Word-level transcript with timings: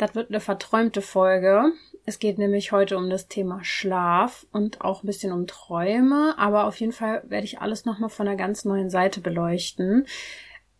Das 0.00 0.14
wird 0.14 0.30
eine 0.30 0.40
verträumte 0.40 1.02
Folge. 1.02 1.74
Es 2.06 2.18
geht 2.18 2.38
nämlich 2.38 2.72
heute 2.72 2.96
um 2.96 3.10
das 3.10 3.28
Thema 3.28 3.62
Schlaf 3.62 4.46
und 4.50 4.80
auch 4.80 5.02
ein 5.02 5.06
bisschen 5.06 5.30
um 5.30 5.46
Träume, 5.46 6.36
aber 6.38 6.66
auf 6.66 6.80
jeden 6.80 6.92
Fall 6.92 7.22
werde 7.28 7.44
ich 7.44 7.60
alles 7.60 7.84
nochmal 7.84 8.08
von 8.08 8.26
einer 8.26 8.38
ganz 8.38 8.64
neuen 8.64 8.88
Seite 8.88 9.20
beleuchten. 9.20 10.06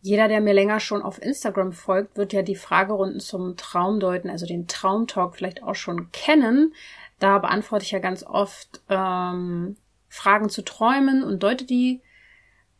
Jeder, 0.01 0.27
der 0.27 0.41
mir 0.41 0.55
länger 0.55 0.79
schon 0.79 1.03
auf 1.03 1.21
Instagram 1.21 1.71
folgt, 1.71 2.17
wird 2.17 2.33
ja 2.33 2.41
die 2.41 2.55
Fragerunden 2.55 3.19
zum 3.19 3.57
Traumdeuten, 3.57 4.31
also 4.31 4.47
den 4.47 4.65
Traumtalk 4.67 5.35
vielleicht 5.35 5.61
auch 5.61 5.75
schon 5.75 6.11
kennen. 6.11 6.73
Da 7.19 7.37
beantworte 7.37 7.85
ich 7.85 7.91
ja 7.91 7.99
ganz 7.99 8.23
oft 8.23 8.81
ähm, 8.89 9.77
Fragen 10.09 10.49
zu 10.49 10.63
Träumen 10.63 11.23
und 11.23 11.43
deute 11.43 11.65
die 11.65 12.01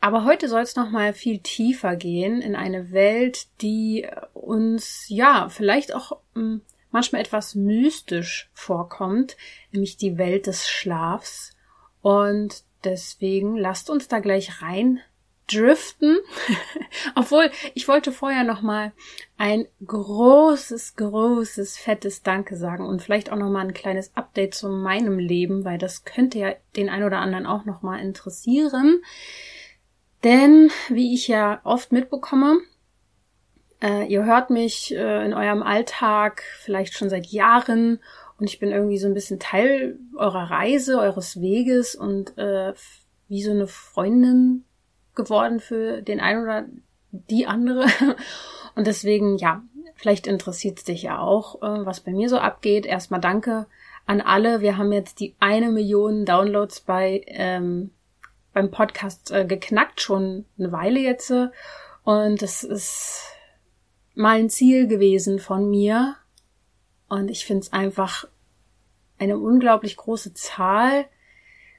aber 0.01 0.25
heute 0.25 0.49
soll 0.49 0.61
es 0.61 0.75
noch 0.75 0.89
mal 0.89 1.13
viel 1.13 1.39
tiefer 1.39 1.95
gehen 1.95 2.41
in 2.41 2.55
eine 2.55 2.91
Welt, 2.91 3.47
die 3.61 4.07
uns 4.33 5.05
ja 5.07 5.47
vielleicht 5.49 5.93
auch 5.93 6.17
hm, 6.33 6.61
manchmal 6.89 7.21
etwas 7.21 7.53
mystisch 7.53 8.49
vorkommt, 8.53 9.37
nämlich 9.71 9.97
die 9.97 10.17
Welt 10.17 10.47
des 10.47 10.67
Schlafs. 10.67 11.55
Und 12.01 12.63
deswegen 12.83 13.55
lasst 13.55 13.91
uns 13.91 14.07
da 14.07 14.19
gleich 14.19 14.63
rein 14.63 15.01
driften. 15.47 16.17
Obwohl, 17.15 17.51
ich 17.75 17.87
wollte 17.87 18.11
vorher 18.11 18.43
noch 18.43 18.63
mal 18.63 18.93
ein 19.37 19.67
großes, 19.85 20.95
großes, 20.95 21.77
fettes 21.77 22.23
Danke 22.23 22.55
sagen 22.55 22.85
und 22.85 23.03
vielleicht 23.03 23.31
auch 23.31 23.37
noch 23.37 23.49
mal 23.49 23.61
ein 23.65 23.73
kleines 23.73 24.15
Update 24.15 24.55
zu 24.55 24.69
meinem 24.69 25.19
Leben, 25.19 25.63
weil 25.63 25.77
das 25.77 26.05
könnte 26.05 26.39
ja 26.39 26.53
den 26.75 26.89
ein 26.89 27.03
oder 27.03 27.19
anderen 27.19 27.45
auch 27.45 27.65
noch 27.65 27.83
mal 27.83 27.99
interessieren. 27.99 29.03
Denn, 30.23 30.69
wie 30.89 31.13
ich 31.13 31.27
ja 31.27 31.61
oft 31.63 31.91
mitbekomme, 31.91 32.59
äh, 33.81 34.05
ihr 34.05 34.25
hört 34.25 34.49
mich 34.49 34.93
äh, 34.95 35.25
in 35.25 35.33
eurem 35.33 35.63
Alltag 35.63 36.43
vielleicht 36.59 36.93
schon 36.93 37.09
seit 37.09 37.27
Jahren 37.27 37.99
und 38.37 38.49
ich 38.49 38.59
bin 38.59 38.71
irgendwie 38.71 38.97
so 38.97 39.07
ein 39.07 39.13
bisschen 39.13 39.39
Teil 39.39 39.99
eurer 40.15 40.49
Reise, 40.49 40.99
eures 40.99 41.41
Weges 41.41 41.95
und 41.95 42.37
äh, 42.37 42.73
wie 43.27 43.41
so 43.41 43.51
eine 43.51 43.67
Freundin 43.67 44.65
geworden 45.15 45.59
für 45.59 46.01
den 46.01 46.19
einen 46.19 46.43
oder 46.43 46.65
die 47.11 47.45
andere. 47.47 47.85
Und 48.75 48.87
deswegen, 48.87 49.37
ja, 49.37 49.63
vielleicht 49.95 50.27
interessiert 50.27 50.77
es 50.77 50.85
dich 50.85 51.03
ja 51.03 51.19
auch, 51.19 51.61
äh, 51.61 51.85
was 51.85 51.99
bei 51.99 52.11
mir 52.11 52.29
so 52.29 52.37
abgeht. 52.37 52.85
Erstmal 52.85 53.19
danke 53.19 53.67
an 54.05 54.21
alle. 54.21 54.61
Wir 54.61 54.77
haben 54.77 54.93
jetzt 54.93 55.19
die 55.19 55.35
eine 55.39 55.71
Million 55.71 56.25
Downloads 56.25 56.81
bei 56.81 57.23
ähm, 57.27 57.91
beim 58.53 58.71
Podcast 58.71 59.31
äh, 59.31 59.45
geknackt, 59.45 60.01
schon 60.01 60.45
eine 60.57 60.71
Weile 60.71 60.99
jetzt. 60.99 61.31
Und 62.03 62.41
es 62.41 62.63
ist 62.63 63.23
mal 64.13 64.37
ein 64.37 64.49
Ziel 64.49 64.87
gewesen 64.87 65.39
von 65.39 65.69
mir. 65.69 66.15
Und 67.07 67.29
ich 67.29 67.45
finde 67.45 67.61
es 67.61 67.73
einfach 67.73 68.25
eine 69.19 69.37
unglaublich 69.37 69.97
große 69.97 70.33
Zahl. 70.33 71.05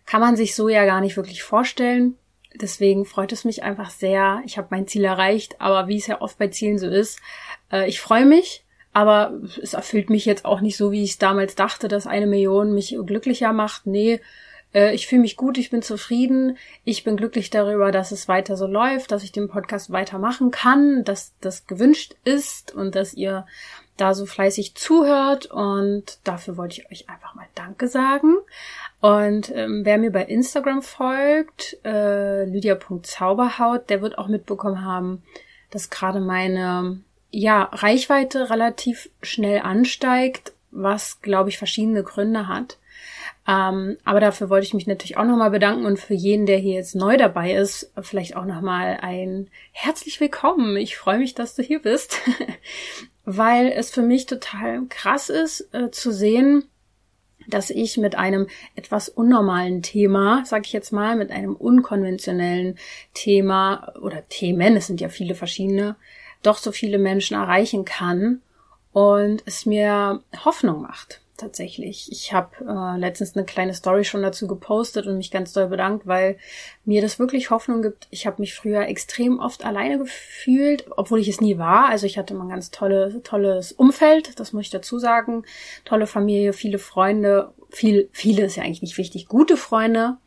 Kann 0.07 0.21
man 0.21 0.37
sich 0.37 0.55
so 0.55 0.69
ja 0.69 0.85
gar 0.85 1.01
nicht 1.01 1.17
wirklich 1.17 1.43
vorstellen. 1.43 2.17
Deswegen 2.55 3.05
freut 3.05 3.33
es 3.33 3.45
mich 3.45 3.63
einfach 3.63 3.91
sehr. 3.91 4.43
Ich 4.45 4.59
habe 4.59 4.69
mein 4.71 4.87
Ziel 4.87 5.05
erreicht, 5.05 5.61
aber 5.61 5.89
wie 5.89 5.97
es 5.97 6.07
ja 6.07 6.21
oft 6.21 6.39
bei 6.39 6.49
Zielen 6.49 6.79
so 6.79 6.87
ist, 6.87 7.19
äh, 7.71 7.89
ich 7.89 8.01
freue 8.01 8.27
mich, 8.27 8.65
aber 8.93 9.41
es 9.63 9.73
erfüllt 9.73 10.11
mich 10.11 10.27
jetzt 10.27 10.45
auch 10.45 10.61
nicht 10.61 10.77
so, 10.77 10.93
wie 10.93 11.03
ich 11.03 11.19
damals 11.19 11.55
dachte, 11.55 11.89
dass 11.89 12.07
eine 12.07 12.27
Million 12.27 12.75
mich 12.75 12.97
glücklicher 13.07 13.53
macht. 13.53 13.87
Nee, 13.87 14.21
äh, 14.75 14.95
ich 14.95 15.07
fühle 15.07 15.23
mich 15.23 15.37
gut, 15.37 15.59
ich 15.59 15.71
bin 15.71 15.83
zufrieden, 15.83 16.57
ich 16.85 17.05
bin 17.05 17.17
glücklich 17.17 17.51
darüber, 17.51 17.93
dass 17.93 18.13
es 18.13 18.29
weiter 18.29 18.57
so 18.57 18.67
läuft, 18.67 19.13
dass 19.13 19.25
ich 19.25 19.33
den 19.33 19.49
Podcast 19.49 19.91
weitermachen 19.91 20.51
kann, 20.51 21.05
dass 21.05 21.35
das 21.41 21.67
gewünscht 21.67 22.15
ist 22.25 22.75
und 22.75 22.95
dass 22.95 23.15
ihr 23.15 23.47
da 23.97 24.15
so 24.15 24.25
fleißig 24.27 24.75
zuhört 24.75 25.47
und 25.47 26.19
dafür 26.25 26.57
wollte 26.57 26.81
ich 26.81 26.91
euch 26.91 27.11
einfach 27.11 27.35
mal 27.35 27.47
Danke 27.55 27.89
sagen. 27.89 28.37
Und 29.01 29.51
ähm, 29.55 29.85
wer 29.85 29.99
mir 29.99 30.11
bei 30.11 30.25
Instagram 30.25 30.83
folgt, 30.83 31.79
äh, 31.85 32.45
lydia.zauberhaut, 32.45 33.91
der 33.91 34.01
wird 34.01 34.17
auch 34.17 34.29
mitbekommen 34.29 34.85
haben, 34.85 35.23
dass 35.71 35.91
gerade 35.91 36.21
meine 36.21 37.01
ja, 37.31 37.65
Reichweite 37.73 38.51
relativ 38.51 39.11
schnell 39.23 39.61
ansteigt, 39.61 40.53
was, 40.71 41.21
glaube 41.21 41.49
ich, 41.49 41.59
verschiedene 41.59 42.03
Gründe 42.03 42.47
hat. 42.47 42.79
Ähm, 43.47 43.97
aber 44.05 44.21
dafür 44.21 44.51
wollte 44.51 44.67
ich 44.67 44.75
mich 44.75 44.87
natürlich 44.87 45.17
auch 45.17 45.25
nochmal 45.25 45.51
bedanken 45.51 45.85
und 45.85 45.99
für 45.99 46.15
jeden, 46.15 46.47
der 46.47 46.59
hier 46.59 46.75
jetzt 46.75 46.95
neu 46.95 47.17
dabei 47.17 47.55
ist, 47.55 47.93
vielleicht 48.01 48.37
auch 48.37 48.45
nochmal 48.45 48.99
ein 49.01 49.49
herzlich 49.73 50.21
willkommen. 50.21 50.77
Ich 50.77 50.97
freue 50.97 51.19
mich, 51.19 51.35
dass 51.35 51.57
du 51.57 51.63
hier 51.63 51.83
bist, 51.83 52.19
weil 53.25 53.73
es 53.73 53.91
für 53.91 54.03
mich 54.03 54.27
total 54.27 54.83
krass 54.89 55.29
ist 55.29 55.75
äh, 55.75 55.91
zu 55.91 56.13
sehen, 56.13 56.65
dass 57.49 57.71
ich 57.71 57.97
mit 57.97 58.15
einem 58.15 58.47
etwas 58.77 59.09
unnormalen 59.09 59.83
Thema, 59.83 60.45
sag 60.45 60.65
ich 60.67 60.73
jetzt 60.73 60.93
mal, 60.93 61.17
mit 61.17 61.33
einem 61.33 61.57
unkonventionellen 61.57 62.79
Thema 63.13 63.93
oder 64.01 64.29
Themen, 64.29 64.77
es 64.77 64.87
sind 64.87 65.01
ja 65.01 65.09
viele 65.09 65.35
verschiedene, 65.35 65.97
doch 66.45 66.59
so 66.59 66.71
viele 66.71 66.99
Menschen 66.99 67.37
erreichen 67.37 67.85
kann 67.85 68.41
und 68.93 69.43
es 69.47 69.67
mir 69.67 70.23
Hoffnung 70.45 70.83
macht 70.83 71.23
tatsächlich. 71.43 72.11
Ich 72.11 72.33
habe 72.33 72.51
äh, 72.61 72.99
letztens 72.99 73.37
eine 73.37 73.45
kleine 73.45 73.75
Story 73.75 74.05
schon 74.05 74.23
dazu 74.23 74.47
gepostet 74.47 75.07
und 75.07 75.17
mich 75.17 75.31
ganz 75.31 75.53
doll 75.53 75.67
bedankt, 75.67 76.07
weil 76.07 76.39
mir 76.85 77.03
das 77.03 77.19
wirklich 77.19 77.51
Hoffnung 77.51 77.83
gibt. 77.83 78.07
Ich 78.11 78.27
habe 78.27 78.41
mich 78.41 78.55
früher 78.55 78.87
extrem 78.87 79.39
oft 79.39 79.65
alleine 79.65 79.99
gefühlt, 79.99 80.87
obwohl 80.97 81.19
ich 81.19 81.29
es 81.29 81.41
nie 81.41 81.59
war. 81.59 81.89
Also 81.89 82.07
ich 82.07 82.17
hatte 82.17 82.35
mal 82.35 82.45
ein 82.45 82.51
ganz 82.51 82.71
tolle, 82.71 83.23
tolles 83.23 83.73
Umfeld, 83.73 84.39
das 84.39 84.53
muss 84.53 84.67
ich 84.67 84.71
dazu 84.71 84.99
sagen. 84.99 85.45
Tolle 85.85 86.07
Familie, 86.07 86.53
viele 86.53 86.79
Freunde, 86.79 87.53
viel, 87.71 88.09
viele 88.13 88.45
ist 88.45 88.57
ja 88.57 88.63
eigentlich 88.63 88.83
nicht 88.83 88.99
wichtig, 88.99 89.27
gute 89.27 89.57
Freunde. 89.57 90.19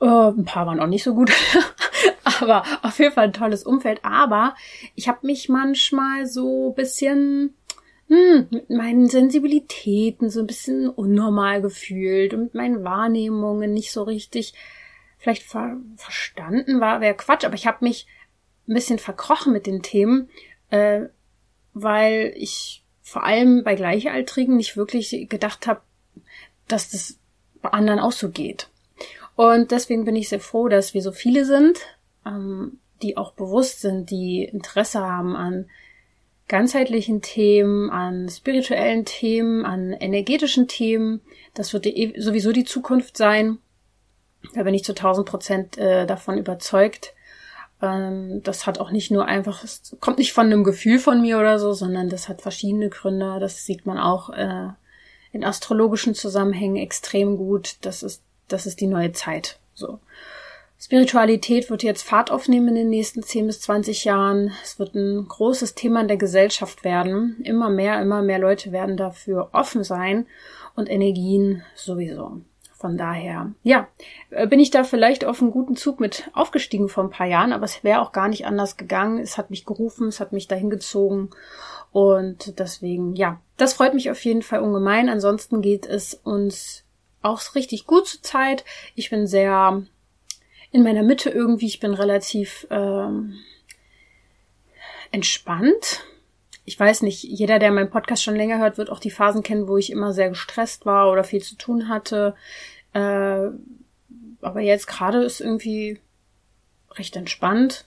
Äh, 0.00 0.06
ein 0.06 0.44
paar 0.46 0.66
waren 0.66 0.80
auch 0.80 0.86
nicht 0.86 1.04
so 1.04 1.14
gut. 1.14 1.30
aber 2.40 2.64
auf 2.82 2.98
jeden 2.98 3.12
Fall 3.12 3.24
ein 3.24 3.32
tolles 3.32 3.64
Umfeld. 3.64 4.00
Aber 4.04 4.54
ich 4.94 5.08
habe 5.08 5.26
mich 5.26 5.48
manchmal 5.48 6.26
so 6.26 6.70
bisschen 6.70 7.54
hm, 8.10 8.48
mit 8.50 8.70
meinen 8.70 9.08
Sensibilitäten 9.08 10.30
so 10.30 10.40
ein 10.40 10.48
bisschen 10.48 10.88
unnormal 10.88 11.62
gefühlt 11.62 12.34
und 12.34 12.40
mit 12.40 12.54
meinen 12.54 12.82
Wahrnehmungen 12.82 13.72
nicht 13.72 13.92
so 13.92 14.02
richtig 14.02 14.52
vielleicht 15.18 15.44
ver 15.44 15.76
verstanden 15.96 16.80
war, 16.80 17.00
wäre 17.00 17.14
Quatsch, 17.14 17.44
aber 17.44 17.54
ich 17.54 17.68
habe 17.68 17.84
mich 17.84 18.08
ein 18.66 18.74
bisschen 18.74 18.98
verkrochen 18.98 19.52
mit 19.52 19.66
den 19.66 19.82
Themen, 19.82 20.28
äh, 20.70 21.02
weil 21.72 22.32
ich 22.36 22.82
vor 23.00 23.22
allem 23.22 23.62
bei 23.62 23.76
Gleichaltrigen 23.76 24.56
nicht 24.56 24.76
wirklich 24.76 25.28
gedacht 25.28 25.68
habe, 25.68 25.82
dass 26.66 26.90
das 26.90 27.16
bei 27.62 27.68
anderen 27.70 28.00
auch 28.00 28.12
so 28.12 28.30
geht. 28.30 28.70
Und 29.36 29.70
deswegen 29.70 30.04
bin 30.04 30.16
ich 30.16 30.28
sehr 30.28 30.40
froh, 30.40 30.68
dass 30.68 30.94
wir 30.94 31.02
so 31.02 31.12
viele 31.12 31.44
sind, 31.44 31.78
ähm, 32.26 32.80
die 33.02 33.16
auch 33.16 33.34
bewusst 33.34 33.82
sind, 33.82 34.10
die 34.10 34.42
Interesse 34.42 35.00
haben 35.00 35.36
an 35.36 35.70
ganzheitlichen 36.50 37.22
Themen, 37.22 37.90
an 37.90 38.28
spirituellen 38.28 39.04
Themen, 39.04 39.64
an 39.64 39.92
energetischen 39.92 40.66
Themen. 40.66 41.20
Das 41.54 41.72
wird 41.72 41.86
sowieso 42.16 42.50
die 42.50 42.64
Zukunft 42.64 43.16
sein. 43.16 43.58
Da 44.54 44.64
bin 44.64 44.74
ich 44.74 44.82
zu 44.82 44.92
1000 44.92 45.28
Prozent 45.28 45.78
äh, 45.78 46.06
davon 46.06 46.38
überzeugt. 46.38 47.14
Ähm, 47.80 48.42
das 48.42 48.66
hat 48.66 48.80
auch 48.80 48.90
nicht 48.90 49.12
nur 49.12 49.26
einfach, 49.26 49.62
es 49.62 49.96
kommt 50.00 50.18
nicht 50.18 50.32
von 50.32 50.46
einem 50.46 50.64
Gefühl 50.64 50.98
von 50.98 51.20
mir 51.20 51.38
oder 51.38 51.60
so, 51.60 51.72
sondern 51.72 52.08
das 52.08 52.28
hat 52.28 52.42
verschiedene 52.42 52.88
Gründe. 52.88 53.38
Das 53.38 53.64
sieht 53.64 53.86
man 53.86 53.96
auch 53.96 54.30
äh, 54.30 54.70
in 55.30 55.44
astrologischen 55.44 56.16
Zusammenhängen 56.16 56.76
extrem 56.76 57.36
gut. 57.36 57.76
Das 57.82 58.02
ist, 58.02 58.24
das 58.48 58.66
ist 58.66 58.80
die 58.80 58.88
neue 58.88 59.12
Zeit. 59.12 59.60
So. 59.74 60.00
Spiritualität 60.82 61.68
wird 61.68 61.82
jetzt 61.82 62.02
Fahrt 62.02 62.30
aufnehmen 62.30 62.68
in 62.68 62.74
den 62.74 62.88
nächsten 62.88 63.22
10 63.22 63.46
bis 63.46 63.60
20 63.60 64.06
Jahren. 64.06 64.52
Es 64.62 64.78
wird 64.78 64.94
ein 64.94 65.28
großes 65.28 65.74
Thema 65.74 66.00
in 66.00 66.08
der 66.08 66.16
Gesellschaft 66.16 66.84
werden. 66.84 67.38
Immer 67.44 67.68
mehr, 67.68 68.00
immer 68.00 68.22
mehr 68.22 68.38
Leute 68.38 68.72
werden 68.72 68.96
dafür 68.96 69.50
offen 69.52 69.84
sein 69.84 70.26
und 70.74 70.88
Energien 70.88 71.62
sowieso. 71.74 72.40
Von 72.72 72.96
daher, 72.96 73.52
ja, 73.62 73.88
äh, 74.30 74.46
bin 74.46 74.58
ich 74.58 74.70
da 74.70 74.82
vielleicht 74.82 75.26
auf 75.26 75.42
einen 75.42 75.50
guten 75.50 75.76
Zug 75.76 76.00
mit 76.00 76.30
aufgestiegen 76.32 76.88
vor 76.88 77.04
ein 77.04 77.10
paar 77.10 77.26
Jahren, 77.26 77.52
aber 77.52 77.66
es 77.66 77.84
wäre 77.84 78.00
auch 78.00 78.12
gar 78.12 78.28
nicht 78.28 78.46
anders 78.46 78.78
gegangen. 78.78 79.18
Es 79.18 79.36
hat 79.36 79.50
mich 79.50 79.66
gerufen, 79.66 80.08
es 80.08 80.18
hat 80.18 80.32
mich 80.32 80.48
dahin 80.48 80.70
gezogen 80.70 81.28
Und 81.92 82.58
deswegen, 82.58 83.16
ja, 83.16 83.38
das 83.58 83.74
freut 83.74 83.92
mich 83.92 84.10
auf 84.10 84.24
jeden 84.24 84.40
Fall 84.40 84.60
ungemein. 84.60 85.10
Ansonsten 85.10 85.60
geht 85.60 85.84
es 85.84 86.14
uns 86.14 86.84
auch 87.20 87.54
richtig 87.54 87.86
gut 87.86 88.06
zur 88.06 88.22
Zeit. 88.22 88.64
Ich 88.94 89.10
bin 89.10 89.26
sehr 89.26 89.82
in 90.72 90.82
meiner 90.82 91.02
Mitte 91.02 91.30
irgendwie. 91.30 91.66
Ich 91.66 91.80
bin 91.80 91.94
relativ 91.94 92.66
ähm, 92.70 93.38
entspannt. 95.10 96.04
Ich 96.64 96.78
weiß 96.78 97.02
nicht, 97.02 97.22
jeder, 97.22 97.58
der 97.58 97.72
meinen 97.72 97.90
Podcast 97.90 98.22
schon 98.22 98.36
länger 98.36 98.58
hört, 98.58 98.78
wird 98.78 98.90
auch 98.90 99.00
die 99.00 99.10
Phasen 99.10 99.42
kennen, 99.42 99.66
wo 99.66 99.76
ich 99.76 99.90
immer 99.90 100.12
sehr 100.12 100.28
gestresst 100.28 100.86
war 100.86 101.10
oder 101.10 101.24
viel 101.24 101.42
zu 101.42 101.56
tun 101.56 101.88
hatte. 101.88 102.34
Äh, 102.92 103.48
aber 104.40 104.60
jetzt 104.60 104.86
gerade 104.86 105.22
ist 105.24 105.40
irgendwie 105.40 105.98
recht 106.92 107.16
entspannt. 107.16 107.86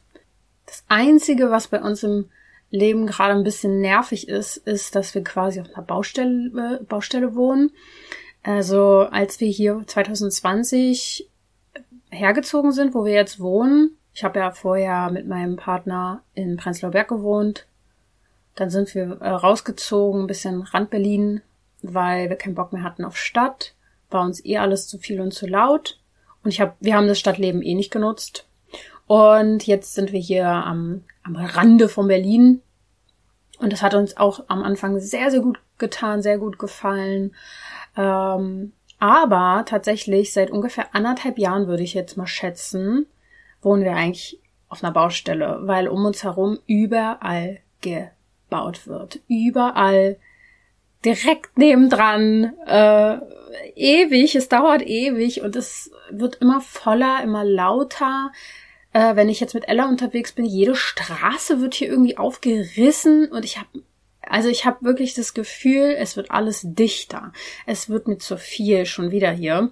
Das 0.66 0.84
Einzige, 0.88 1.52
was 1.52 1.68
bei 1.68 1.82
uns 1.82 2.04
im 2.04 2.30
Leben 2.70 3.06
gerade 3.06 3.34
ein 3.34 3.44
bisschen 3.44 3.82
nervig 3.82 4.28
ist, 4.28 4.58
ist, 4.58 4.96
dass 4.96 5.14
wir 5.14 5.24
quasi 5.24 5.62
auf 5.62 5.68
einer 5.74 5.86
Baustelle, 5.86 6.84
Baustelle 6.88 7.36
wohnen. 7.36 7.72
Also 8.42 9.08
als 9.12 9.40
wir 9.40 9.48
hier 9.48 9.84
2020 9.86 11.30
hergezogen 12.14 12.72
sind, 12.72 12.94
wo 12.94 13.06
wir 13.06 13.14
jetzt 13.14 13.40
wohnen, 13.40 13.98
ich 14.14 14.24
habe 14.24 14.40
ja 14.40 14.52
vorher 14.52 15.10
mit 15.12 15.28
meinem 15.28 15.56
Partner 15.56 16.22
in 16.34 16.58
Prenzlauer 16.58 16.92
Berg 16.92 17.08
gewohnt, 17.08 17.68
dann 18.56 18.70
sind 18.70 18.94
wir 18.94 19.20
äh, 19.22 19.30
rausgezogen, 19.30 20.22
ein 20.22 20.28
bisschen 20.28 20.62
Rand 20.62 20.90
Berlin, 20.90 21.42
weil 21.82 22.30
wir 22.30 22.36
keinen 22.36 22.56
Bock 22.56 22.72
mehr 22.72 22.84
hatten 22.84 23.04
auf 23.04 23.18
Stadt, 23.18 23.74
war 24.10 24.24
uns 24.24 24.46
eh 24.46 24.58
alles 24.58 24.88
zu 24.88 25.00
viel 25.00 25.20
und 25.20 25.34
zu 25.34 25.48
laut. 25.48 26.00
Und 26.44 26.52
ich 26.52 26.62
habe, 26.62 26.74
wir 26.80 26.96
haben 26.96 27.08
das 27.08 27.20
Stadtleben 27.20 27.62
eh 27.62 27.74
nicht 27.74 27.92
genutzt. 27.92 28.48
Und 29.08 29.66
jetzt 29.66 29.96
sind 29.96 30.12
wir 30.12 30.20
hier 30.20 30.48
am, 30.48 31.04
am 31.24 31.36
Rande 31.36 31.90
von 31.90 32.08
Berlin. 32.08 32.62
Und 33.60 33.74
das 33.74 33.82
hat 33.82 33.96
uns 33.96 34.18
auch 34.18 34.44
am 34.48 34.62
Anfang 34.62 35.00
sehr, 35.00 35.32
sehr 35.32 35.40
gut 35.40 35.60
getan, 35.78 36.22
sehr 36.22 36.38
gut 36.38 36.60
gefallen. 36.60 37.34
Ähm, 37.98 38.74
aber 39.04 39.66
tatsächlich 39.66 40.32
seit 40.32 40.50
ungefähr 40.50 40.96
anderthalb 40.96 41.38
Jahren 41.38 41.68
würde 41.68 41.84
ich 41.84 41.94
jetzt 41.94 42.16
mal 42.16 42.26
schätzen, 42.26 43.06
wohnen 43.62 43.84
wir 43.84 43.98
eigentlich 43.98 44.40
auf 44.70 44.82
einer 44.82 44.94
Baustelle, 44.94 45.60
weil 45.64 45.90
um 45.90 46.06
uns 46.06 46.24
herum 46.24 46.58
überall 46.68 47.60
gebaut 47.82 48.88
wird. 48.88 49.20
Überall. 49.28 50.16
Direkt 51.04 51.58
nebendran, 51.58 52.54
äh, 52.66 53.18
ewig, 53.76 54.36
es 54.36 54.48
dauert 54.48 54.84
ewig. 54.84 55.42
Und 55.42 55.58
es 55.58 55.92
wird 56.10 56.36
immer 56.36 56.62
voller, 56.62 57.22
immer 57.24 57.44
lauter. 57.44 58.32
Äh, 58.94 59.18
wenn 59.18 59.28
ich 59.28 59.42
jetzt 59.42 59.54
mit 59.54 59.68
Ella 59.68 59.90
unterwegs 59.90 60.32
bin, 60.32 60.46
jede 60.46 60.76
Straße 60.76 61.60
wird 61.60 61.74
hier 61.74 61.90
irgendwie 61.90 62.18
aufgerissen. 62.18 63.30
Und 63.30 63.44
ich 63.44 63.58
habe 63.58 63.83
also 64.28 64.50
ich 64.50 64.66
habe 64.66 64.86
wirklich 64.86 65.14
das 65.14 65.34
Gefühl, 65.34 65.96
es 65.98 66.16
wird 66.16 66.32
alles 66.32 66.62
dichter. 66.64 67.34
Es 67.66 67.90
wird 67.90 68.08
mir 68.08 68.18
zu 68.18 68.38
viel 68.38 68.86
schon 68.86 69.12
wieder 69.12 69.32
hier. 69.32 69.72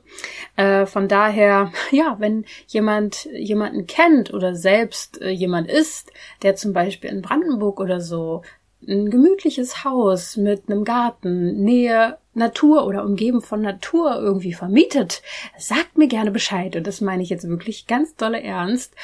Äh, 0.56 0.86
von 0.86 1.08
daher, 1.08 1.72
ja, 1.92 2.18
wenn 2.20 2.46
jemand 2.68 3.26
jemanden 3.34 3.88
kennt 3.88 4.34
oder 4.34 4.56
selbst 4.56 5.22
äh, 5.22 5.30
jemand 5.30 5.70
ist, 5.70 6.12
der 6.44 6.56
zum 6.56 6.74
Beispiel 6.74 7.10
in 7.10 7.22
Brandenburg 7.22 7.80
oder 7.80 8.02
so 8.02 8.42
ein 8.88 9.12
gemütliches 9.12 9.84
Haus 9.84 10.38
mit 10.38 10.64
einem 10.68 10.84
Garten, 10.84 11.64
Nähe 11.64 12.18
Natur 12.34 12.86
oder 12.86 13.04
umgeben 13.04 13.42
von 13.42 13.62
Natur 13.62 14.16
irgendwie 14.16 14.54
vermietet, 14.54 15.22
sagt 15.58 15.98
mir 15.98 16.08
gerne 16.08 16.32
Bescheid. 16.32 16.76
Und 16.76 16.88
das 16.88 17.02
meine 17.02 17.24
ich 17.24 17.30
jetzt 17.30 17.48
wirklich 17.48 17.88
ganz 17.88 18.16
dolle 18.16 18.42
ernst. 18.42 18.96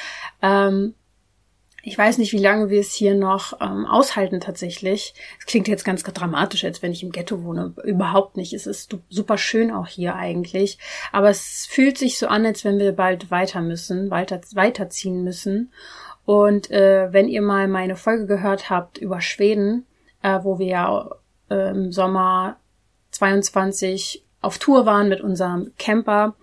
Ähm, 0.42 0.94
ich 1.82 1.96
weiß 1.96 2.18
nicht, 2.18 2.32
wie 2.32 2.38
lange 2.38 2.70
wir 2.70 2.80
es 2.80 2.92
hier 2.92 3.14
noch 3.14 3.60
ähm, 3.60 3.86
aushalten 3.86 4.40
tatsächlich. 4.40 5.14
Es 5.38 5.46
klingt 5.46 5.68
jetzt 5.68 5.84
ganz 5.84 6.02
dramatisch, 6.02 6.64
als 6.64 6.82
wenn 6.82 6.92
ich 6.92 7.02
im 7.02 7.12
Ghetto 7.12 7.44
wohne. 7.44 7.72
Überhaupt 7.84 8.36
nicht. 8.36 8.52
Es 8.52 8.66
ist 8.66 8.96
super 9.08 9.38
schön 9.38 9.70
auch 9.70 9.86
hier 9.86 10.16
eigentlich. 10.16 10.78
Aber 11.12 11.30
es 11.30 11.66
fühlt 11.70 11.96
sich 11.96 12.18
so 12.18 12.26
an, 12.26 12.44
als 12.44 12.64
wenn 12.64 12.78
wir 12.78 12.92
bald 12.92 13.30
weiter 13.30 13.60
müssen, 13.60 14.10
weiter, 14.10 14.40
weiterziehen 14.54 15.22
müssen. 15.22 15.72
Und 16.24 16.70
äh, 16.70 17.12
wenn 17.12 17.28
ihr 17.28 17.42
mal 17.42 17.68
meine 17.68 17.96
Folge 17.96 18.26
gehört 18.26 18.70
habt 18.70 18.98
über 18.98 19.20
Schweden, 19.20 19.86
äh, 20.22 20.40
wo 20.42 20.58
wir 20.58 20.66
ja 20.66 21.10
äh, 21.48 21.70
im 21.70 21.92
Sommer 21.92 22.56
22 23.12 24.24
auf 24.40 24.58
Tour 24.58 24.84
waren 24.84 25.08
mit 25.08 25.20
unserem 25.20 25.72
Camper, 25.78 26.34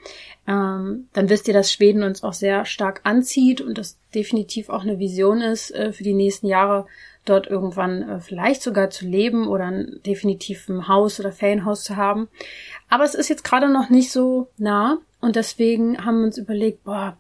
ähm, 0.47 1.07
dann 1.13 1.30
wisst 1.30 1.47
ihr, 1.47 1.53
dass 1.53 1.71
Schweden 1.71 2.03
uns 2.03 2.24
auch 2.24 2.33
sehr 2.33 2.65
stark 2.65 3.01
anzieht 3.03 3.62
und 3.62 3.77
das 3.77 3.97
definitiv 4.13 4.69
auch 4.69 4.83
eine 4.83 5.00
Vision 5.00 5.42
ist, 5.42 5.71
äh, 5.71 5.92
für 5.92 6.03
die 6.03 6.13
nächsten 6.13 6.47
Jahre 6.47 6.86
dort 7.25 7.47
irgendwann 7.47 8.07
äh, 8.07 8.19
vielleicht 8.19 8.62
sogar 8.62 8.92
zu 8.92 9.06
leben 9.06 9.47
oder 9.47 9.65
ein 9.65 10.00
definitiv 10.06 10.69
ein 10.69 10.88
Haus 10.88 11.19
oder 11.19 11.31
Ferienhaus 11.31 11.83
zu 11.83 11.95
haben. 11.95 12.27
Aber 12.89 13.03
es 13.03 13.15
ist 13.15 13.30
jetzt 13.30 13.44
gerade 13.44 13.69
noch 13.69 13.89
nicht 13.89 14.12
so 14.12 14.50
nah 14.57 15.00
und 15.19 15.36
deswegen 15.36 16.06
haben 16.06 16.19
wir 16.19 16.25
uns 16.25 16.38
überlegt, 16.38 16.83
boah, 16.83 17.18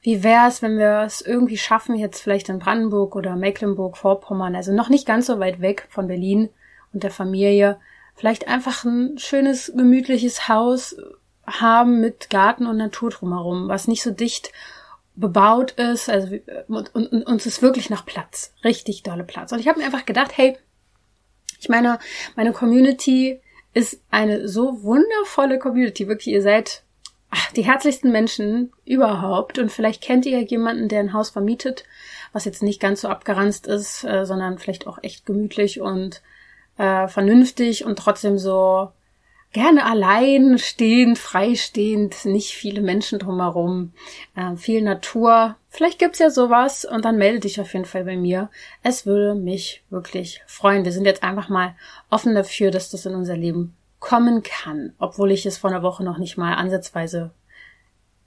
wie 0.00 0.22
wäre 0.22 0.48
es, 0.48 0.62
wenn 0.62 0.78
wir 0.78 1.02
es 1.04 1.20
irgendwie 1.20 1.58
schaffen, 1.58 1.96
jetzt 1.96 2.20
vielleicht 2.20 2.48
in 2.48 2.58
Brandenburg 2.58 3.16
oder 3.16 3.36
Mecklenburg-Vorpommern, 3.36 4.54
also 4.54 4.72
noch 4.72 4.88
nicht 4.88 5.06
ganz 5.06 5.26
so 5.26 5.38
weit 5.38 5.60
weg 5.60 5.86
von 5.90 6.08
Berlin 6.08 6.48
und 6.92 7.02
der 7.02 7.10
Familie, 7.10 7.78
vielleicht 8.14 8.48
einfach 8.48 8.84
ein 8.84 9.18
schönes, 9.18 9.72
gemütliches 9.74 10.48
Haus 10.48 10.96
haben 11.46 12.00
mit 12.00 12.30
Garten 12.30 12.66
und 12.66 12.76
Natur 12.76 13.10
drumherum, 13.10 13.68
was 13.68 13.88
nicht 13.88 14.02
so 14.02 14.10
dicht 14.10 14.52
bebaut 15.16 15.72
ist, 15.72 16.08
also 16.08 16.36
und, 16.68 16.94
und, 16.94 17.12
und 17.12 17.22
uns 17.24 17.46
ist 17.46 17.62
wirklich 17.62 17.90
nach 17.90 18.04
Platz, 18.04 18.52
richtig 18.64 19.02
dolle 19.02 19.24
Platz. 19.24 19.52
Und 19.52 19.60
ich 19.60 19.68
habe 19.68 19.78
mir 19.78 19.86
einfach 19.86 20.06
gedacht, 20.06 20.36
hey, 20.36 20.56
ich 21.60 21.68
meine, 21.68 21.98
meine 22.36 22.52
Community 22.52 23.40
ist 23.74 24.00
eine 24.10 24.48
so 24.48 24.82
wundervolle 24.82 25.58
Community, 25.58 26.08
wirklich, 26.08 26.34
ihr 26.34 26.42
seid 26.42 26.82
ach, 27.34 27.52
die 27.52 27.64
herzlichsten 27.64 28.12
Menschen 28.12 28.72
überhaupt. 28.84 29.58
Und 29.58 29.70
vielleicht 29.70 30.02
kennt 30.02 30.26
ihr 30.26 30.40
jemanden, 30.42 30.88
der 30.88 31.00
ein 31.00 31.12
Haus 31.12 31.30
vermietet, 31.30 31.84
was 32.32 32.44
jetzt 32.44 32.62
nicht 32.62 32.80
ganz 32.80 33.00
so 33.00 33.08
abgeranzt 33.08 33.66
ist, 33.66 34.04
äh, 34.04 34.24
sondern 34.24 34.58
vielleicht 34.58 34.86
auch 34.86 34.98
echt 35.02 35.26
gemütlich 35.26 35.80
und 35.80 36.22
äh, 36.78 37.08
vernünftig 37.08 37.84
und 37.84 37.98
trotzdem 37.98 38.38
so 38.38 38.90
gerne 39.54 39.86
allein 39.86 40.58
stehend, 40.58 41.16
freistehend, 41.16 42.24
nicht 42.26 42.54
viele 42.54 42.82
Menschen 42.82 43.18
drumherum, 43.18 43.92
äh, 44.36 44.56
viel 44.56 44.82
Natur. 44.82 45.56
Vielleicht 45.70 45.98
gibt's 45.98 46.18
ja 46.18 46.28
sowas 46.28 46.84
und 46.84 47.04
dann 47.04 47.16
melde 47.16 47.40
dich 47.40 47.60
auf 47.60 47.72
jeden 47.72 47.86
Fall 47.86 48.04
bei 48.04 48.16
mir. 48.16 48.50
Es 48.82 49.06
würde 49.06 49.34
mich 49.34 49.82
wirklich 49.88 50.42
freuen. 50.46 50.84
Wir 50.84 50.92
sind 50.92 51.06
jetzt 51.06 51.22
einfach 51.22 51.48
mal 51.48 51.76
offen 52.10 52.34
dafür, 52.34 52.70
dass 52.70 52.90
das 52.90 53.06
in 53.06 53.14
unser 53.14 53.36
Leben 53.36 53.74
kommen 54.00 54.42
kann, 54.42 54.92
obwohl 54.98 55.30
ich 55.30 55.46
es 55.46 55.56
vor 55.56 55.70
einer 55.70 55.82
Woche 55.82 56.04
noch 56.04 56.18
nicht 56.18 56.36
mal 56.36 56.54
ansatzweise 56.54 57.30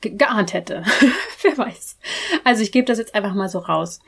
ge 0.01 0.15
geahnt 0.15 0.53
hätte. 0.53 0.83
Wer 1.41 1.57
weiß. 1.57 1.97
Also 2.45 2.63
ich 2.63 2.71
gebe 2.71 2.87
das 2.87 2.99
jetzt 2.99 3.13
einfach 3.13 3.33
mal 3.33 3.49
so 3.49 3.59
raus. 3.59 3.99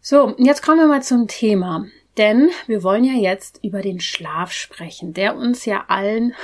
So, 0.00 0.34
jetzt 0.38 0.62
kommen 0.62 0.80
wir 0.80 0.86
mal 0.86 1.02
zum 1.02 1.28
Thema. 1.28 1.84
Denn 2.16 2.50
wir 2.66 2.82
wollen 2.82 3.04
ja 3.04 3.14
jetzt 3.14 3.60
über 3.62 3.82
den 3.82 4.00
Schlaf 4.00 4.52
sprechen, 4.52 5.12
der 5.12 5.36
uns 5.36 5.64
ja 5.64 5.84
allen 5.88 6.34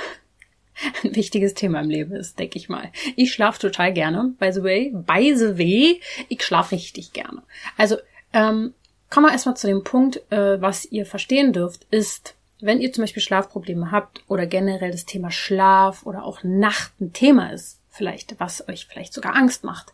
ein 1.03 1.15
wichtiges 1.15 1.53
Thema 1.53 1.81
im 1.81 1.89
Leben 1.89 2.15
ist, 2.15 2.39
denke 2.39 2.57
ich 2.57 2.69
mal. 2.69 2.91
Ich 3.15 3.33
schlafe 3.33 3.59
total 3.59 3.93
gerne, 3.93 4.33
by 4.39 4.51
the 4.51 4.63
way. 4.63 4.91
By 4.93 5.35
the 5.35 5.57
way, 5.57 6.01
ich 6.29 6.43
schlafe 6.43 6.75
richtig 6.75 7.13
gerne. 7.13 7.43
Also, 7.77 7.97
ähm, 8.33 8.73
kommen 9.09 9.27
wir 9.27 9.31
erstmal 9.31 9.57
zu 9.57 9.67
dem 9.67 9.83
Punkt, 9.83 10.21
äh, 10.31 10.61
was 10.61 10.85
ihr 10.85 11.05
verstehen 11.05 11.53
dürft, 11.53 11.85
ist, 11.91 12.35
wenn 12.61 12.81
ihr 12.81 12.93
zum 12.93 13.03
Beispiel 13.03 13.21
Schlafprobleme 13.21 13.91
habt 13.91 14.23
oder 14.27 14.45
generell 14.45 14.91
das 14.91 15.05
Thema 15.05 15.31
Schlaf 15.31 16.05
oder 16.05 16.23
auch 16.23 16.43
Nacht 16.43 16.99
ein 17.01 17.13
Thema 17.13 17.51
ist, 17.51 17.79
vielleicht, 17.89 18.39
was 18.39 18.67
euch 18.67 18.87
vielleicht 18.87 19.13
sogar 19.13 19.35
Angst 19.35 19.63
macht. 19.63 19.93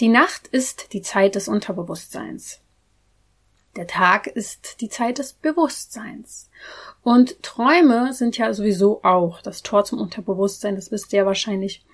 Die 0.00 0.08
Nacht 0.08 0.48
ist 0.48 0.92
die 0.92 1.02
Zeit 1.02 1.36
des 1.36 1.46
Unterbewusstseins. 1.46 2.60
Der 3.76 3.86
Tag 3.88 4.28
ist 4.28 4.80
die 4.80 4.88
Zeit 4.88 5.18
des 5.18 5.32
Bewusstseins. 5.32 6.48
Und 7.02 7.42
Träume 7.42 8.12
sind 8.12 8.38
ja 8.38 8.52
sowieso 8.54 9.02
auch 9.02 9.42
das 9.42 9.62
Tor 9.62 9.84
zum 9.84 9.98
Unterbewusstsein, 9.98 10.76
das 10.76 10.92
wisst 10.92 11.12
ihr 11.12 11.20
ja 11.20 11.26
wahrscheinlich. 11.26 11.84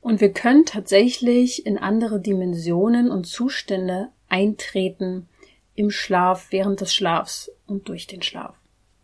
Und 0.00 0.20
wir 0.20 0.32
können 0.32 0.64
tatsächlich 0.64 1.66
in 1.66 1.78
andere 1.78 2.20
Dimensionen 2.20 3.10
und 3.10 3.26
Zustände 3.26 4.08
eintreten 4.28 5.28
im 5.74 5.90
Schlaf, 5.90 6.46
während 6.50 6.80
des 6.80 6.94
Schlafs 6.94 7.50
und 7.66 7.88
durch 7.88 8.06
den 8.06 8.22
Schlaf. 8.22 8.54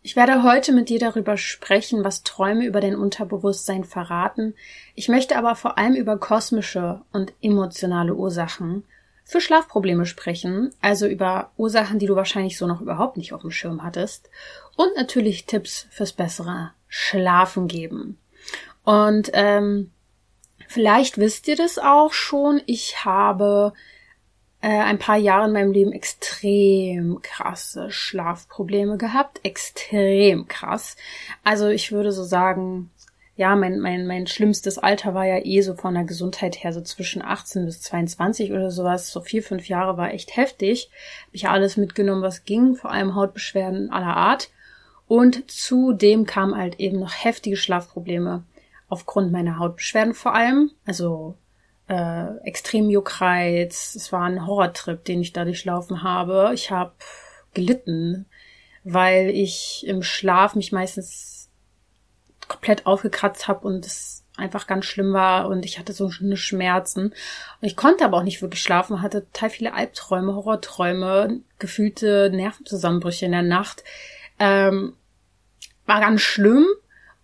Ich 0.01 0.15
werde 0.17 0.43
heute 0.43 0.73
mit 0.73 0.89
dir 0.89 0.99
darüber 0.99 1.37
sprechen, 1.37 2.03
was 2.03 2.23
Träume 2.23 2.65
über 2.65 2.81
dein 2.81 2.95
Unterbewusstsein 2.95 3.85
verraten. 3.85 4.53
Ich 4.95 5.07
möchte 5.07 5.37
aber 5.37 5.55
vor 5.55 5.77
allem 5.77 5.93
über 5.93 6.17
kosmische 6.17 7.01
und 7.13 7.31
emotionale 7.41 8.13
Ursachen 8.13 8.83
für 9.23 9.41
Schlafprobleme 9.41 10.05
sprechen, 10.05 10.73
also 10.81 11.07
über 11.07 11.51
Ursachen, 11.57 11.99
die 11.99 12.07
du 12.07 12.15
wahrscheinlich 12.15 12.57
so 12.57 12.67
noch 12.67 12.81
überhaupt 12.81 13.17
nicht 13.17 13.33
auf 13.33 13.41
dem 13.41 13.51
Schirm 13.51 13.83
hattest 13.83 14.29
und 14.75 14.95
natürlich 14.95 15.45
Tipps 15.45 15.87
fürs 15.89 16.13
bessere 16.13 16.71
Schlafen 16.87 17.67
geben. 17.67 18.17
Und 18.83 19.31
ähm, 19.33 19.91
vielleicht 20.67 21.17
wisst 21.17 21.47
ihr 21.47 21.55
das 21.55 21.79
auch 21.79 22.11
schon, 22.11 22.61
ich 22.65 23.05
habe 23.05 23.73
äh, 24.63 24.67
ein 24.67 24.97
paar 24.97 25.17
Jahre 25.17 25.47
in 25.47 25.53
meinem 25.53 25.73
Leben 25.73 25.91
extrem 25.91 27.21
krasse 27.21 27.91
Schlafprobleme 27.91 28.97
gehabt. 28.97 29.41
Extrem 29.43 30.47
krass. 30.47 30.95
Also 31.43 31.67
ich 31.67 31.91
würde 31.91 32.13
so 32.13 32.23
sagen, 32.23 32.89
ja, 33.35 33.55
mein, 33.55 33.79
mein, 33.79 34.05
mein 34.05 34.27
schlimmstes 34.27 34.77
Alter 34.77 35.15
war 35.15 35.25
ja 35.25 35.43
eh 35.43 35.61
so 35.61 35.73
von 35.73 35.95
der 35.95 36.03
Gesundheit 36.03 36.63
her 36.63 36.71
so 36.71 36.81
zwischen 36.81 37.23
18 37.23 37.65
bis 37.65 37.81
22 37.81 38.51
oder 38.51 38.69
sowas. 38.69 39.11
So 39.11 39.21
vier, 39.21 39.41
fünf 39.41 39.67
Jahre 39.67 39.97
war 39.97 40.13
echt 40.13 40.37
heftig. 40.37 40.91
Hab 41.25 41.33
ich 41.33 41.47
alles 41.47 41.75
mitgenommen, 41.77 42.21
was 42.21 42.45
ging, 42.45 42.75
vor 42.75 42.91
allem 42.91 43.15
Hautbeschwerden 43.15 43.91
aller 43.91 44.15
Art. 44.15 44.51
Und 45.07 45.49
zudem 45.49 46.25
kamen 46.25 46.55
halt 46.55 46.79
eben 46.79 46.99
noch 46.99 47.11
heftige 47.11 47.57
Schlafprobleme 47.57 48.43
aufgrund 48.87 49.31
meiner 49.31 49.57
Hautbeschwerden 49.57 50.13
vor 50.13 50.35
allem. 50.35 50.69
Also 50.85 51.35
äh, 51.87 52.37
extrem 52.43 52.91
Juckreiz. 52.91 53.95
Es 53.95 54.11
war 54.11 54.23
ein 54.23 54.45
Horrortrip, 54.45 55.03
den 55.05 55.21
ich 55.21 55.33
da 55.33 55.43
durchlaufen 55.43 56.03
habe. 56.03 56.51
Ich 56.53 56.69
habe 56.69 56.93
gelitten, 57.55 58.27
weil 58.83 59.29
ich 59.29 59.85
im 59.87 60.03
Schlaf 60.03 60.53
mich 60.53 60.71
meistens 60.71 61.42
komplett 62.53 62.85
aufgekratzt 62.85 63.47
habe 63.47 63.67
und 63.67 63.85
es 63.85 64.23
einfach 64.35 64.65
ganz 64.65 64.85
schlimm 64.85 65.13
war 65.13 65.47
und 65.47 65.63
ich 65.63 65.77
hatte 65.77 65.93
so 65.93 66.09
Schmerzen. 66.09 67.05
Und 67.07 67.13
ich 67.61 67.75
konnte 67.75 68.03
aber 68.03 68.17
auch 68.17 68.23
nicht 68.23 68.41
wirklich 68.41 68.61
schlafen, 68.61 69.01
hatte 69.01 69.25
total 69.31 69.49
viele 69.49 69.73
Albträume, 69.73 70.33
Horrorträume, 70.33 71.41
gefühlte 71.59 72.31
Nervenzusammenbrüche 72.33 73.25
in 73.25 73.31
der 73.31 73.43
Nacht. 73.43 73.83
Ähm, 74.39 74.95
war 75.85 75.99
ganz 75.99 76.21
schlimm. 76.21 76.65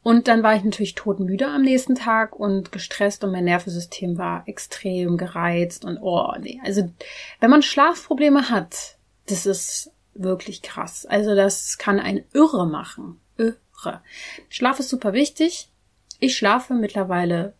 Und 0.01 0.27
dann 0.27 0.43
war 0.43 0.55
ich 0.55 0.63
natürlich 0.63 0.95
todmüde 0.95 1.48
am 1.48 1.62
nächsten 1.62 1.93
Tag 1.93 2.36
und 2.36 2.71
gestresst 2.71 3.24
und 3.24 3.31
mein 3.31 3.43
Nervensystem 3.43 4.17
war 4.17 4.43
extrem 4.48 5.17
gereizt 5.17 5.83
und 5.83 5.98
oh 6.01 6.33
nee. 6.39 6.59
Also 6.63 6.89
wenn 7.41 7.50
man 7.50 7.62
Schlafprobleme 7.62 8.50
hat, 8.50 8.98
das 9.27 9.45
ist 9.45 9.91
wirklich 10.13 10.62
krass. 10.62 11.05
Also 11.05 11.36
das 11.36 11.77
kann 11.77 12.00
ein 12.00 12.24
Irre 12.33 12.65
machen. 12.65 13.19
Irre. 13.86 14.01
Schlaf 14.50 14.79
ist 14.79 14.89
super 14.89 15.13
wichtig. 15.13 15.69
Ich 16.19 16.36
schlafe 16.36 16.74
mittlerweile 16.74 17.53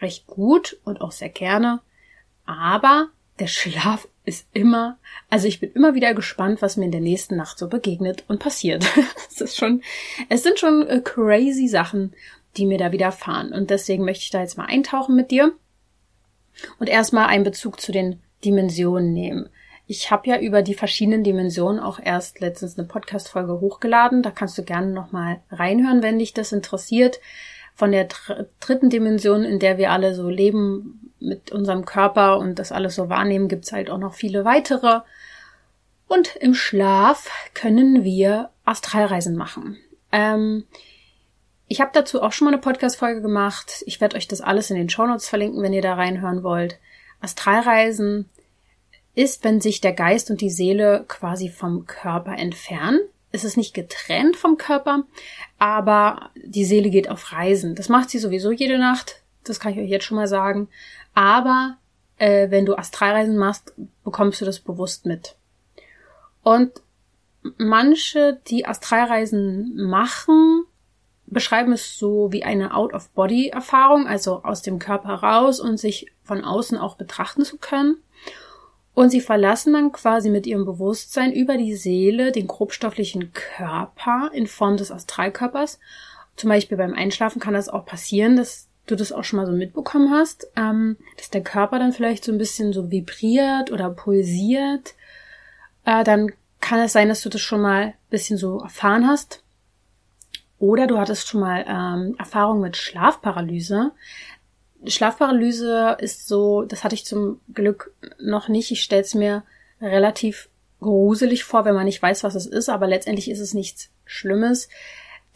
recht 0.00 0.26
gut 0.26 0.78
und 0.84 1.00
auch 1.00 1.12
sehr 1.12 1.28
gerne. 1.28 1.80
Aber 2.46 3.08
der 3.38 3.46
Schlaf 3.46 4.08
ist 4.24 4.46
immer, 4.52 4.98
also 5.30 5.48
ich 5.48 5.60
bin 5.60 5.72
immer 5.72 5.94
wieder 5.94 6.14
gespannt, 6.14 6.62
was 6.62 6.76
mir 6.76 6.84
in 6.84 6.92
der 6.92 7.00
nächsten 7.00 7.36
Nacht 7.36 7.58
so 7.58 7.68
begegnet 7.68 8.24
und 8.28 8.38
passiert. 8.38 8.84
es 9.30 9.40
ist 9.40 9.56
schon, 9.56 9.82
es 10.28 10.42
sind 10.42 10.58
schon 10.58 10.86
äh, 10.86 11.00
crazy 11.00 11.68
Sachen, 11.68 12.14
die 12.56 12.66
mir 12.66 12.78
da 12.78 12.92
widerfahren. 12.92 13.52
Und 13.52 13.70
deswegen 13.70 14.04
möchte 14.04 14.24
ich 14.24 14.30
da 14.30 14.40
jetzt 14.40 14.58
mal 14.58 14.66
eintauchen 14.66 15.16
mit 15.16 15.30
dir 15.30 15.52
und 16.78 16.88
erstmal 16.88 17.26
einen 17.26 17.44
Bezug 17.44 17.80
zu 17.80 17.92
den 17.92 18.20
Dimensionen 18.44 19.12
nehmen. 19.12 19.48
Ich 19.92 20.10
habe 20.10 20.26
ja 20.26 20.38
über 20.38 20.62
die 20.62 20.72
verschiedenen 20.72 21.22
Dimensionen 21.22 21.78
auch 21.78 22.00
erst 22.02 22.40
letztens 22.40 22.78
eine 22.78 22.88
Podcast-Folge 22.88 23.60
hochgeladen. 23.60 24.22
Da 24.22 24.30
kannst 24.30 24.56
du 24.56 24.62
gerne 24.62 24.86
nochmal 24.86 25.42
reinhören, 25.50 26.02
wenn 26.02 26.18
dich 26.18 26.32
das 26.32 26.50
interessiert. 26.52 27.20
Von 27.74 27.92
der 27.92 28.08
dritten 28.58 28.88
Dimension, 28.88 29.44
in 29.44 29.58
der 29.58 29.76
wir 29.76 29.90
alle 29.90 30.14
so 30.14 30.30
leben, 30.30 31.12
mit 31.20 31.52
unserem 31.52 31.84
Körper 31.84 32.38
und 32.38 32.58
das 32.58 32.72
alles 32.72 32.94
so 32.94 33.10
wahrnehmen, 33.10 33.48
gibt's 33.48 33.70
halt 33.70 33.90
auch 33.90 33.98
noch 33.98 34.14
viele 34.14 34.46
weitere. 34.46 35.00
Und 36.08 36.36
im 36.36 36.54
Schlaf 36.54 37.28
können 37.52 38.02
wir 38.02 38.48
Astralreisen 38.64 39.36
machen. 39.36 39.76
Ähm, 40.10 40.64
ich 41.68 41.82
habe 41.82 41.90
dazu 41.92 42.22
auch 42.22 42.32
schon 42.32 42.46
mal 42.46 42.52
eine 42.54 42.62
Podcast-Folge 42.62 43.20
gemacht. 43.20 43.84
Ich 43.84 44.00
werde 44.00 44.16
euch 44.16 44.26
das 44.26 44.40
alles 44.40 44.70
in 44.70 44.78
den 44.78 44.88
Shownotes 44.88 45.28
verlinken, 45.28 45.62
wenn 45.62 45.74
ihr 45.74 45.82
da 45.82 45.96
reinhören 45.96 46.42
wollt. 46.42 46.78
Astralreisen 47.20 48.30
ist, 49.14 49.44
wenn 49.44 49.60
sich 49.60 49.80
der 49.80 49.92
Geist 49.92 50.30
und 50.30 50.40
die 50.40 50.50
Seele 50.50 51.04
quasi 51.08 51.48
vom 51.48 51.86
Körper 51.86 52.36
entfernen. 52.36 53.00
Es 53.30 53.44
ist 53.44 53.56
nicht 53.56 53.74
getrennt 53.74 54.36
vom 54.36 54.58
Körper, 54.58 55.04
aber 55.58 56.30
die 56.36 56.64
Seele 56.64 56.90
geht 56.90 57.08
auf 57.08 57.32
Reisen. 57.32 57.74
Das 57.74 57.88
macht 57.88 58.10
sie 58.10 58.18
sowieso 58.18 58.52
jede 58.52 58.78
Nacht. 58.78 59.22
Das 59.44 59.58
kann 59.58 59.72
ich 59.72 59.78
euch 59.78 59.88
jetzt 59.88 60.04
schon 60.04 60.16
mal 60.16 60.28
sagen. 60.28 60.68
Aber 61.14 61.78
äh, 62.18 62.50
wenn 62.50 62.66
du 62.66 62.76
Astralreisen 62.76 63.36
machst, 63.36 63.74
bekommst 64.04 64.40
du 64.40 64.44
das 64.44 64.60
bewusst 64.60 65.06
mit. 65.06 65.34
Und 66.42 66.82
manche, 67.58 68.40
die 68.48 68.66
Astralreisen 68.66 69.76
machen, 69.76 70.64
beschreiben 71.26 71.72
es 71.72 71.98
so 71.98 72.30
wie 72.30 72.44
eine 72.44 72.74
Out-of-Body-Erfahrung, 72.74 74.06
also 74.06 74.42
aus 74.42 74.62
dem 74.62 74.78
Körper 74.78 75.14
raus 75.14 75.60
und 75.60 75.78
sich 75.78 76.12
von 76.22 76.44
außen 76.44 76.76
auch 76.76 76.96
betrachten 76.96 77.44
zu 77.44 77.58
können. 77.58 77.96
Und 78.94 79.10
sie 79.10 79.20
verlassen 79.20 79.72
dann 79.72 79.92
quasi 79.92 80.28
mit 80.28 80.46
ihrem 80.46 80.64
Bewusstsein 80.64 81.32
über 81.32 81.56
die 81.56 81.74
Seele 81.74 82.30
den 82.30 82.46
grobstofflichen 82.46 83.32
Körper 83.32 84.30
in 84.34 84.46
Form 84.46 84.76
des 84.76 84.90
Astralkörpers. 84.90 85.78
Zum 86.36 86.48
Beispiel 86.48 86.76
beim 86.76 86.92
Einschlafen 86.92 87.40
kann 87.40 87.54
das 87.54 87.68
auch 87.68 87.86
passieren, 87.86 88.36
dass 88.36 88.68
du 88.86 88.96
das 88.96 89.12
auch 89.12 89.24
schon 89.24 89.38
mal 89.38 89.46
so 89.46 89.52
mitbekommen 89.52 90.10
hast, 90.10 90.48
ähm, 90.56 90.96
dass 91.16 91.30
der 91.30 91.42
Körper 91.42 91.78
dann 91.78 91.92
vielleicht 91.92 92.24
so 92.24 92.32
ein 92.32 92.38
bisschen 92.38 92.72
so 92.72 92.90
vibriert 92.90 93.70
oder 93.70 93.90
pulsiert, 93.90 94.94
äh, 95.84 96.04
dann 96.04 96.32
kann 96.60 96.80
es 96.80 96.92
sein, 96.92 97.08
dass 97.08 97.22
du 97.22 97.28
das 97.28 97.40
schon 97.40 97.60
mal 97.60 97.82
ein 97.82 97.94
bisschen 98.10 98.38
so 98.38 98.60
erfahren 98.60 99.06
hast. 99.06 99.42
Oder 100.58 100.86
du 100.86 100.98
hattest 100.98 101.28
schon 101.28 101.40
mal 101.40 101.64
ähm, 101.66 102.14
Erfahrung 102.18 102.60
mit 102.60 102.76
Schlafparalyse. 102.76 103.92
Schlafparalyse 104.86 105.96
ist 106.00 106.26
so, 106.28 106.62
das 106.62 106.84
hatte 106.84 106.94
ich 106.94 107.04
zum 107.04 107.40
Glück 107.52 107.92
noch 108.18 108.48
nicht. 108.48 108.70
Ich 108.70 108.82
stelle 108.82 109.02
es 109.02 109.14
mir 109.14 109.44
relativ 109.80 110.48
gruselig 110.80 111.44
vor, 111.44 111.64
wenn 111.64 111.74
man 111.74 111.84
nicht 111.84 112.02
weiß, 112.02 112.24
was 112.24 112.34
es 112.34 112.46
ist, 112.46 112.68
aber 112.68 112.86
letztendlich 112.86 113.30
ist 113.30 113.40
es 113.40 113.54
nichts 113.54 113.90
Schlimmes 114.04 114.68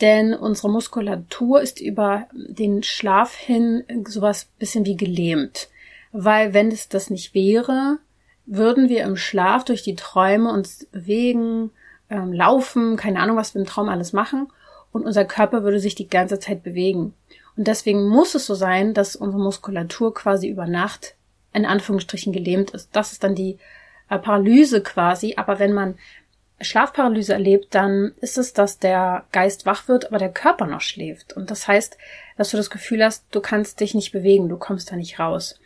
denn 0.01 0.35
unsere 0.35 0.71
Muskulatur 0.71 1.61
ist 1.61 1.81
über 1.81 2.27
den 2.33 2.83
Schlaf 2.83 3.35
hin 3.35 3.85
sowas 4.07 4.49
bisschen 4.59 4.85
wie 4.85 4.97
gelähmt. 4.97 5.69
Weil 6.13 6.55
wenn 6.55 6.71
es 6.71 6.89
das 6.89 7.11
nicht 7.11 7.35
wäre, 7.35 7.99
würden 8.45 8.89
wir 8.89 9.05
im 9.05 9.17
Schlaf 9.17 9.65
durch 9.65 9.83
die 9.83 9.97
Träume 9.97 10.53
uns 10.53 10.87
bewegen, 10.87 11.71
ähm, 12.11 12.33
laufen, 12.33 12.97
keine 12.97 13.21
Ahnung, 13.21 13.37
was 13.37 13.55
wir 13.55 13.61
im 13.61 13.67
Traum 13.67 13.89
alles 13.89 14.13
machen 14.13 14.49
und 14.93 15.05
unser 15.05 15.25
Körper 15.25 15.65
würde 15.65 15.81
sich 15.81 15.95
die 15.95 16.09
ganze 16.09 16.39
Zeit 16.39 16.63
bewegen. 16.63 17.15
Und 17.57 17.67
deswegen 17.67 18.09
muss 18.09 18.35
es 18.35 18.47
so 18.47 18.55
sein, 18.55 18.95
dass 18.95 19.17
unsere 19.17 19.43
Muskulatur 19.43 20.13
quasi 20.15 20.49
über 20.49 20.67
Nacht 20.67 21.15
in 21.53 21.65
Anführungsstrichen 21.65 22.33
gelähmt 22.33 22.71
ist. 22.73 22.91
Das 22.93 23.13
ist 23.13 23.25
dann 23.25 23.35
die 23.35 23.59
äh, 24.11 24.19
Paralyse 24.19 24.83
quasi. 24.83 25.35
Aber 25.37 25.59
wenn 25.59 25.73
man 25.73 25.97
Schlafparalyse 26.61 27.33
erlebt, 27.33 27.75
dann 27.75 28.13
ist 28.21 28.39
es, 28.39 28.53
dass 28.53 28.79
der 28.79 29.25
Geist 29.33 29.67
wach 29.67 29.89
wird, 29.89 30.07
aber 30.07 30.19
der 30.19 30.33
Körper 30.33 30.67
noch 30.67 30.81
schläft. 30.81 31.35
Und 31.35 31.51
das 31.51 31.67
heißt, 31.69 31.97
dass 32.37 32.51
du 32.51 32.57
das 32.57 32.71
Gefühl 32.71 33.05
hast, 33.05 33.25
du 33.31 33.41
kannst 33.41 33.81
dich 33.81 33.95
nicht 33.95 34.13
bewegen, 34.13 34.49
du 34.49 34.57
kommst 34.57 34.91
da 34.91 34.97
nicht 34.97 35.19
raus. 35.19 35.59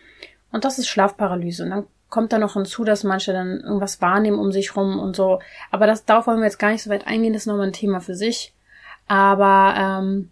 Und 0.53 0.65
das 0.65 0.79
ist 0.79 0.89
Schlafparalyse. 0.89 1.65
Und 1.65 1.71
dann 1.71 1.87
kommt 2.09 2.33
da 2.33 2.39
noch 2.39 2.55
hinzu, 2.55 2.85
dass 2.85 3.05
manche 3.05 3.33
dann 3.33 3.61
irgendwas 3.61 4.01
wahrnehmen 4.01 4.39
um 4.39 4.53
sich 4.53 4.77
rum 4.77 4.99
und 4.99 5.15
so. 5.15 5.41
Aber 5.71 5.87
das, 5.87 6.05
darauf 6.05 6.27
wollen 6.27 6.39
wir 6.39 6.47
jetzt 6.47 6.59
gar 6.59 6.71
nicht 6.71 6.83
so 6.83 6.91
weit 6.91 7.07
eingehen, 7.07 7.33
das 7.33 7.43
ist 7.43 7.47
nochmal 7.47 7.69
ein 7.69 7.73
Thema 7.73 8.01
für 8.01 8.17
sich. 8.17 8.53
Aber 9.07 9.75
ähm, 9.77 10.31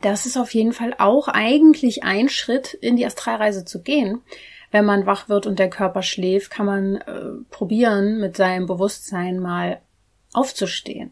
das 0.00 0.26
ist 0.26 0.36
auf 0.36 0.54
jeden 0.54 0.72
Fall 0.72 0.94
auch 0.98 1.28
eigentlich 1.28 2.04
ein 2.04 2.28
Schritt 2.28 2.74
in 2.74 2.96
die 2.96 3.06
Astralreise 3.06 3.64
zu 3.64 3.82
gehen 3.82 4.22
wenn 4.70 4.84
man 4.84 5.06
wach 5.06 5.28
wird 5.28 5.46
und 5.46 5.58
der 5.58 5.70
Körper 5.70 6.02
schläft, 6.02 6.50
kann 6.50 6.66
man 6.66 6.96
äh, 6.96 7.44
probieren, 7.50 8.20
mit 8.20 8.36
seinem 8.36 8.66
Bewusstsein 8.66 9.38
mal 9.38 9.80
aufzustehen. 10.32 11.10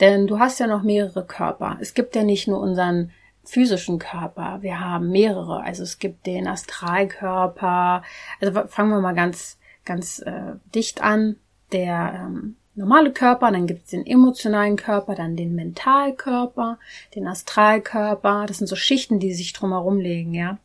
Denn 0.00 0.26
du 0.26 0.38
hast 0.38 0.60
ja 0.60 0.66
noch 0.66 0.82
mehrere 0.82 1.24
Körper. 1.24 1.78
Es 1.80 1.94
gibt 1.94 2.16
ja 2.16 2.22
nicht 2.22 2.48
nur 2.48 2.60
unseren 2.60 3.12
physischen 3.44 3.98
Körper, 3.98 4.58
wir 4.60 4.80
haben 4.80 5.10
mehrere. 5.10 5.62
Also 5.62 5.84
es 5.84 5.98
gibt 5.98 6.26
den 6.26 6.48
Astralkörper. 6.48 8.02
Also 8.40 8.66
fangen 8.66 8.90
wir 8.90 9.00
mal 9.00 9.14
ganz, 9.14 9.58
ganz 9.84 10.18
äh, 10.18 10.54
dicht 10.74 11.02
an. 11.02 11.36
Der 11.72 12.26
ähm, 12.26 12.56
normale 12.76 13.12
Körper, 13.12 13.50
dann 13.50 13.66
gibt 13.66 13.84
es 13.84 13.90
den 13.90 14.06
emotionalen 14.06 14.76
Körper, 14.76 15.14
dann 15.14 15.36
den 15.36 15.54
Mentalkörper, 15.54 16.78
den 17.14 17.26
Astralkörper. 17.26 18.44
Das 18.46 18.58
sind 18.58 18.66
so 18.66 18.76
Schichten, 18.76 19.18
die 19.18 19.32
sich 19.32 19.52
drumherum 19.52 19.98
legen, 19.98 20.34
ja. 20.34 20.58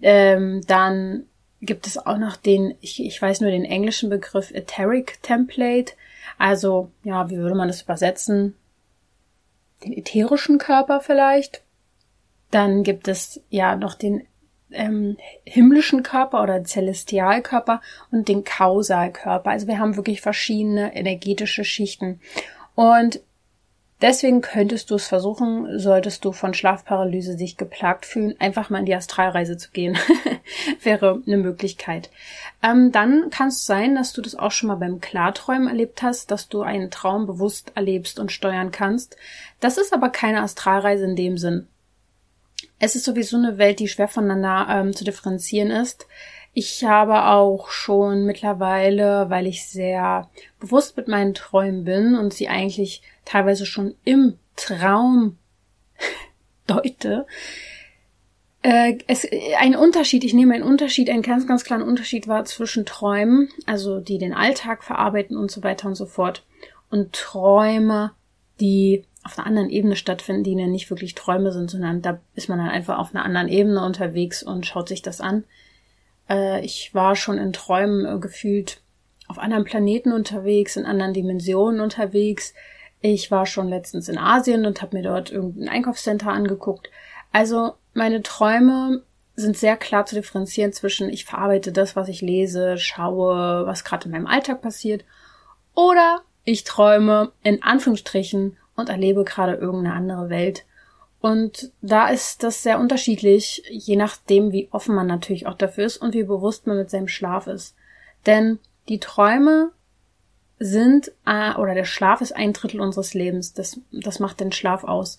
Ähm, 0.00 0.62
dann 0.66 1.26
gibt 1.60 1.86
es 1.86 1.98
auch 1.98 2.18
noch 2.18 2.36
den, 2.36 2.74
ich, 2.80 3.04
ich 3.04 3.20
weiß 3.20 3.40
nur 3.40 3.50
den 3.50 3.64
englischen 3.64 4.08
Begriff 4.08 4.50
Etheric 4.52 5.22
Template. 5.22 5.92
Also, 6.38 6.90
ja, 7.02 7.28
wie 7.30 7.38
würde 7.38 7.54
man 7.54 7.68
das 7.68 7.82
übersetzen? 7.82 8.54
Den 9.84 9.92
ätherischen 9.92 10.58
Körper 10.58 11.00
vielleicht. 11.00 11.62
Dann 12.50 12.82
gibt 12.84 13.08
es 13.08 13.40
ja 13.50 13.74
noch 13.76 13.94
den 13.94 14.26
ähm, 14.70 15.16
himmlischen 15.44 16.02
Körper 16.02 16.42
oder 16.42 16.64
Celestialkörper 16.64 17.80
und 18.10 18.28
den 18.28 18.44
Kausalkörper. 18.44 19.50
Also 19.50 19.66
wir 19.66 19.78
haben 19.78 19.96
wirklich 19.96 20.20
verschiedene 20.20 20.94
energetische 20.94 21.64
Schichten. 21.64 22.20
Und 22.74 23.20
Deswegen 24.02 24.42
könntest 24.42 24.90
du 24.90 24.96
es 24.96 25.06
versuchen, 25.06 25.78
solltest 25.78 26.22
du 26.26 26.32
von 26.32 26.52
Schlafparalyse 26.52 27.38
sich 27.38 27.56
geplagt 27.56 28.04
fühlen, 28.04 28.34
einfach 28.38 28.68
mal 28.68 28.80
in 28.80 28.84
die 28.84 28.94
Astralreise 28.94 29.56
zu 29.56 29.70
gehen. 29.70 29.96
Wäre 30.82 31.22
eine 31.26 31.38
Möglichkeit. 31.38 32.10
Ähm, 32.62 32.92
dann 32.92 33.30
kann 33.30 33.48
es 33.48 33.64
sein, 33.64 33.94
dass 33.94 34.12
du 34.12 34.20
das 34.20 34.34
auch 34.34 34.50
schon 34.50 34.68
mal 34.68 34.76
beim 34.76 35.00
Klarträumen 35.00 35.68
erlebt 35.68 36.02
hast, 36.02 36.30
dass 36.30 36.48
du 36.48 36.60
einen 36.60 36.90
Traum 36.90 37.26
bewusst 37.26 37.72
erlebst 37.74 38.18
und 38.18 38.32
steuern 38.32 38.70
kannst. 38.70 39.16
Das 39.60 39.78
ist 39.78 39.94
aber 39.94 40.10
keine 40.10 40.42
Astralreise 40.42 41.04
in 41.06 41.16
dem 41.16 41.38
Sinn. 41.38 41.66
Es 42.78 42.94
ist 42.96 43.04
sowieso 43.04 43.36
eine 43.36 43.58
Welt, 43.58 43.78
die 43.78 43.88
schwer 43.88 44.08
voneinander 44.08 44.66
ähm, 44.70 44.94
zu 44.94 45.04
differenzieren 45.04 45.70
ist. 45.70 46.06
Ich 46.52 46.84
habe 46.84 47.26
auch 47.26 47.68
schon 47.68 48.24
mittlerweile, 48.24 49.28
weil 49.28 49.46
ich 49.46 49.66
sehr 49.66 50.30
bewusst 50.58 50.96
mit 50.96 51.08
meinen 51.08 51.34
Träumen 51.34 51.84
bin 51.84 52.14
und 52.14 52.32
sie 52.32 52.48
eigentlich 52.48 53.02
teilweise 53.24 53.66
schon 53.66 53.94
im 54.04 54.38
Traum 54.56 55.36
deute, 56.66 57.26
äh, 58.66 58.98
es, 59.06 59.24
ein 59.58 59.76
Unterschied, 59.76 60.24
ich 60.24 60.34
nehme 60.34 60.54
einen 60.54 60.64
Unterschied, 60.64 61.08
einen 61.08 61.22
ganz, 61.22 61.46
ganz 61.46 61.62
klaren 61.62 61.82
Unterschied 61.82 62.26
war 62.26 62.44
zwischen 62.46 62.84
Träumen, 62.84 63.48
also 63.66 64.00
die 64.00 64.18
den 64.18 64.34
Alltag 64.34 64.82
verarbeiten 64.82 65.36
und 65.36 65.52
so 65.52 65.62
weiter 65.62 65.86
und 65.86 65.94
so 65.94 66.04
fort, 66.04 66.44
und 66.90 67.12
Träume, 67.12 68.10
die 68.58 69.04
auf 69.26 69.38
einer 69.38 69.46
anderen 69.46 69.68
Ebene 69.68 69.96
stattfinden, 69.96 70.44
die 70.44 70.52
ja 70.52 70.68
nicht 70.68 70.88
wirklich 70.88 71.16
Träume 71.16 71.52
sind, 71.52 71.68
sondern 71.68 72.00
da 72.00 72.20
ist 72.36 72.48
man 72.48 72.58
dann 72.58 72.68
einfach 72.68 72.98
auf 72.98 73.12
einer 73.12 73.24
anderen 73.24 73.48
Ebene 73.48 73.84
unterwegs 73.84 74.42
und 74.42 74.64
schaut 74.64 74.88
sich 74.88 75.02
das 75.02 75.20
an. 75.20 75.44
Äh, 76.30 76.64
ich 76.64 76.94
war 76.94 77.16
schon 77.16 77.36
in 77.36 77.52
Träumen 77.52 78.06
äh, 78.06 78.20
gefühlt 78.20 78.80
auf 79.26 79.38
anderen 79.38 79.64
Planeten 79.64 80.12
unterwegs, 80.12 80.76
in 80.76 80.86
anderen 80.86 81.12
Dimensionen 81.12 81.80
unterwegs. 81.80 82.54
Ich 83.00 83.32
war 83.32 83.46
schon 83.46 83.68
letztens 83.68 84.08
in 84.08 84.16
Asien 84.16 84.64
und 84.64 84.80
habe 84.80 84.96
mir 84.96 85.02
dort 85.02 85.32
irgendein 85.32 85.68
Einkaufscenter 85.68 86.30
angeguckt. 86.30 86.88
Also 87.32 87.74
meine 87.92 88.22
Träume 88.22 89.02
sind 89.34 89.56
sehr 89.56 89.76
klar 89.76 90.06
zu 90.06 90.14
differenzieren 90.14 90.72
zwischen 90.72 91.10
ich 91.10 91.24
verarbeite 91.24 91.72
das, 91.72 91.96
was 91.96 92.08
ich 92.08 92.20
lese, 92.20 92.78
schaue, 92.78 93.66
was 93.66 93.82
gerade 93.82 94.06
in 94.06 94.12
meinem 94.12 94.28
Alltag 94.28 94.62
passiert, 94.62 95.04
oder 95.74 96.22
ich 96.44 96.62
träume 96.62 97.32
in 97.42 97.64
Anführungsstrichen 97.64 98.56
und 98.76 98.88
erlebe 98.88 99.24
gerade 99.24 99.54
irgendeine 99.54 99.94
andere 99.94 100.28
Welt. 100.28 100.64
Und 101.20 101.72
da 101.80 102.08
ist 102.08 102.42
das 102.42 102.62
sehr 102.62 102.78
unterschiedlich, 102.78 103.62
je 103.70 103.96
nachdem, 103.96 104.52
wie 104.52 104.68
offen 104.70 104.94
man 104.94 105.06
natürlich 105.06 105.46
auch 105.46 105.54
dafür 105.54 105.86
ist 105.86 105.96
und 105.96 106.14
wie 106.14 106.22
bewusst 106.22 106.66
man 106.66 106.76
mit 106.76 106.90
seinem 106.90 107.08
Schlaf 107.08 107.46
ist. 107.46 107.74
Denn 108.26 108.58
die 108.88 109.00
Träume 109.00 109.72
sind, 110.58 111.12
äh, 111.26 111.54
oder 111.54 111.74
der 111.74 111.84
Schlaf 111.84 112.20
ist 112.20 112.32
ein 112.32 112.52
Drittel 112.52 112.80
unseres 112.80 113.14
Lebens. 113.14 113.54
Das, 113.54 113.80
das 113.90 114.20
macht 114.20 114.40
den 114.40 114.52
Schlaf 114.52 114.84
aus. 114.84 115.18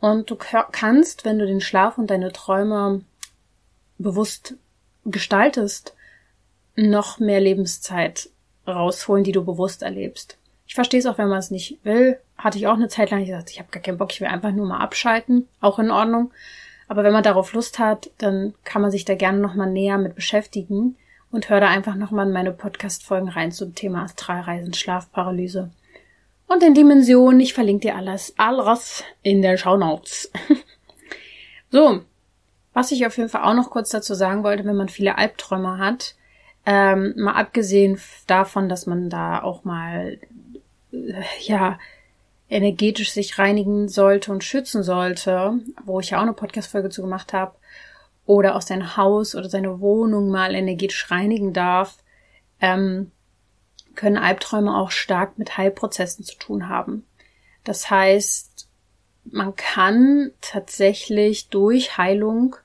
Und 0.00 0.30
du 0.30 0.36
kannst, 0.36 1.24
wenn 1.24 1.38
du 1.38 1.46
den 1.46 1.60
Schlaf 1.60 1.98
und 1.98 2.10
deine 2.10 2.32
Träume 2.32 3.02
bewusst 3.98 4.54
gestaltest, 5.04 5.94
noch 6.76 7.18
mehr 7.18 7.40
Lebenszeit 7.40 8.30
rausholen, 8.66 9.24
die 9.24 9.32
du 9.32 9.44
bewusst 9.44 9.82
erlebst. 9.82 10.38
Ich 10.66 10.74
verstehe 10.74 11.00
es 11.00 11.06
auch, 11.06 11.18
wenn 11.18 11.28
man 11.28 11.38
es 11.38 11.50
nicht 11.50 11.84
will. 11.84 12.18
Hatte 12.42 12.56
ich 12.56 12.66
auch 12.66 12.74
eine 12.74 12.88
Zeit 12.88 13.10
lang 13.10 13.24
gesagt, 13.24 13.50
ich 13.50 13.58
habe 13.58 13.70
gar 13.70 13.82
keinen 13.82 13.98
Bock, 13.98 14.12
ich 14.12 14.20
will 14.20 14.28
einfach 14.28 14.50
nur 14.50 14.66
mal 14.66 14.78
abschalten. 14.78 15.46
Auch 15.60 15.78
in 15.78 15.90
Ordnung. 15.90 16.32
Aber 16.88 17.04
wenn 17.04 17.12
man 17.12 17.22
darauf 17.22 17.52
Lust 17.52 17.78
hat, 17.78 18.10
dann 18.18 18.54
kann 18.64 18.82
man 18.82 18.90
sich 18.90 19.04
da 19.04 19.14
gerne 19.14 19.38
nochmal 19.38 19.70
näher 19.70 19.98
mit 19.98 20.14
beschäftigen 20.14 20.96
und 21.30 21.50
hör 21.50 21.60
da 21.60 21.68
einfach 21.68 21.94
nochmal 21.94 22.26
in 22.26 22.32
meine 22.32 22.52
Podcast-Folgen 22.52 23.28
rein 23.28 23.52
zum 23.52 23.74
Thema 23.74 24.04
Astralreisen, 24.04 24.74
Schlafparalyse. 24.74 25.70
Und 26.46 26.62
in 26.62 26.74
Dimensionen, 26.74 27.40
ich 27.40 27.54
verlinke 27.54 27.88
dir 27.88 27.96
alles, 27.96 28.34
alles 28.38 29.04
in 29.22 29.42
der 29.42 29.56
Shownotes. 29.56 30.32
so. 31.70 32.00
Was 32.72 32.92
ich 32.92 33.04
auf 33.04 33.16
jeden 33.16 33.28
Fall 33.28 33.42
auch 33.42 33.54
noch 33.54 33.70
kurz 33.70 33.90
dazu 33.90 34.14
sagen 34.14 34.44
wollte, 34.44 34.64
wenn 34.64 34.76
man 34.76 34.88
viele 34.88 35.18
Albträume 35.18 35.78
hat, 35.78 36.14
ähm, 36.64 37.14
mal 37.16 37.34
abgesehen 37.34 38.00
davon, 38.26 38.68
dass 38.68 38.86
man 38.86 39.10
da 39.10 39.42
auch 39.42 39.64
mal 39.64 40.18
ja, 41.40 41.78
energetisch 42.50 43.12
sich 43.12 43.38
reinigen 43.38 43.88
sollte 43.88 44.32
und 44.32 44.44
schützen 44.44 44.82
sollte, 44.82 45.54
wo 45.84 46.00
ich 46.00 46.10
ja 46.10 46.18
auch 46.18 46.22
eine 46.22 46.32
Podcast-Folge 46.34 46.90
zu 46.90 47.00
gemacht 47.00 47.32
habe, 47.32 47.54
oder 48.26 48.54
auch 48.54 48.62
sein 48.62 48.96
Haus 48.96 49.34
oder 49.34 49.48
seine 49.48 49.80
Wohnung 49.80 50.30
mal 50.30 50.54
energetisch 50.54 51.10
reinigen 51.10 51.52
darf, 51.52 51.96
ähm, 52.60 53.10
können 53.96 54.18
Albträume 54.18 54.76
auch 54.76 54.92
stark 54.92 55.36
mit 55.36 55.56
Heilprozessen 55.56 56.24
zu 56.24 56.36
tun 56.38 56.68
haben. 56.68 57.04
Das 57.64 57.90
heißt, 57.90 58.68
man 59.24 59.56
kann 59.56 60.30
tatsächlich 60.40 61.48
durch 61.48 61.98
Heilung 61.98 62.56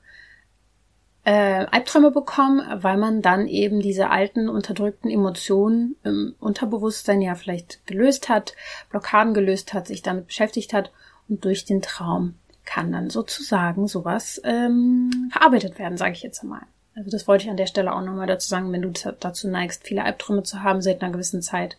äh, 1.26 1.66
Albträume 1.72 2.12
bekommen, 2.12 2.62
weil 2.82 2.96
man 2.96 3.20
dann 3.20 3.48
eben 3.48 3.80
diese 3.80 4.10
alten 4.10 4.48
unterdrückten 4.48 5.10
Emotionen 5.10 5.96
im 6.04 6.36
Unterbewusstsein 6.38 7.20
ja 7.20 7.34
vielleicht 7.34 7.84
gelöst 7.84 8.28
hat, 8.28 8.54
Blockaden 8.90 9.34
gelöst 9.34 9.74
hat, 9.74 9.88
sich 9.88 10.02
damit 10.02 10.28
beschäftigt 10.28 10.72
hat 10.72 10.92
und 11.28 11.44
durch 11.44 11.64
den 11.64 11.82
Traum 11.82 12.36
kann 12.64 12.92
dann 12.92 13.10
sozusagen 13.10 13.88
sowas 13.88 14.40
ähm, 14.44 15.28
verarbeitet 15.32 15.80
werden, 15.80 15.98
sage 15.98 16.12
ich 16.12 16.22
jetzt 16.22 16.44
einmal. 16.44 16.62
Also 16.94 17.10
das 17.10 17.26
wollte 17.26 17.44
ich 17.44 17.50
an 17.50 17.56
der 17.56 17.66
Stelle 17.66 17.92
auch 17.92 18.02
nochmal 18.02 18.28
dazu 18.28 18.48
sagen, 18.48 18.70
wenn 18.70 18.82
du 18.82 18.92
dazu 19.18 19.48
neigst, 19.48 19.82
viele 19.84 20.04
Albträume 20.04 20.44
zu 20.44 20.62
haben 20.62 20.80
seit 20.80 21.02
einer 21.02 21.12
gewissen 21.12 21.42
Zeit. 21.42 21.76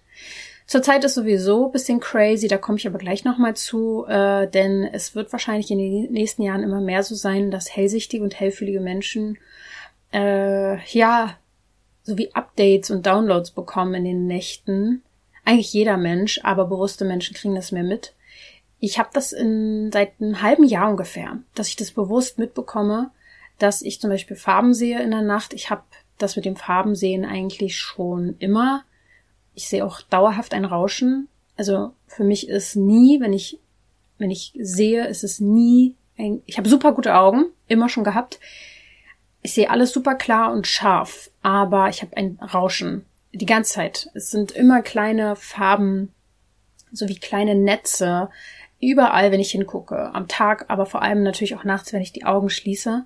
Zurzeit 0.68 1.06
ist 1.06 1.16
sowieso 1.16 1.70
bisschen 1.70 2.02
crazy, 2.02 2.50
da 2.50 2.58
komme 2.58 2.78
ich 2.78 2.86
aber 2.86 2.98
gleich 2.98 3.24
nochmal 3.24 3.56
zu, 3.56 4.06
äh, 4.06 4.50
denn 4.50 4.84
es 4.84 5.16
wird 5.16 5.32
wahrscheinlich 5.32 5.72
in 5.72 5.78
den 5.78 6.12
nächsten 6.12 6.42
Jahren 6.42 6.62
immer 6.62 6.82
mehr 6.82 7.04
so 7.04 7.16
sein, 7.16 7.52
dass 7.52 7.74
hellsichtige 7.74 8.22
und 8.22 8.38
hellfühlige 8.38 8.82
Menschen 8.82 9.38
äh, 10.14 10.78
ja 10.90 11.38
sowie 12.04 12.32
Updates 12.34 12.92
und 12.92 13.06
Downloads 13.06 13.52
bekommen 13.52 13.94
in 13.94 14.04
den 14.04 14.28
Nächten. 14.28 15.04
Eigentlich 15.46 15.72
jeder 15.72 15.96
Mensch, 15.96 16.42
aber 16.44 16.66
bewusste 16.66 17.06
Menschen 17.06 17.34
kriegen 17.34 17.56
das 17.56 17.72
mehr 17.72 17.84
mit. 17.84 18.14
Ich 18.82 19.00
habe 19.00 19.10
das 19.14 19.32
in, 19.32 19.90
seit 19.94 20.20
einem 20.20 20.42
halben 20.42 20.66
Jahr 20.66 20.90
ungefähr, 20.90 21.40
dass 21.56 21.70
ich 21.70 21.78
das 21.78 21.92
bewusst 21.92 22.40
mitbekomme, 22.40 23.12
dass 23.58 23.82
ich 23.82 24.02
zum 24.02 24.10
Beispiel 24.10 24.36
Farben 24.36 24.74
sehe 24.74 25.02
in 25.02 25.12
der 25.12 25.22
Nacht. 25.22 25.54
Ich 25.54 25.70
habe 25.70 25.84
das 26.18 26.36
mit 26.36 26.44
dem 26.44 26.58
Farbensehen 26.58 27.24
eigentlich 27.24 27.78
schon 27.78 28.36
immer 28.40 28.84
ich 29.58 29.68
sehe 29.68 29.84
auch 29.84 30.02
dauerhaft 30.02 30.54
ein 30.54 30.66
Rauschen. 30.66 31.28
Also 31.58 31.92
für 32.06 32.24
mich 32.24 32.48
ist 32.48 32.76
nie, 32.76 33.20
wenn 33.20 33.34
ich, 33.34 33.60
wenn 34.20 34.30
ich 34.30 34.54
sehe, 34.60 35.08
ist 35.08 35.24
es 35.24 35.40
nie 35.40 35.96
ein, 36.16 36.44
ich 36.46 36.60
habe 36.60 36.70
super 36.70 36.92
gute 36.92 37.16
Augen, 37.16 37.46
immer 37.68 37.90
schon 37.90 38.04
gehabt. 38.04 38.40
Ich 39.42 39.54
sehe 39.54 39.72
alles 39.72 39.92
super 39.92 40.14
klar 40.14 40.54
und 40.54 40.68
scharf, 40.68 41.32
aber 41.42 41.90
ich 41.90 42.04
habe 42.04 42.16
ein 42.16 42.38
Rauschen 42.40 43.06
die 43.34 43.48
ganze 43.48 43.74
Zeit. 43.74 44.10
Es 44.14 44.30
sind 44.30 44.52
immer 44.52 44.84
kleine 44.84 45.36
Farben, 45.36 46.14
so 46.92 47.08
wie 47.08 47.18
kleine 47.18 47.56
Netze, 47.56 48.30
überall, 48.80 49.32
wenn 49.32 49.40
ich 49.40 49.52
hingucke. 49.52 50.14
Am 50.14 50.28
Tag, 50.28 50.66
aber 50.68 50.86
vor 50.86 51.02
allem 51.02 51.24
natürlich 51.24 51.56
auch 51.56 51.64
nachts, 51.64 51.94
wenn 51.94 52.02
ich 52.04 52.14
die 52.14 52.26
Augen 52.26 52.52
schließe. 52.52 53.06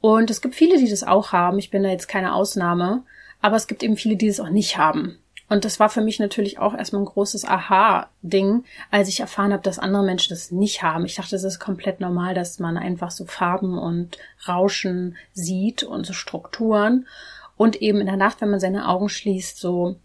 Und 0.00 0.28
es 0.28 0.40
gibt 0.40 0.56
viele, 0.56 0.78
die 0.78 0.90
das 0.90 1.04
auch 1.04 1.30
haben. 1.30 1.60
Ich 1.60 1.70
bin 1.70 1.84
da 1.84 1.88
jetzt 1.88 2.08
keine 2.08 2.34
Ausnahme. 2.34 3.04
Aber 3.40 3.56
es 3.56 3.68
gibt 3.68 3.84
eben 3.84 3.96
viele, 3.96 4.16
die 4.16 4.26
das 4.26 4.40
auch 4.40 4.50
nicht 4.50 4.76
haben. 4.76 5.18
Und 5.48 5.64
das 5.64 5.78
war 5.78 5.90
für 5.90 6.00
mich 6.00 6.18
natürlich 6.18 6.58
auch 6.58 6.74
erstmal 6.74 7.02
ein 7.02 7.06
großes 7.06 7.44
Aha-Ding, 7.44 8.64
als 8.90 9.08
ich 9.08 9.20
erfahren 9.20 9.52
habe, 9.52 9.62
dass 9.62 9.78
andere 9.78 10.02
Menschen 10.02 10.30
das 10.30 10.50
nicht 10.50 10.82
haben. 10.82 11.04
Ich 11.04 11.16
dachte, 11.16 11.36
es 11.36 11.44
ist 11.44 11.58
komplett 11.58 12.00
normal, 12.00 12.34
dass 12.34 12.58
man 12.58 12.76
einfach 12.76 13.10
so 13.10 13.26
Farben 13.26 13.78
und 13.78 14.16
Rauschen 14.48 15.16
sieht 15.34 15.82
und 15.82 16.06
so 16.06 16.12
Strukturen. 16.12 17.06
Und 17.56 17.82
eben 17.82 18.00
in 18.00 18.06
der 18.06 18.16
Nacht, 18.16 18.40
wenn 18.40 18.50
man 18.50 18.60
seine 18.60 18.88
Augen 18.88 19.08
schließt, 19.08 19.58
so 19.58 19.96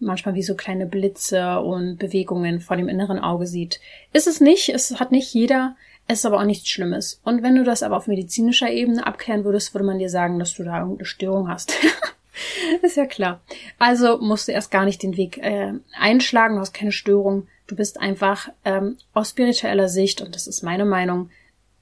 manchmal 0.00 0.34
wie 0.34 0.42
so 0.42 0.54
kleine 0.54 0.86
Blitze 0.86 1.60
und 1.60 1.96
Bewegungen 1.98 2.60
vor 2.60 2.76
dem 2.76 2.88
inneren 2.88 3.18
Auge 3.18 3.46
sieht. 3.46 3.80
Ist 4.12 4.26
es 4.26 4.40
nicht, 4.40 4.68
es 4.68 4.98
hat 5.00 5.12
nicht 5.12 5.32
jeder, 5.32 5.76
es 6.06 6.20
ist 6.20 6.26
aber 6.26 6.38
auch 6.38 6.44
nichts 6.44 6.68
Schlimmes. 6.68 7.20
Und 7.24 7.42
wenn 7.42 7.54
du 7.54 7.64
das 7.64 7.82
aber 7.82 7.96
auf 7.96 8.06
medizinischer 8.06 8.70
Ebene 8.70 9.06
abklären 9.06 9.44
würdest, 9.44 9.74
würde 9.74 9.86
man 9.86 9.98
dir 9.98 10.10
sagen, 10.10 10.38
dass 10.38 10.54
du 10.54 10.64
da 10.64 10.80
irgendeine 10.80 11.06
Störung 11.06 11.48
hast. 11.48 11.72
ist 12.82 12.96
ja 12.96 13.06
klar. 13.06 13.40
Also 13.78 14.18
musst 14.18 14.48
du 14.48 14.52
erst 14.52 14.70
gar 14.70 14.84
nicht 14.84 15.02
den 15.02 15.16
Weg 15.16 15.38
äh, 15.38 15.72
einschlagen, 15.98 16.54
du 16.54 16.60
hast 16.60 16.74
keine 16.74 16.92
Störung. 16.92 17.46
Du 17.66 17.76
bist 17.76 18.00
einfach 18.00 18.48
ähm, 18.64 18.96
aus 19.12 19.30
spiritueller 19.30 19.88
Sicht, 19.88 20.22
und 20.22 20.34
das 20.34 20.46
ist 20.46 20.62
meine 20.62 20.84
Meinung, 20.84 21.30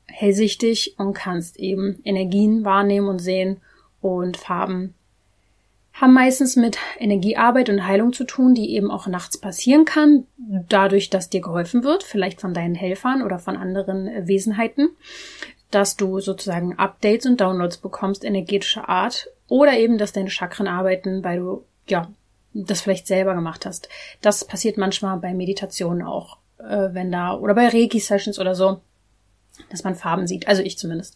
hellsichtig 0.07 0.95
und 0.99 1.15
kannst 1.15 1.59
eben 1.59 2.01
Energien 2.05 2.65
wahrnehmen 2.65 3.09
und 3.09 3.19
sehen 3.19 3.61
und 4.01 4.37
Farben 4.37 4.95
haben 6.01 6.13
meistens 6.13 6.57
mit 6.57 6.77
Energiearbeit 6.99 7.71
und 7.71 7.87
Heilung 7.87 8.13
zu 8.13 8.25
tun, 8.25 8.55
die 8.55 8.75
eben 8.75 8.91
auch 8.91 9.07
nachts 9.07 9.39
passieren 9.39 9.87
kann, 9.87 10.27
dadurch, 10.37 11.09
dass 11.09 11.31
dir 11.31 11.41
geholfen 11.41 11.85
wird, 11.85 12.03
vielleicht 12.03 12.41
von 12.41 12.53
deinen 12.53 12.75
Helfern 12.75 13.23
oder 13.23 13.39
von 13.39 13.57
anderen 13.57 14.29
Wesenheiten, 14.29 14.91
dass 15.71 15.97
du 15.97 16.21
sozusagen 16.21 16.79
Updates 16.79 17.27
und 17.27 17.41
Downloads 17.41 17.79
bekommst, 17.79 18.25
energetischer 18.25 18.89
Art 18.89 19.29
oder 19.49 19.79
eben, 19.79 19.99
dass 19.99 20.13
deine 20.13 20.31
Chakren 20.31 20.69
arbeiten, 20.69 21.23
weil 21.25 21.39
du, 21.39 21.65
ja, 21.89 22.09
das 22.53 22.81
vielleicht 22.81 23.07
selber 23.07 23.35
gemacht 23.35 23.67
hast. 23.67 23.89
Das 24.23 24.45
passiert 24.45 24.79
manchmal 24.79 25.19
bei 25.19 25.35
Meditationen 25.35 26.03
auch. 26.03 26.39
äh, 26.59 26.89
wenn 26.93 27.13
da, 27.13 27.35
oder 27.35 27.55
bei 27.55 27.69
Reiki-Sessions 27.69 28.39
oder 28.39 28.55
so, 28.55 28.81
dass 29.71 29.85
man 29.85 29.95
Farben 29.95 30.27
sieht. 30.27 30.49
Also 30.49 30.63
ich 30.63 30.79
zumindest. 30.79 31.15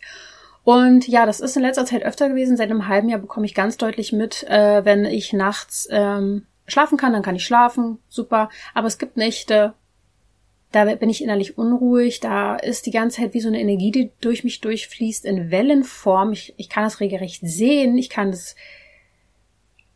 Und 0.62 1.08
ja, 1.08 1.26
das 1.26 1.40
ist 1.40 1.56
in 1.56 1.62
letzter 1.62 1.86
Zeit 1.86 2.02
öfter 2.02 2.28
gewesen. 2.28 2.56
Seit 2.56 2.70
einem 2.70 2.88
halben 2.88 3.08
Jahr 3.08 3.18
bekomme 3.18 3.46
ich 3.46 3.54
ganz 3.54 3.76
deutlich 3.76 4.12
mit, 4.12 4.44
äh, 4.44 4.84
wenn 4.84 5.04
ich 5.04 5.32
nachts 5.32 5.88
ähm, 5.90 6.46
schlafen 6.66 6.98
kann, 6.98 7.12
dann 7.12 7.22
kann 7.22 7.36
ich 7.36 7.44
schlafen, 7.44 7.98
super. 8.08 8.50
Aber 8.74 8.86
es 8.86 8.98
gibt 8.98 9.16
Nächte, 9.16 9.74
da 10.72 10.84
bin 10.94 11.10
ich 11.10 11.22
innerlich 11.22 11.58
unruhig, 11.58 12.20
da 12.20 12.56
ist 12.56 12.86
die 12.86 12.92
ganze 12.92 13.20
Zeit 13.20 13.34
wie 13.34 13.40
so 13.40 13.48
eine 13.48 13.60
Energie, 13.60 13.90
die 13.90 14.10
durch 14.20 14.44
mich 14.44 14.60
durchfließt 14.60 15.24
in 15.24 15.50
Wellenform. 15.50 16.32
Ich, 16.32 16.54
ich 16.56 16.68
kann 16.68 16.84
das 16.84 17.00
regelrecht 17.00 17.40
sehen, 17.42 17.98
ich 17.98 18.08
kann 18.08 18.30
das 18.30 18.54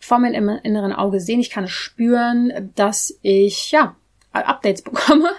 vor 0.00 0.18
meinem 0.18 0.48
inneren 0.62 0.92
Auge 0.92 1.20
sehen, 1.20 1.40
ich 1.40 1.50
kann 1.50 1.64
es 1.64 1.70
spüren, 1.70 2.72
dass 2.74 3.18
ich, 3.22 3.70
ja, 3.70 3.96
Updates 4.32 4.82
bekomme. 4.82 5.30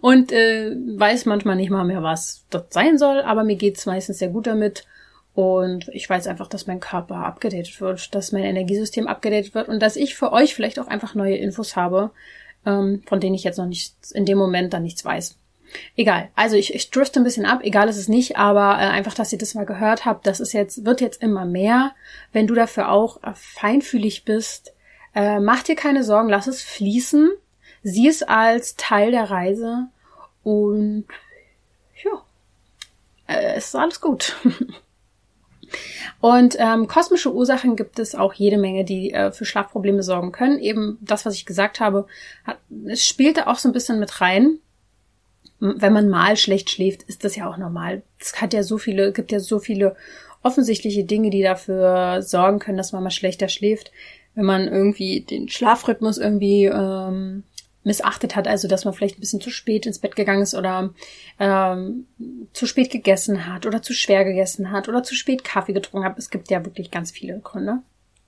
Und 0.00 0.32
äh, 0.32 0.70
weiß 0.70 1.26
manchmal 1.26 1.56
nicht 1.56 1.70
mal 1.70 1.84
mehr, 1.84 2.02
was 2.02 2.46
dort 2.50 2.72
sein 2.72 2.96
soll, 2.98 3.20
aber 3.20 3.44
mir 3.44 3.56
geht's 3.56 3.86
meistens 3.86 4.18
sehr 4.18 4.28
gut 4.28 4.46
damit. 4.46 4.86
Und 5.34 5.88
ich 5.88 6.08
weiß 6.08 6.28
einfach, 6.28 6.46
dass 6.46 6.68
mein 6.68 6.78
Körper 6.78 7.16
abgedatet 7.16 7.80
wird, 7.80 8.14
dass 8.14 8.30
mein 8.30 8.44
Energiesystem 8.44 9.08
abgedatet 9.08 9.54
wird 9.54 9.68
und 9.68 9.80
dass 9.80 9.96
ich 9.96 10.14
für 10.14 10.32
euch 10.32 10.54
vielleicht 10.54 10.78
auch 10.78 10.86
einfach 10.86 11.16
neue 11.16 11.36
Infos 11.36 11.74
habe, 11.74 12.12
ähm, 12.66 13.02
von 13.06 13.20
denen 13.20 13.34
ich 13.34 13.44
jetzt 13.44 13.58
noch 13.58 13.66
nicht 13.66 13.94
in 14.12 14.24
dem 14.24 14.38
Moment 14.38 14.72
dann 14.72 14.82
nichts 14.82 15.04
weiß. 15.04 15.36
Egal. 15.96 16.28
Also 16.36 16.56
ich, 16.56 16.74
ich 16.74 16.90
drifte 16.90 17.20
ein 17.20 17.24
bisschen 17.24 17.46
ab, 17.46 17.60
egal 17.62 17.88
ist 17.88 17.96
es 17.96 18.08
nicht, 18.08 18.36
aber 18.36 18.74
äh, 18.74 18.86
einfach, 18.86 19.14
dass 19.14 19.32
ihr 19.32 19.38
das 19.38 19.54
mal 19.54 19.66
gehört 19.66 20.04
habt, 20.04 20.26
das 20.26 20.38
ist 20.40 20.52
jetzt, 20.52 20.84
wird 20.84 21.00
jetzt 21.00 21.20
immer 21.20 21.44
mehr. 21.44 21.92
Wenn 22.32 22.46
du 22.46 22.54
dafür 22.54 22.90
auch 22.90 23.22
äh, 23.22 23.32
feinfühlig 23.34 24.24
bist, 24.24 24.72
äh, 25.14 25.40
mach 25.40 25.62
dir 25.62 25.74
keine 25.74 26.04
Sorgen, 26.04 26.28
lass 26.28 26.46
es 26.46 26.62
fließen 26.62 27.30
sieh 27.84 28.08
es 28.08 28.22
als 28.22 28.74
Teil 28.74 29.12
der 29.12 29.30
Reise 29.30 29.86
und 30.42 31.04
ja, 32.02 32.22
äh, 33.28 33.54
es 33.54 33.66
ist 33.66 33.76
alles 33.76 34.00
gut. 34.00 34.36
Und 36.20 36.56
ähm, 36.58 36.88
kosmische 36.88 37.32
Ursachen 37.32 37.76
gibt 37.76 37.98
es 37.98 38.14
auch 38.14 38.32
jede 38.32 38.56
Menge, 38.56 38.84
die 38.84 39.12
äh, 39.12 39.32
für 39.32 39.44
Schlafprobleme 39.44 40.02
sorgen 40.02 40.32
können. 40.32 40.58
Eben 40.58 40.98
das, 41.00 41.26
was 41.26 41.34
ich 41.34 41.46
gesagt 41.46 41.80
habe, 41.80 42.06
hat, 42.44 42.58
es 42.86 43.06
spielte 43.06 43.46
auch 43.46 43.58
so 43.58 43.68
ein 43.68 43.72
bisschen 43.72 44.00
mit 44.00 44.20
rein. 44.20 44.58
Wenn 45.60 45.92
man 45.92 46.08
mal 46.08 46.36
schlecht 46.36 46.70
schläft, 46.70 47.02
ist 47.04 47.24
das 47.24 47.36
ja 47.36 47.48
auch 47.48 47.56
normal. 47.56 48.02
Es 48.18 48.40
hat 48.40 48.52
ja 48.52 48.62
so 48.62 48.78
viele, 48.78 49.12
gibt 49.12 49.32
ja 49.32 49.40
so 49.40 49.58
viele 49.58 49.96
offensichtliche 50.42 51.04
Dinge, 51.04 51.30
die 51.30 51.42
dafür 51.42 52.22
sorgen 52.22 52.58
können, 52.58 52.76
dass 52.76 52.92
man 52.92 53.02
mal 53.02 53.10
schlechter 53.10 53.48
schläft. 53.48 53.92
Wenn 54.34 54.44
man 54.44 54.68
irgendwie 54.68 55.20
den 55.20 55.48
Schlafrhythmus 55.48 56.18
irgendwie 56.18 56.66
ähm, 56.66 57.44
missachtet 57.84 58.34
hat, 58.34 58.48
also 58.48 58.66
dass 58.68 58.84
man 58.84 58.94
vielleicht 58.94 59.18
ein 59.18 59.20
bisschen 59.20 59.40
zu 59.40 59.50
spät 59.50 59.86
ins 59.86 59.98
Bett 59.98 60.16
gegangen 60.16 60.42
ist 60.42 60.54
oder 60.54 60.92
ähm, 61.38 62.06
zu 62.52 62.66
spät 62.66 62.90
gegessen 62.90 63.46
hat 63.46 63.66
oder 63.66 63.82
zu 63.82 63.92
schwer 63.92 64.24
gegessen 64.24 64.70
hat 64.70 64.88
oder 64.88 65.02
zu 65.02 65.14
spät 65.14 65.44
Kaffee 65.44 65.72
getrunken 65.72 66.06
hat. 66.06 66.18
Es 66.18 66.30
gibt 66.30 66.50
ja 66.50 66.64
wirklich 66.64 66.90
ganz 66.90 67.10
viele 67.10 67.38
Gründe. 67.40 67.78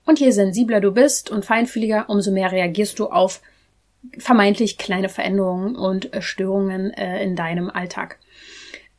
Und 0.05 0.19
je 0.19 0.31
sensibler 0.31 0.79
du 0.79 0.91
bist 0.91 1.29
und 1.29 1.43
feinfühliger, 1.43 2.09
umso 2.09 2.31
mehr 2.31 2.51
reagierst 2.51 2.97
du 2.99 3.07
auf 3.07 3.41
vermeintlich 4.17 4.77
kleine 4.77 5.09
Veränderungen 5.09 5.75
und 5.75 6.13
äh, 6.13 6.21
Störungen 6.21 6.91
äh, 6.93 7.23
in 7.23 7.35
deinem 7.35 7.69
Alltag. 7.69 8.19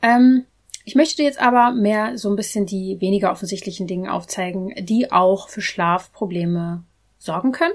Ähm, 0.02 0.44
ich 0.84 0.94
möchte 0.94 1.16
dir 1.16 1.24
jetzt 1.24 1.40
aber 1.40 1.72
mehr 1.72 2.18
so 2.18 2.28
ein 2.30 2.36
bisschen 2.36 2.66
die 2.66 3.00
weniger 3.00 3.30
offensichtlichen 3.30 3.86
Dinge 3.86 4.12
aufzeigen, 4.12 4.74
die 4.80 5.12
auch 5.12 5.48
für 5.48 5.60
Schlafprobleme 5.60 6.82
sorgen 7.18 7.52
können 7.52 7.74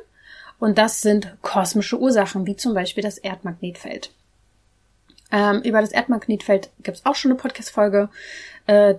und 0.63 0.77
das 0.77 1.01
sind 1.01 1.35
kosmische 1.41 1.99
Ursachen, 1.99 2.47
wie 2.47 2.55
zum 2.55 2.73
Beispiel 2.73 3.03
das 3.03 3.17
Erdmagnetfeld. 3.17 4.11
Ähm, 5.29 5.61
über 5.61 5.81
das 5.81 5.91
Erdmagnetfeld 5.91 6.69
gibt 6.83 6.99
es 6.99 7.05
auch 7.05 7.15
schon 7.15 7.31
eine 7.31 7.37
Podcast-Folge. 7.37 8.07
Äh, 8.65 8.95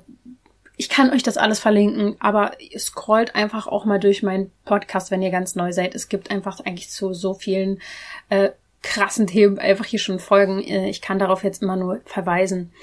ich 0.76 0.90
kann 0.90 1.10
euch 1.10 1.22
das 1.22 1.38
alles 1.38 1.60
verlinken, 1.60 2.16
aber 2.20 2.52
scrollt 2.76 3.34
einfach 3.34 3.66
auch 3.66 3.86
mal 3.86 3.98
durch 3.98 4.22
meinen 4.22 4.50
Podcast, 4.66 5.10
wenn 5.10 5.22
ihr 5.22 5.30
ganz 5.30 5.54
neu 5.54 5.72
seid. 5.72 5.94
Es 5.94 6.10
gibt 6.10 6.30
einfach 6.30 6.60
eigentlich 6.60 6.90
zu 6.90 7.14
so 7.14 7.32
vielen 7.32 7.80
äh, 8.28 8.50
krassen 8.82 9.26
Themen 9.26 9.58
einfach 9.58 9.86
hier 9.86 10.00
schon 10.00 10.18
Folgen. 10.18 10.62
Äh, 10.62 10.90
ich 10.90 11.00
kann 11.00 11.18
darauf 11.18 11.44
jetzt 11.44 11.62
immer 11.62 11.76
nur 11.76 12.02
verweisen. 12.04 12.74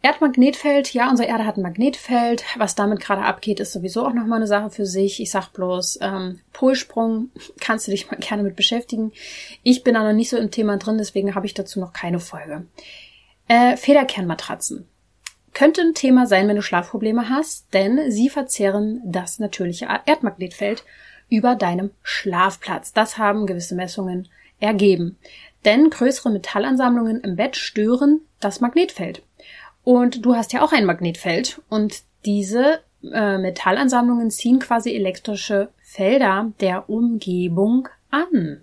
Erdmagnetfeld, 0.00 0.94
ja, 0.94 1.10
unsere 1.10 1.28
Erde 1.28 1.44
hat 1.44 1.56
ein 1.56 1.62
Magnetfeld. 1.62 2.44
Was 2.56 2.76
damit 2.76 3.00
gerade 3.00 3.22
abgeht, 3.22 3.58
ist 3.58 3.72
sowieso 3.72 4.06
auch 4.06 4.12
nochmal 4.12 4.38
eine 4.38 4.46
Sache 4.46 4.70
für 4.70 4.86
sich. 4.86 5.20
Ich 5.20 5.32
sag 5.32 5.48
bloß, 5.52 5.98
ähm, 6.02 6.40
Polsprung, 6.52 7.30
kannst 7.60 7.86
du 7.86 7.90
dich 7.90 8.08
mal 8.10 8.18
gerne 8.18 8.44
mit 8.44 8.54
beschäftigen. 8.54 9.12
Ich 9.64 9.82
bin 9.82 9.94
da 9.94 10.04
noch 10.04 10.12
nicht 10.12 10.30
so 10.30 10.36
im 10.36 10.52
Thema 10.52 10.76
drin, 10.76 10.98
deswegen 10.98 11.34
habe 11.34 11.46
ich 11.46 11.54
dazu 11.54 11.80
noch 11.80 11.92
keine 11.92 12.20
Folge. 12.20 12.66
Äh, 13.48 13.76
Federkernmatratzen. 13.76 14.86
Könnte 15.52 15.80
ein 15.80 15.94
Thema 15.94 16.26
sein, 16.26 16.46
wenn 16.46 16.56
du 16.56 16.62
Schlafprobleme 16.62 17.28
hast, 17.28 17.74
denn 17.74 18.12
sie 18.12 18.28
verzehren 18.28 19.00
das 19.04 19.40
natürliche 19.40 19.88
Erdmagnetfeld 20.06 20.84
über 21.28 21.56
deinem 21.56 21.90
Schlafplatz. 22.02 22.92
Das 22.92 23.18
haben 23.18 23.46
gewisse 23.46 23.74
Messungen 23.74 24.28
ergeben. 24.60 25.18
Denn 25.64 25.90
größere 25.90 26.30
Metallansammlungen 26.30 27.20
im 27.22 27.34
Bett 27.34 27.56
stören 27.56 28.20
das 28.38 28.60
Magnetfeld. 28.60 29.22
Und 29.88 30.26
du 30.26 30.36
hast 30.36 30.52
ja 30.52 30.60
auch 30.60 30.72
ein 30.72 30.84
Magnetfeld 30.84 31.62
und 31.70 32.02
diese 32.26 32.80
äh, 33.02 33.38
Metallansammlungen 33.38 34.30
ziehen 34.30 34.58
quasi 34.58 34.94
elektrische 34.94 35.70
Felder 35.78 36.52
der 36.60 36.90
Umgebung 36.90 37.88
an. 38.10 38.60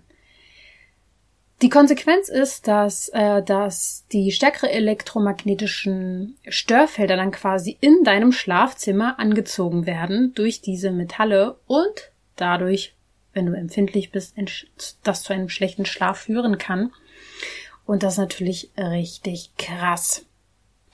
Die 1.62 1.68
Konsequenz 1.68 2.28
ist, 2.28 2.68
dass, 2.68 3.08
äh, 3.08 3.42
dass 3.42 4.04
die 4.12 4.30
stärkere 4.30 4.70
elektromagnetischen 4.70 6.36
Störfelder 6.46 7.16
dann 7.16 7.32
quasi 7.32 7.76
in 7.80 8.04
deinem 8.04 8.30
Schlafzimmer 8.30 9.18
angezogen 9.18 9.84
werden 9.84 10.32
durch 10.32 10.60
diese 10.60 10.92
Metalle 10.92 11.58
und 11.66 12.12
dadurch, 12.36 12.94
wenn 13.32 13.46
du 13.46 13.52
empfindlich 13.54 14.12
bist, 14.12 14.36
das 15.02 15.24
zu 15.24 15.32
einem 15.32 15.48
schlechten 15.48 15.86
Schlaf 15.86 16.18
führen 16.18 16.56
kann. 16.56 16.92
Und 17.84 18.04
das 18.04 18.12
ist 18.12 18.18
natürlich 18.20 18.70
richtig 18.78 19.50
krass. 19.58 20.24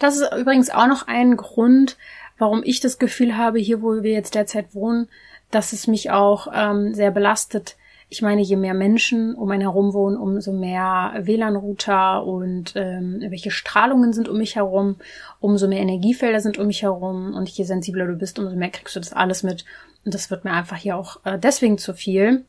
Das 0.03 0.17
ist 0.17 0.33
übrigens 0.37 0.69
auch 0.69 0.88
noch 0.88 1.07
ein 1.07 1.37
Grund, 1.37 1.97
warum 2.37 2.62
ich 2.65 2.81
das 2.81 2.99
Gefühl 2.99 3.37
habe, 3.37 3.61
hier 3.61 3.83
wo 3.83 4.03
wir 4.03 4.11
jetzt 4.11 4.35
derzeit 4.35 4.75
wohnen, 4.75 5.09
dass 5.53 5.73
es 5.73 5.87
mich 5.87 6.11
auch 6.11 6.49
ähm, 6.53 6.93
sehr 6.93 7.12
belastet. 7.12 7.77
Ich 8.09 8.21
meine, 8.21 8.43
je 8.43 8.57
mehr 8.57 8.75
Menschen 8.75 9.37
um 9.37 9.49
einen 9.53 9.61
herum 9.61 9.93
wohnen, 9.93 10.17
umso 10.17 10.53
mehr 10.53 11.15
WLAN-Router 11.21 12.27
und 12.27 12.73
ähm, 12.75 13.23
welche 13.29 13.53
Strahlungen 13.53 14.12
sind 14.12 14.29
um 14.29 14.38
mich 14.38 14.57
herum, 14.57 14.97
umso 15.38 15.69
mehr 15.69 15.79
Energiefelder 15.79 16.41
sind 16.41 16.59
um 16.59 16.67
mich 16.67 16.83
herum 16.83 17.35
und 17.35 17.49
je 17.49 17.62
sensibler 17.62 18.09
du 18.09 18.17
bist, 18.17 18.41
umso 18.41 18.57
mehr 18.57 18.71
kriegst 18.71 18.97
du 18.97 19.01
das 19.01 19.12
alles 19.12 19.45
mit. 19.45 19.65
Und 20.05 20.15
das 20.15 20.33
wird 20.33 20.45
mir 20.45 20.51
einfach 20.51 20.79
hier 20.79 20.97
auch 20.97 21.25
äh, 21.25 21.38
deswegen 21.38 21.79
zu 21.79 21.95
viel. 21.95 22.45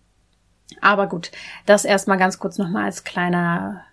Aber 0.82 1.06
gut, 1.06 1.30
das 1.68 1.86
erstmal 1.86 2.18
ganz 2.18 2.40
kurz 2.40 2.58
nochmal 2.58 2.86
als 2.86 3.04
kleiner 3.04 3.84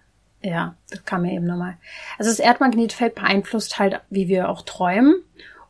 ja, 0.43 0.75
das 0.91 1.05
kam 1.05 1.23
mir 1.23 1.33
eben 1.33 1.47
nochmal. 1.47 1.77
Also 2.19 2.31
das 2.31 2.39
Erdmagnetfeld 2.39 3.15
beeinflusst 3.15 3.79
halt, 3.79 4.01
wie 4.11 4.29
wir 4.29 4.49
auch 4.49 4.63
träumen 4.63 5.15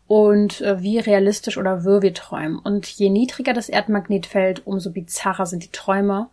und 0.06 0.61
äh, 0.61 0.83
wie 0.83 0.98
realistisch 0.98 1.59
oder 1.59 1.85
wirr 1.85 2.02
wir 2.02 2.14
träumen. 2.14 2.59
Und 2.59 2.87
je 2.87 3.11
niedriger 3.11 3.52
das 3.52 3.68
Erdmagnetfeld, 3.68 4.66
umso 4.66 4.90
bizarrer 4.90 5.46
sind 5.46 5.64
die 5.64 5.72
Träume. 5.72 6.28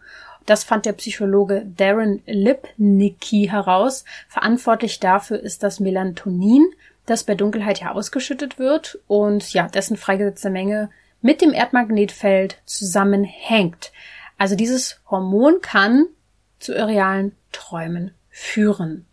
Das 0.45 0.63
fand 0.63 0.85
der 0.85 0.93
Psychologe 0.93 1.65
Darren 1.77 2.21
Lipnicki 2.25 3.47
heraus. 3.51 4.05
Verantwortlich 4.29 4.99
dafür 4.99 5.39
ist 5.39 5.63
das 5.63 5.79
Melatonin, 5.79 6.65
das 7.05 7.23
bei 7.23 7.35
Dunkelheit 7.35 7.81
ja 7.81 7.91
ausgeschüttet 7.91 8.59
wird 8.59 8.99
und 9.07 9.53
ja, 9.53 9.67
dessen 9.67 9.97
freigesetzte 9.97 10.49
Menge 10.49 10.89
mit 11.21 11.41
dem 11.41 11.53
Erdmagnetfeld 11.53 12.61
zusammenhängt. 12.65 13.91
Also 14.37 14.55
dieses 14.55 15.01
Hormon 15.09 15.61
kann 15.61 16.05
zu 16.59 16.73
realen 16.73 17.35
Träumen 17.51 18.11
führen. 18.37 19.07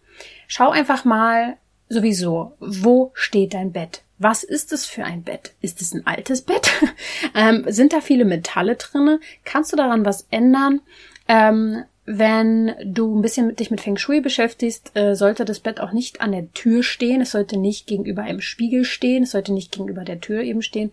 Schau 0.49 0.71
einfach 0.71 1.07
mal 1.07 1.57
sowieso, 1.89 2.53
wo 2.61 3.11
steht 3.15 3.55
dein 3.55 3.73
Bett? 3.73 4.03
Was 4.19 4.45
ist 4.45 4.73
es 4.73 4.85
für 4.85 5.05
ein 5.05 5.23
Bett? 5.23 5.55
Ist 5.63 5.81
es 5.81 5.95
ein 5.95 6.07
altes 6.07 6.43
Bett? 6.43 6.71
ähm, 7.35 7.65
sind 7.69 7.95
da 7.95 8.03
viele 8.03 8.27
Metalle 8.27 8.77
drinne? 8.77 9.21
Kannst 9.45 9.73
du 9.73 9.77
daran 9.77 10.05
was 10.05 10.27
ändern? 10.31 10.83
Ähm, 11.27 11.85
wenn 12.05 12.75
du 12.85 13.19
ein 13.19 13.23
bisschen 13.23 13.47
mit 13.47 13.61
dich 13.61 13.71
mit 13.71 13.81
Feng 13.81 13.97
Shui 13.97 14.21
beschäftigst, 14.21 14.95
äh, 14.95 15.15
sollte 15.17 15.47
das 15.47 15.61
Bett 15.61 15.81
auch 15.81 15.93
nicht 15.93 16.21
an 16.21 16.33
der 16.33 16.53
Tür 16.53 16.83
stehen. 16.83 17.23
Es 17.23 17.31
sollte 17.31 17.59
nicht 17.59 17.87
gegenüber 17.87 18.23
einem 18.23 18.43
Spiegel 18.43 18.85
stehen. 18.85 19.23
Es 19.23 19.31
sollte 19.31 19.55
nicht 19.55 19.73
gegenüber 19.73 20.05
der 20.05 20.21
Tür 20.21 20.43
eben 20.43 20.61
stehen. 20.61 20.93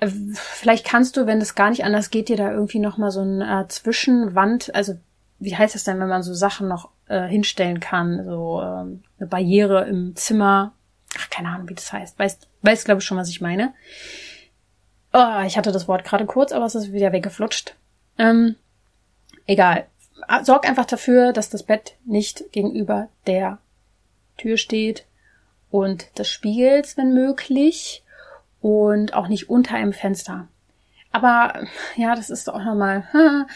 Äh, 0.00 0.08
vielleicht 0.34 0.84
kannst 0.84 1.16
du, 1.16 1.26
wenn 1.26 1.38
das 1.38 1.54
gar 1.54 1.70
nicht 1.70 1.84
anders 1.84 2.10
geht, 2.10 2.28
dir 2.28 2.36
da 2.36 2.50
irgendwie 2.50 2.80
noch 2.80 2.98
mal 2.98 3.12
so 3.12 3.20
eine 3.20 3.62
äh, 3.62 3.68
Zwischenwand, 3.68 4.74
also 4.74 4.94
wie 5.38 5.56
heißt 5.56 5.74
das 5.74 5.84
denn, 5.84 6.00
wenn 6.00 6.08
man 6.08 6.22
so 6.22 6.34
Sachen 6.34 6.68
noch 6.68 6.88
äh, 7.08 7.26
hinstellen 7.26 7.80
kann, 7.80 8.24
so 8.24 8.60
ähm, 8.62 9.02
eine 9.18 9.28
Barriere 9.28 9.84
im 9.84 10.16
Zimmer. 10.16 10.72
Ach, 11.18 11.30
keine 11.30 11.48
Ahnung, 11.48 11.68
wie 11.68 11.74
das 11.74 11.92
heißt. 11.92 12.18
Weißt, 12.18 12.48
weißt 12.62 12.84
glaube 12.84 13.00
ich 13.00 13.04
schon, 13.04 13.18
was 13.18 13.28
ich 13.28 13.40
meine. 13.40 13.74
Oh, 15.12 15.42
ich 15.46 15.56
hatte 15.56 15.70
das 15.70 15.86
Wort 15.86 16.04
gerade 16.04 16.26
kurz, 16.26 16.52
aber 16.52 16.64
es 16.64 16.74
ist 16.74 16.92
wieder 16.92 17.12
weggeflutscht. 17.12 17.76
Ähm, 18.18 18.56
egal. 19.46 19.86
sorg 20.42 20.68
einfach 20.68 20.86
dafür, 20.86 21.32
dass 21.32 21.50
das 21.50 21.62
Bett 21.62 21.96
nicht 22.04 22.50
gegenüber 22.52 23.08
der 23.26 23.58
Tür 24.36 24.56
steht 24.56 25.06
und 25.70 26.18
des 26.18 26.28
Spiegels, 26.28 26.96
wenn 26.96 27.14
möglich, 27.14 28.02
und 28.60 29.12
auch 29.12 29.28
nicht 29.28 29.50
unter 29.50 29.74
einem 29.76 29.92
Fenster. 29.92 30.48
Aber 31.12 31.66
ja, 31.96 32.16
das 32.16 32.30
ist 32.30 32.50
auch 32.50 32.64
nochmal. 32.64 33.04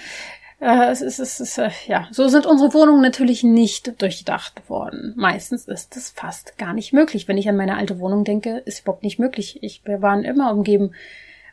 Äh, 0.61 0.91
es 0.91 1.03
ist, 1.03 1.19
es 1.19 1.41
ist, 1.41 1.59
äh, 1.59 1.71
ja, 1.87 2.09
so 2.11 2.29
sind 2.29 2.47
unsere 2.47 2.75
Wohnungen 2.75 3.03
natürlich 3.03 3.45
nicht 3.45 4.01
durchdacht 4.03 4.69
worden. 4.69 5.15
Meistens 5.17 5.69
ist 5.69 5.97
es 5.97 6.11
fast 6.11 6.59
gar 6.59 6.73
nicht 6.73 6.93
möglich. 6.93 7.29
Wenn 7.29 7.39
ich 7.39 7.49
an 7.49 7.57
meine 7.57 7.77
alte 7.77 8.01
Wohnung 8.01 8.25
denke, 8.25 8.59
ist 8.65 8.81
überhaupt 8.81 9.05
nicht 9.05 9.19
möglich. 9.19 9.63
Ich, 9.63 9.85
wir 9.85 10.03
waren 10.03 10.25
immer 10.25 10.53
umgeben 10.53 10.93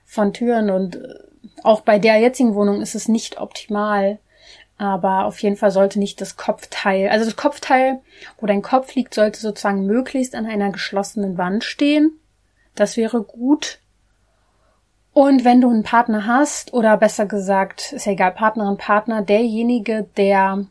von 0.05 0.33
Türen 0.33 0.69
und 0.69 0.95
äh, 0.95 1.13
auch 1.63 1.81
bei 1.81 1.99
der 1.99 2.17
jetzigen 2.17 2.55
Wohnung 2.55 2.81
ist 2.81 2.95
es 2.95 3.07
nicht 3.07 3.39
optimal. 3.39 4.19
Aber 4.77 5.25
auf 5.25 5.39
jeden 5.39 5.55
Fall 5.55 5.71
sollte 5.71 5.99
nicht 5.99 6.19
das 6.19 6.35
Kopfteil, 6.35 7.07
also 7.07 7.23
das 7.23 7.37
Kopfteil, 7.37 8.01
wo 8.39 8.45
dein 8.45 8.61
Kopf 8.61 8.93
liegt, 8.93 9.13
sollte 9.13 9.39
sozusagen 9.39 9.85
möglichst 9.85 10.35
an 10.35 10.45
einer 10.45 10.71
geschlossenen 10.71 11.37
Wand 11.37 11.63
stehen. 11.63 12.19
Das 12.73 12.97
wäre 12.97 13.21
gut. 13.23 13.79
Und 15.15 15.45
wenn 15.45 15.61
du 15.61 15.69
einen 15.69 15.83
Partner 15.83 16.27
hast, 16.27 16.73
oder 16.73 16.97
besser 16.97 17.25
gesagt, 17.25 17.93
ist 17.93 18.05
ja 18.05 18.11
egal, 18.11 18.33
Partnerin, 18.33 18.75
Partner, 18.75 19.21
derjenige, 19.21 20.05
der 20.17 20.65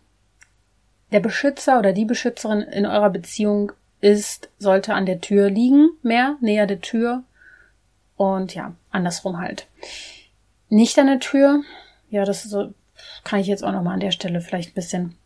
der 1.12 1.20
Beschützer 1.20 1.78
oder 1.78 1.94
die 1.94 2.04
Beschützerin 2.04 2.60
in 2.60 2.84
eurer 2.84 3.08
Beziehung 3.08 3.72
ist, 4.02 4.50
sollte 4.58 4.92
an 4.92 5.06
der 5.06 5.22
Tür 5.22 5.48
liegen, 5.48 5.88
mehr, 6.02 6.36
näher 6.42 6.66
der 6.66 6.82
Tür. 6.82 7.22
Und 8.16 8.54
ja, 8.54 8.74
andersrum 8.90 9.38
halt. 9.38 9.66
Nicht 10.68 10.98
an 10.98 11.06
der 11.06 11.20
Tür. 11.20 11.62
Ja, 12.10 12.26
das 12.26 12.42
so, 12.42 12.74
kann 13.24 13.40
ich 13.40 13.46
jetzt 13.46 13.64
auch 13.64 13.72
nochmal 13.72 13.94
an 13.94 14.00
der 14.00 14.10
Stelle 14.10 14.42
vielleicht 14.42 14.72
ein 14.72 14.74
bisschen 14.74 15.16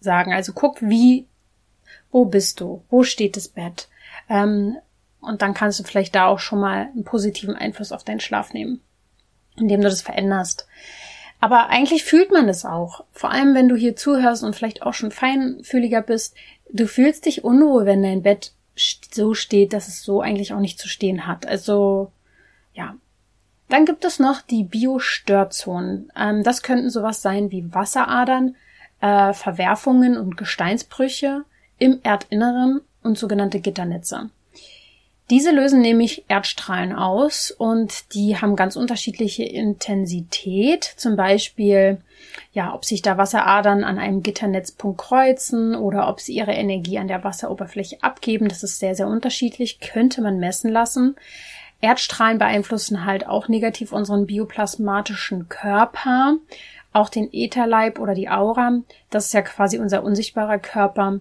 sagen. 0.00 0.32
Also 0.32 0.52
guck, 0.52 0.82
wie, 0.82 1.28
wo 2.10 2.24
bist 2.24 2.60
du? 2.60 2.82
Wo 2.90 3.04
steht 3.04 3.36
das 3.36 3.46
Bett? 3.46 3.88
Ähm, 4.28 4.78
und 5.22 5.40
dann 5.40 5.54
kannst 5.54 5.80
du 5.80 5.84
vielleicht 5.84 6.14
da 6.14 6.26
auch 6.26 6.40
schon 6.40 6.60
mal 6.60 6.88
einen 6.92 7.04
positiven 7.04 7.56
Einfluss 7.56 7.92
auf 7.92 8.04
deinen 8.04 8.20
Schlaf 8.20 8.52
nehmen, 8.52 8.80
indem 9.56 9.80
du 9.80 9.88
das 9.88 10.02
veränderst. 10.02 10.66
Aber 11.40 11.70
eigentlich 11.70 12.04
fühlt 12.04 12.30
man 12.30 12.48
es 12.48 12.64
auch. 12.64 13.04
Vor 13.12 13.30
allem, 13.30 13.54
wenn 13.54 13.68
du 13.68 13.74
hier 13.74 13.96
zuhörst 13.96 14.44
und 14.44 14.54
vielleicht 14.54 14.82
auch 14.82 14.94
schon 14.94 15.10
feinfühliger 15.10 16.02
bist. 16.02 16.36
Du 16.70 16.86
fühlst 16.86 17.26
dich 17.26 17.42
unruhig, 17.42 17.86
wenn 17.86 18.02
dein 18.02 18.22
Bett 18.22 18.52
so 18.76 19.34
steht, 19.34 19.72
dass 19.72 19.88
es 19.88 20.02
so 20.02 20.20
eigentlich 20.20 20.52
auch 20.52 20.60
nicht 20.60 20.78
zu 20.78 20.88
stehen 20.88 21.26
hat. 21.26 21.46
Also, 21.46 22.12
ja. 22.74 22.94
Dann 23.68 23.86
gibt 23.86 24.04
es 24.04 24.18
noch 24.18 24.40
die 24.40 24.64
Biostörzonen. 24.64 26.12
Ähm, 26.16 26.42
das 26.42 26.62
könnten 26.62 26.90
sowas 26.90 27.22
sein 27.22 27.50
wie 27.50 27.72
Wasseradern, 27.74 28.54
äh, 29.00 29.32
Verwerfungen 29.32 30.16
und 30.16 30.36
Gesteinsbrüche 30.36 31.44
im 31.78 32.00
Erdinneren 32.02 32.82
und 33.02 33.18
sogenannte 33.18 33.60
Gitternetze. 33.60 34.30
Diese 35.32 35.50
lösen 35.50 35.80
nämlich 35.80 36.26
Erdstrahlen 36.28 36.92
aus 36.92 37.50
und 37.50 38.12
die 38.12 38.36
haben 38.36 38.54
ganz 38.54 38.76
unterschiedliche 38.76 39.44
Intensität. 39.44 40.84
Zum 40.84 41.16
Beispiel, 41.16 42.02
ja, 42.52 42.74
ob 42.74 42.84
sich 42.84 43.00
da 43.00 43.16
Wasseradern 43.16 43.82
an 43.82 43.98
einem 43.98 44.22
Gitternetzpunkt 44.22 45.00
kreuzen 45.00 45.74
oder 45.74 46.10
ob 46.10 46.20
sie 46.20 46.34
ihre 46.34 46.52
Energie 46.52 46.98
an 46.98 47.08
der 47.08 47.24
Wasseroberfläche 47.24 48.02
abgeben. 48.02 48.46
Das 48.46 48.62
ist 48.62 48.78
sehr, 48.78 48.94
sehr 48.94 49.06
unterschiedlich, 49.06 49.80
könnte 49.80 50.20
man 50.20 50.38
messen 50.38 50.70
lassen. 50.70 51.16
Erdstrahlen 51.80 52.36
beeinflussen 52.36 53.06
halt 53.06 53.26
auch 53.26 53.48
negativ 53.48 53.94
unseren 53.94 54.26
bioplasmatischen 54.26 55.48
Körper, 55.48 56.36
auch 56.92 57.08
den 57.08 57.30
Ätherleib 57.32 57.98
oder 57.98 58.12
die 58.12 58.28
Aura. 58.28 58.80
Das 59.08 59.28
ist 59.28 59.32
ja 59.32 59.40
quasi 59.40 59.78
unser 59.78 60.04
unsichtbarer 60.04 60.58
Körper. 60.58 61.20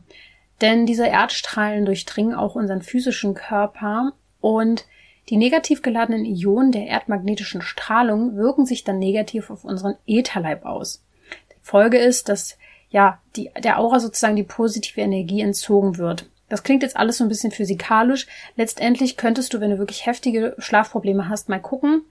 Denn 0.62 0.86
diese 0.86 1.08
Erdstrahlen 1.08 1.86
durchdringen 1.86 2.36
auch 2.36 2.56
unseren 2.56 2.82
physischen 2.82 3.34
Körper 3.34 4.14
und 4.40 4.86
die 5.30 5.38
negativ 5.38 5.82
geladenen 5.82 6.26
Ionen 6.26 6.72
der 6.72 6.88
erdmagnetischen 6.88 7.62
Strahlung 7.62 8.36
wirken 8.36 8.66
sich 8.66 8.84
dann 8.84 9.00
negativ 9.00 9.50
auf 9.50 9.64
unseren 9.64 9.96
Ätherleib 10.06 10.66
aus. 10.66 11.04
Die 11.52 11.56
Folge 11.62 11.98
ist, 11.98 12.30
dass 12.30 12.58
ja 12.90 13.20
die, 13.36 13.50
der 13.64 13.80
Aura 13.80 14.00
sozusagen 14.00 14.36
die 14.36 14.44
positive 14.44 15.02
Energie 15.02 15.42
entzogen 15.42 15.98
wird. 15.98 16.30
Das 16.50 16.64
klingt 16.64 16.84
jetzt 16.84 16.98
alles 16.98 17.18
so 17.18 17.24
ein 17.24 17.30
bisschen 17.30 17.52
physikalisch. 17.52 18.28
Letztendlich 18.58 19.16
könntest 19.16 19.54
du, 19.54 19.62
wenn 19.62 19.72
du 19.72 19.78
wirklich 19.78 20.06
heftige 20.06 20.54
Schlafprobleme 20.58 21.30
hast, 21.30 21.48
mal 21.48 21.62
gucken 21.62 22.04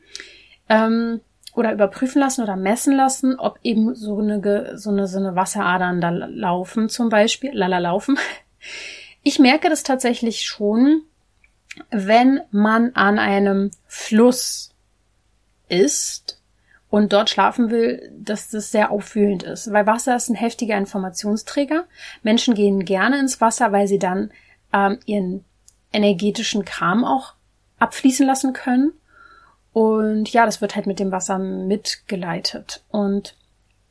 ähm, 0.70 1.20
oder 1.54 1.72
überprüfen 1.72 2.20
lassen 2.20 2.42
oder 2.42 2.56
messen 2.56 2.96
lassen, 2.96 3.38
ob 3.38 3.58
eben 3.62 3.94
so 3.94 4.18
eine, 4.18 4.78
so 4.78 4.90
eine, 4.90 5.06
so 5.06 5.18
eine 5.18 5.36
Wasseradern 5.36 6.00
da 6.00 6.10
laufen 6.10 6.88
zum 6.88 7.08
Beispiel, 7.08 7.50
lala 7.52 7.78
laufen, 7.78 8.18
ich 9.22 9.38
merke 9.38 9.68
das 9.68 9.82
tatsächlich 9.82 10.42
schon, 10.42 11.02
wenn 11.90 12.40
man 12.50 12.94
an 12.94 13.18
einem 13.18 13.70
Fluss 13.86 14.70
ist 15.68 16.40
und 16.90 17.12
dort 17.12 17.30
schlafen 17.30 17.70
will, 17.70 18.12
dass 18.18 18.50
das 18.50 18.72
sehr 18.72 18.90
auffühlend 18.90 19.44
ist, 19.44 19.72
weil 19.72 19.86
Wasser 19.86 20.16
ist 20.16 20.28
ein 20.28 20.34
heftiger 20.34 20.76
Informationsträger. 20.76 21.84
Menschen 22.22 22.54
gehen 22.54 22.84
gerne 22.84 23.18
ins 23.18 23.40
Wasser, 23.40 23.70
weil 23.70 23.86
sie 23.86 24.00
dann 24.00 24.32
ähm, 24.72 24.98
ihren 25.06 25.44
energetischen 25.92 26.64
Kram 26.64 27.04
auch 27.04 27.34
abfließen 27.78 28.26
lassen 28.26 28.52
können. 28.52 28.92
Und 29.72 30.32
ja, 30.32 30.46
das 30.46 30.60
wird 30.60 30.74
halt 30.74 30.86
mit 30.86 30.98
dem 30.98 31.12
Wasser 31.12 31.38
mitgeleitet. 31.38 32.82
Und 32.90 33.34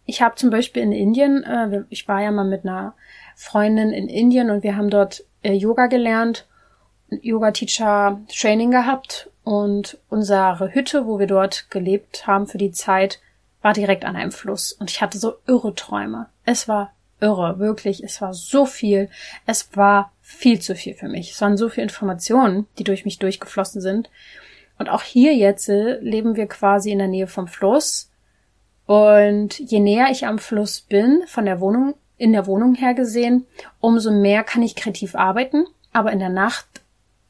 ich 0.05 0.21
habe 0.21 0.35
zum 0.35 0.49
Beispiel 0.49 0.83
in 0.83 0.91
Indien, 0.91 1.43
äh, 1.43 1.83
ich 1.89 2.07
war 2.07 2.21
ja 2.21 2.31
mal 2.31 2.45
mit 2.45 2.65
einer 2.65 2.93
Freundin 3.35 3.91
in 3.91 4.09
Indien 4.09 4.49
und 4.49 4.63
wir 4.63 4.75
haben 4.75 4.89
dort 4.89 5.23
äh, 5.43 5.53
Yoga 5.53 5.87
gelernt, 5.87 6.45
Yoga-Teacher 7.09 8.19
Training 8.27 8.71
gehabt 8.71 9.29
und 9.43 9.97
unsere 10.09 10.73
Hütte, 10.73 11.05
wo 11.05 11.19
wir 11.19 11.27
dort 11.27 11.71
gelebt 11.71 12.27
haben 12.27 12.47
für 12.47 12.57
die 12.57 12.71
Zeit, 12.71 13.19
war 13.61 13.73
direkt 13.73 14.05
an 14.05 14.15
einem 14.15 14.31
Fluss 14.31 14.73
und 14.73 14.89
ich 14.89 15.01
hatte 15.01 15.17
so 15.17 15.35
irre 15.47 15.73
Träume. 15.75 16.27
Es 16.45 16.67
war 16.67 16.91
irre, 17.21 17.59
wirklich. 17.59 18.03
Es 18.03 18.21
war 18.21 18.33
so 18.33 18.65
viel. 18.65 19.09
Es 19.45 19.75
war 19.75 20.11
viel 20.21 20.59
zu 20.59 20.75
viel 20.75 20.93
für 20.93 21.07
mich. 21.07 21.31
Es 21.31 21.41
waren 21.41 21.57
so 21.57 21.69
viele 21.69 21.83
Informationen, 21.83 22.67
die 22.77 22.83
durch 22.83 23.05
mich 23.05 23.19
durchgeflossen 23.19 23.81
sind. 23.81 24.09
Und 24.79 24.89
auch 24.89 25.03
hier 25.03 25.35
jetzt 25.35 25.69
äh, 25.69 25.99
leben 25.99 26.35
wir 26.35 26.47
quasi 26.47 26.91
in 26.91 26.97
der 26.97 27.07
Nähe 27.07 27.27
vom 27.27 27.47
Fluss. 27.47 28.09
Und 28.87 29.59
je 29.59 29.79
näher 29.79 30.07
ich 30.09 30.25
am 30.25 30.39
Fluss 30.39 30.81
bin, 30.81 31.21
von 31.27 31.45
der 31.45 31.59
Wohnung 31.59 31.93
in 32.17 32.33
der 32.33 32.47
Wohnung 32.47 32.75
her 32.75 32.93
gesehen, 32.93 33.45
umso 33.79 34.11
mehr 34.11 34.43
kann 34.43 34.63
ich 34.63 34.75
kreativ 34.75 35.15
arbeiten. 35.15 35.67
Aber 35.93 36.11
in 36.11 36.19
der 36.19 36.29
Nacht, 36.29 36.65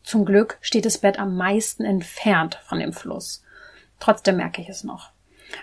zum 0.03 0.25
Glück, 0.25 0.57
steht 0.62 0.85
das 0.85 0.99
Bett 0.99 1.19
am 1.19 1.35
meisten 1.35 1.83
entfernt 1.83 2.59
von 2.63 2.79
dem 2.79 2.93
Fluss. 2.93 3.43
Trotzdem 3.99 4.38
merke 4.38 4.62
ich 4.62 4.69
es 4.69 4.83
noch. 4.83 5.12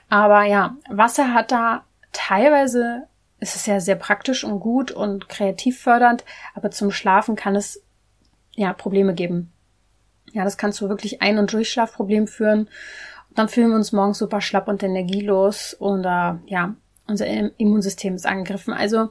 Aber 0.09 0.45
ja, 0.45 0.77
Wasser 0.89 1.33
hat 1.33 1.51
da 1.53 1.85
teilweise, 2.13 3.05
ist 3.41 3.57
es 3.57 3.67
ja 3.67 3.81
sehr 3.81 3.97
praktisch 3.97 4.45
und 4.45 4.61
gut 4.61 4.91
und 4.91 5.29
kreativ 5.29 5.81
fördernd, 5.81 6.25
aber 6.55 6.71
zum 6.71 6.91
Schlafen 6.91 7.37
kann 7.37 7.57
es 7.57 7.83
ja 8.55 8.73
Probleme 8.73 9.15
geben. 9.15 9.53
Ja, 10.33 10.45
das 10.45 10.57
kann 10.57 10.73
zu 10.73 10.89
wirklich 10.89 11.23
Ein- 11.23 11.39
und 11.39 11.53
Durchschlafproblemen 11.53 12.29
führen. 12.29 12.69
Dann 13.35 13.49
fühlen 13.49 13.71
wir 13.71 13.77
uns 13.77 13.93
morgens 13.93 14.19
super 14.19 14.41
schlapp 14.41 14.69
und 14.69 14.83
energielos 14.83 15.77
oder 15.79 16.41
ja, 16.47 16.75
unser 17.07 17.27
Immunsystem 17.27 18.15
ist 18.15 18.27
angegriffen. 18.27 18.75
Also, 18.75 19.11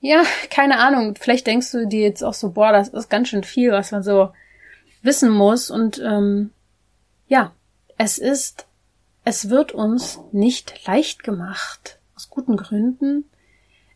ja, 0.00 0.22
keine 0.50 0.78
Ahnung. 0.78 1.14
Vielleicht 1.18 1.46
denkst 1.46 1.72
du 1.72 1.86
dir 1.86 2.02
jetzt 2.02 2.22
auch 2.22 2.34
so, 2.34 2.50
boah, 2.50 2.72
das 2.72 2.88
ist 2.88 3.10
ganz 3.10 3.28
schön 3.28 3.44
viel, 3.44 3.72
was 3.72 3.92
man 3.92 4.02
so 4.02 4.30
wissen 5.02 5.30
muss. 5.30 5.70
Und 5.70 6.00
ähm, 6.04 6.50
ja, 7.28 7.52
es 7.98 8.18
ist, 8.18 8.66
es 9.24 9.48
wird 9.50 9.72
uns 9.72 10.20
nicht 10.32 10.86
leicht 10.86 11.24
gemacht. 11.24 11.98
Aus 12.14 12.30
guten 12.30 12.56
Gründen. 12.56 13.24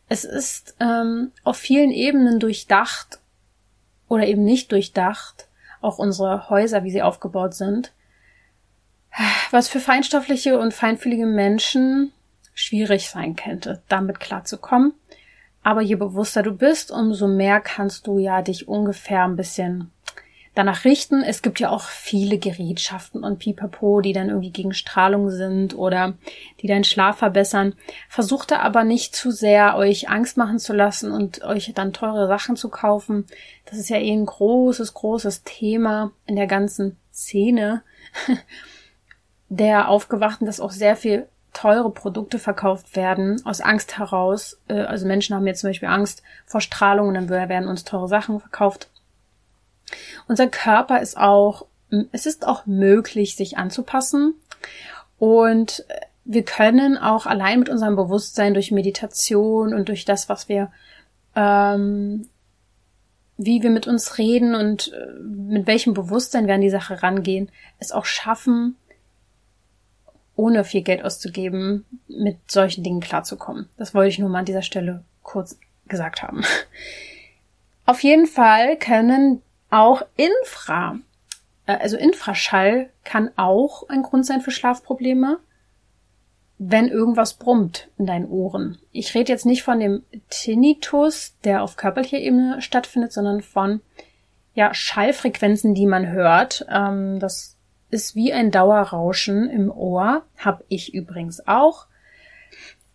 Es 0.09 0.25
ist 0.25 0.75
ähm, 0.81 1.33
auf 1.45 1.57
vielen 1.57 1.93
Ebenen 1.93 2.41
durchdacht 2.41 3.21
oder 4.09 4.27
eben 4.27 4.45
nicht 4.45 4.73
durchdacht. 4.73 5.47
Auch 5.81 5.99
unsere 5.99 6.51
Häuser, 6.51 6.85
wie 6.85 6.91
sie 6.91 7.03
aufgebaut 7.03 7.55
sind. 7.55 7.93
Was 9.51 9.69
für 9.69 9.81
feinstoffliche 9.81 10.59
und 10.59 10.75
feinfühlige 10.75 11.27
Menschen 11.27 12.13
schwierig 12.55 13.11
sein 13.11 13.37
könnte, 13.37 13.83
damit 13.89 14.21
klarzukommen. 14.21 14.93
Aber 15.63 15.83
je 15.83 15.97
bewusster 15.97 16.43
du 16.43 16.53
bist, 16.53 16.91
umso 16.91 17.29
mehr 17.29 17.61
kannst 17.61 18.07
du 18.07 18.19
ja 18.19 18.43
dich 18.43 18.69
ungefähr 18.69 19.25
ein 19.25 19.37
bisschen 19.37 19.91
danach 20.55 20.85
richten. 20.85 21.23
Es 21.23 21.43
gibt 21.43 21.61
ja 21.61 21.71
auch 21.71 21.85
viele 21.85 22.39
Gerätschaften 22.39 23.25
und 23.25 23.39
Pipapo, 23.39 24.01
die 24.01 24.13
dann 24.13 24.29
irgendwie 24.29 24.51
gegen 24.51 24.75
Strahlung 24.75 25.31
sind 25.31 25.77
oder 25.77 26.15
die 26.61 26.67
deinen 26.67 26.85
Schlaf 26.85 27.19
verbessern. 27.19 27.75
Versucht 28.09 28.51
da 28.51 28.61
aber 28.61 28.85
nicht 28.85 29.15
zu 29.15 29.31
sehr 29.31 29.77
euch 29.77 30.09
Angst 30.09 30.37
machen 30.37 30.59
zu 30.59 30.73
lassen 30.73 31.13
und 31.13 31.43
euch 31.45 31.73
dann 31.75 31.93
teure 31.93 32.27
Sachen 32.27 32.57
zu 32.57 32.69
kaufen. 32.69 33.27
Das 33.67 33.79
ist 33.79 33.89
ja 33.89 33.99
eh 33.99 34.13
ein 34.13 34.27
großes, 34.27 34.95
großes 34.95 35.45
Thema 35.45 36.13
in 36.27 36.37
der 36.37 36.47
ganzen 36.47 36.97
Szene 37.13 37.83
der 39.49 39.89
Aufgewachten, 39.89 40.47
dass 40.47 40.61
auch 40.61 40.73
sehr 40.73 40.97
viel 40.97 41.29
teure 41.53 41.91
Produkte 41.91 42.39
verkauft 42.39 42.95
werden, 42.95 43.45
aus 43.45 43.61
Angst 43.61 43.99
heraus. 43.99 44.59
Äh, 44.69 44.83
also 44.83 45.07
Menschen 45.07 45.35
haben 45.35 45.47
jetzt 45.47 45.61
zum 45.61 45.71
Beispiel 45.71 45.89
Angst 45.89 46.23
vor 46.47 46.61
Strahlung 46.61 47.09
und 47.09 47.15
dann 47.15 47.29
werden 47.29 47.69
uns 47.69 47.85
teure 47.85 48.09
Sachen 48.09 48.41
verkauft. 48.41 48.90
Unser 50.29 50.47
Körper 50.47 51.01
ist 51.01 51.17
auch, 51.17 51.67
es 52.13 52.27
ist 52.27 52.47
auch 52.47 52.67
möglich, 52.67 53.37
sich 53.37 53.59
anzupassen. 53.59 54.35
Und 55.19 55.85
äh, 55.89 56.01
wir 56.25 56.45
können 56.45 56.97
auch 56.97 57.27
allein 57.27 57.59
mit 57.59 57.69
unserem 57.69 57.97
Bewusstsein 57.97 58.55
durch 58.55 58.71
Meditation 58.71 59.75
und 59.75 59.89
durch 59.89 60.05
das, 60.05 60.29
was 60.29 60.49
wir, 60.49 60.71
ähm, 61.35 62.29
wie 63.37 63.63
wir 63.63 63.71
mit 63.71 63.87
uns 63.87 64.19
reden 64.19 64.55
und 64.55 64.93
äh, 64.93 65.21
mit 65.21 65.67
welchem 65.67 65.95
Bewusstsein 65.95 66.47
wir 66.47 66.55
an 66.55 66.61
die 66.61 66.71
Sache 66.71 67.03
rangehen, 67.03 67.51
es 67.79 67.93
auch 67.93 68.05
schaffen, 68.05 68.77
ohne 70.37 70.65
viel 70.65 70.83
Geld 70.83 71.05
auszugeben, 71.05 71.85
mit 72.09 72.37
solchen 72.51 72.83
Dingen 72.83 73.01
klarzukommen. 73.01 73.69
Das 73.77 73.95
wollte 73.95 74.09
ich 74.09 74.19
nur 74.19 74.29
mal 74.29 74.41
an 74.41 74.45
dieser 74.47 74.63
Stelle 74.63 75.05
kurz 75.23 75.59
gesagt 75.87 76.23
haben. 76.23 76.43
Auf 77.85 78.03
jeden 78.03 78.27
Fall 78.27 78.77
können 78.79 79.43
auch 79.71 80.03
Infra, 80.17 80.99
äh, 81.67 81.77
also 81.77 81.97
Infraschall 81.97 82.91
kann 83.05 83.31
auch 83.37 83.89
ein 83.89 84.03
Grund 84.03 84.27
sein 84.27 84.41
für 84.41 84.51
Schlafprobleme, 84.51 85.39
wenn 86.59 86.89
irgendwas 86.89 87.35
brummt 87.35 87.89
in 87.97 88.07
deinen 88.07 88.29
Ohren. 88.29 88.79
Ich 88.93 89.15
rede 89.15 89.33
jetzt 89.33 89.47
nicht 89.47 89.63
von 89.63 89.81
dem 89.81 90.03
Tinnitus, 90.29 91.37
der 91.43 91.63
auf 91.63 91.77
körperlicher 91.77 92.19
Ebene 92.19 92.61
stattfindet, 92.61 93.13
sondern 93.13 93.41
von 93.41 93.81
ja, 94.55 94.75
Schallfrequenzen, 94.75 95.75
die 95.75 95.87
man 95.87 96.11
hört. 96.11 96.67
Ähm, 96.71 97.19
das 97.19 97.57
ist 97.91 98.15
wie 98.15 98.33
ein 98.33 98.51
Dauerrauschen 98.51 99.49
im 99.49 99.71
Ohr. 99.71 100.25
Hab 100.37 100.63
ich 100.69 100.93
übrigens 100.93 101.47
auch. 101.47 101.87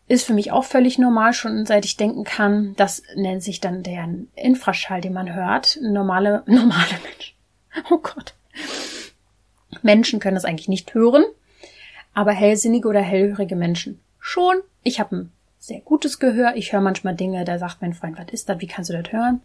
Ist 0.08 0.26
für 0.26 0.34
mich 0.34 0.52
auch 0.52 0.64
völlig 0.64 1.00
normal, 1.00 1.34
schon 1.34 1.66
seit 1.66 1.86
ich 1.86 1.98
denken 1.98 2.24
kann. 2.24 2.76
Das 2.78 3.02
nennt 3.16 3.42
sich 3.42 3.60
dann 3.60 3.82
der 3.82 4.08
Infraschall, 4.36 5.02
den 5.02 5.14
man 5.14 5.34
hört. 5.34 5.80
Normale, 5.82 6.44
normale 6.48 7.00
Menschen. 7.04 7.36
Oh 7.90 7.98
Gott. 7.98 8.36
Menschen 9.82 10.20
können 10.20 10.36
das 10.36 10.46
eigentlich 10.46 10.70
nicht 10.70 10.94
hören, 10.94 11.24
aber 12.14 12.32
hellsinnige 12.32 12.88
oder 12.88 13.02
hellhörige 13.02 13.56
Menschen 13.56 14.00
schon. 14.20 14.56
Ich 14.84 15.00
habe 15.00 15.16
ein 15.16 15.32
sehr 15.60 15.82
gutes 15.82 16.20
Gehör. 16.20 16.56
Ich 16.56 16.72
höre 16.72 16.82
manchmal 16.82 17.16
Dinge, 17.16 17.44
da 17.44 17.58
sagt 17.60 17.82
mein 17.82 17.94
Freund, 17.94 18.18
was 18.18 18.28
ist 18.32 18.50
das? 18.50 18.60
Wie 18.62 18.68
kannst 18.68 18.90
du 18.90 19.02
das 19.02 19.12
hören? 19.12 19.42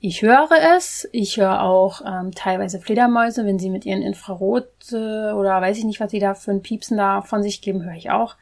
Ich 0.00 0.22
höre 0.22 0.76
es. 0.76 1.08
Ich 1.12 1.36
höre 1.36 1.60
auch 1.62 2.00
ähm, 2.06 2.32
teilweise 2.32 2.80
Fledermäuse, 2.80 3.44
wenn 3.44 3.58
sie 3.58 3.68
mit 3.68 3.84
ihren 3.84 4.02
Infrarot 4.02 4.66
äh, 4.92 5.32
oder 5.32 5.60
weiß 5.60 5.76
ich 5.76 5.84
nicht, 5.84 6.00
was 6.00 6.10
sie 6.10 6.20
da 6.20 6.34
für 6.34 6.52
ein 6.52 6.62
Piepsen 6.62 6.96
da 6.96 7.20
von 7.20 7.42
sich 7.42 7.60
geben, 7.60 7.84
höre 7.84 7.96
ich 7.96 8.10
auch. 8.10 8.36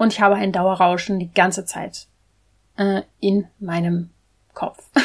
Und 0.00 0.14
ich 0.14 0.22
habe 0.22 0.36
ein 0.36 0.50
Dauerrauschen 0.50 1.18
die 1.18 1.30
ganze 1.30 1.66
Zeit 1.66 2.06
äh, 2.78 3.02
in 3.20 3.46
meinem 3.58 4.08
Kopf. 4.54 4.88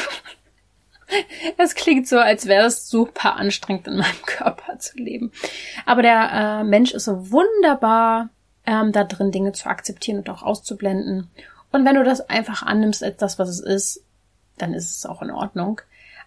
Es 1.56 1.76
klingt 1.76 2.08
so, 2.08 2.18
als 2.18 2.46
wäre 2.46 2.66
es 2.66 2.88
super 2.88 3.36
anstrengend 3.36 3.86
in 3.86 3.98
meinem 3.98 4.22
Körper 4.26 4.80
zu 4.80 4.98
leben. 4.98 5.30
Aber 5.84 6.02
der 6.02 6.30
äh, 6.32 6.64
Mensch 6.64 6.92
ist 6.92 7.04
so 7.04 7.30
wunderbar 7.30 8.30
ähm, 8.66 8.90
da 8.90 9.04
drin, 9.04 9.30
Dinge 9.30 9.52
zu 9.52 9.68
akzeptieren 9.68 10.18
und 10.18 10.28
auch 10.28 10.42
auszublenden. 10.42 11.30
Und 11.70 11.84
wenn 11.84 11.94
du 11.94 12.02
das 12.02 12.28
einfach 12.28 12.64
annimmst 12.64 13.04
als 13.04 13.18
das, 13.18 13.38
was 13.38 13.50
es 13.50 13.60
ist, 13.60 14.02
dann 14.58 14.74
ist 14.74 14.96
es 14.96 15.06
auch 15.06 15.22
in 15.22 15.30
Ordnung. 15.30 15.80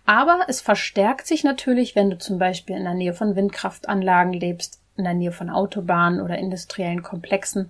Aber 0.05 0.45
es 0.47 0.61
verstärkt 0.61 1.27
sich 1.27 1.43
natürlich, 1.43 1.97
wenn 1.97 2.09
du 2.09 2.17
zum 2.17 2.39
Beispiel 2.39 2.77
in 2.77 2.85
der 2.85 2.93
Nähe 2.93 3.13
von 3.13 3.35
Windkraftanlagen 3.35 4.31
lebst, 4.31 4.79
in 4.95 5.03
der 5.03 5.13
Nähe 5.13 5.33
von 5.33 5.49
Autobahnen 5.49 6.21
oder 6.21 6.37
industriellen 6.37 7.03
Komplexen. 7.03 7.69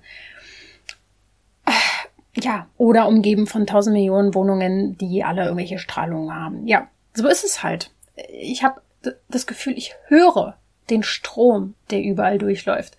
Ja, 2.36 2.68
oder 2.78 3.08
umgeben 3.08 3.48
von 3.48 3.66
tausend 3.66 3.94
Millionen 3.94 4.36
Wohnungen, 4.36 4.98
die 4.98 5.24
alle 5.24 5.44
irgendwelche 5.44 5.80
Strahlungen 5.80 6.34
haben. 6.34 6.68
Ja, 6.68 6.88
so 7.14 7.28
ist 7.28 7.44
es 7.44 7.64
halt. 7.64 7.92
Ich 8.32 8.64
habe 8.64 8.82
das 9.30 9.48
Gefühl, 9.48 9.78
ich 9.78 9.96
höre 10.08 10.56
den 10.90 11.04
Strom, 11.04 11.76
der 11.90 12.02
überall 12.02 12.38
durchläuft. 12.38 12.98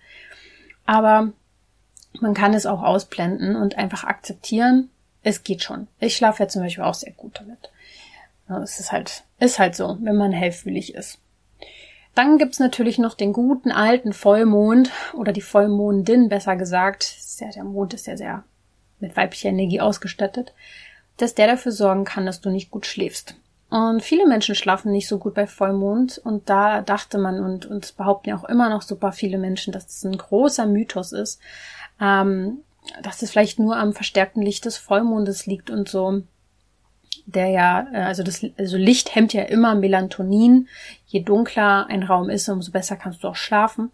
Aber 0.85 1.31
man 2.19 2.33
kann 2.33 2.53
es 2.53 2.65
auch 2.65 2.83
ausblenden 2.83 3.55
und 3.55 3.77
einfach 3.77 4.03
akzeptieren, 4.03 4.89
es 5.23 5.43
geht 5.43 5.63
schon. 5.63 5.87
Ich 5.99 6.15
schlafe 6.15 6.43
ja 6.43 6.49
zum 6.49 6.63
Beispiel 6.63 6.83
auch 6.83 6.93
sehr 6.93 7.13
gut 7.13 7.39
damit. 7.39 7.71
Es 8.63 8.79
ist 8.79 8.91
halt, 8.91 9.23
ist 9.39 9.59
halt 9.59 9.75
so, 9.75 9.97
wenn 10.01 10.17
man 10.17 10.31
hellfühlig 10.31 10.93
ist. 10.93 11.19
Dann 12.15 12.37
gibt's 12.37 12.59
natürlich 12.59 12.97
noch 12.97 13.13
den 13.13 13.31
guten 13.31 13.71
alten 13.71 14.11
Vollmond 14.11 14.91
oder 15.13 15.31
die 15.31 15.41
Vollmondin, 15.41 16.27
besser 16.27 16.57
gesagt. 16.57 17.15
Ja, 17.39 17.49
der 17.49 17.63
Mond 17.63 17.93
ist 17.93 18.07
ja 18.07 18.17
sehr 18.17 18.43
mit 19.01 19.17
weiblicher 19.17 19.49
Energie 19.49 19.81
ausgestattet, 19.81 20.53
dass 21.17 21.35
der 21.35 21.47
dafür 21.47 21.71
sorgen 21.71 22.05
kann, 22.05 22.25
dass 22.25 22.41
du 22.41 22.49
nicht 22.49 22.71
gut 22.71 22.85
schläfst. 22.85 23.35
Und 23.69 24.03
viele 24.03 24.27
Menschen 24.27 24.55
schlafen 24.55 24.91
nicht 24.91 25.07
so 25.07 25.17
gut 25.17 25.33
bei 25.33 25.47
Vollmond 25.47 26.17
und 26.17 26.49
da 26.49 26.81
dachte 26.81 27.17
man 27.17 27.39
und, 27.39 27.65
und 27.65 27.95
behaupten 27.95 28.29
ja 28.29 28.37
auch 28.37 28.43
immer 28.43 28.69
noch 28.69 28.81
super 28.81 29.13
viele 29.13 29.37
Menschen, 29.37 29.71
dass 29.71 29.87
das 29.87 30.03
ein 30.03 30.17
großer 30.17 30.65
Mythos 30.65 31.13
ist. 31.13 31.39
Ähm, 32.01 32.59
dass 33.01 33.21
es 33.21 33.31
vielleicht 33.31 33.59
nur 33.59 33.77
am 33.77 33.93
verstärkten 33.93 34.41
Licht 34.41 34.65
des 34.65 34.77
Vollmondes 34.77 35.45
liegt 35.45 35.69
und 35.69 35.87
so. 35.87 36.23
Der 37.25 37.47
ja, 37.47 37.87
äh, 37.93 38.01
also 38.01 38.23
das 38.23 38.45
also 38.57 38.77
Licht 38.77 39.15
hemmt 39.15 39.33
ja 39.33 39.43
immer 39.43 39.75
Melatonin. 39.75 40.67
Je 41.05 41.21
dunkler 41.21 41.87
ein 41.87 42.03
Raum 42.03 42.29
ist, 42.29 42.49
umso 42.49 42.71
besser 42.71 42.95
kannst 42.95 43.23
du 43.23 43.27
auch 43.27 43.35
schlafen. 43.35 43.91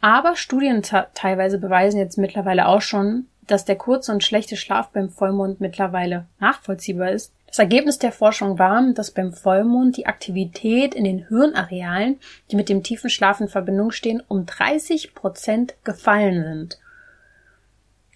Aber 0.00 0.36
Studien 0.36 0.82
teilweise 0.82 1.58
beweisen 1.58 1.98
jetzt 1.98 2.18
mittlerweile 2.18 2.68
auch 2.68 2.82
schon, 2.82 3.26
dass 3.46 3.64
der 3.64 3.76
kurze 3.76 4.12
und 4.12 4.24
schlechte 4.24 4.56
Schlaf 4.56 4.88
beim 4.88 5.10
Vollmond 5.10 5.60
mittlerweile 5.60 6.26
nachvollziehbar 6.40 7.10
ist. 7.10 7.32
Das 7.46 7.58
Ergebnis 7.58 7.98
der 7.98 8.12
Forschung 8.12 8.58
war, 8.58 8.92
dass 8.92 9.10
beim 9.10 9.32
Vollmond 9.32 9.96
die 9.96 10.06
Aktivität 10.06 10.94
in 10.94 11.04
den 11.04 11.28
Hirnarealen, 11.28 12.18
die 12.50 12.56
mit 12.56 12.68
dem 12.68 12.82
tiefen 12.82 13.08
Schlaf 13.08 13.40
in 13.40 13.48
Verbindung 13.48 13.92
stehen, 13.92 14.22
um 14.28 14.46
30 14.46 15.14
Prozent 15.14 15.74
gefallen 15.84 16.42
sind. 16.42 16.78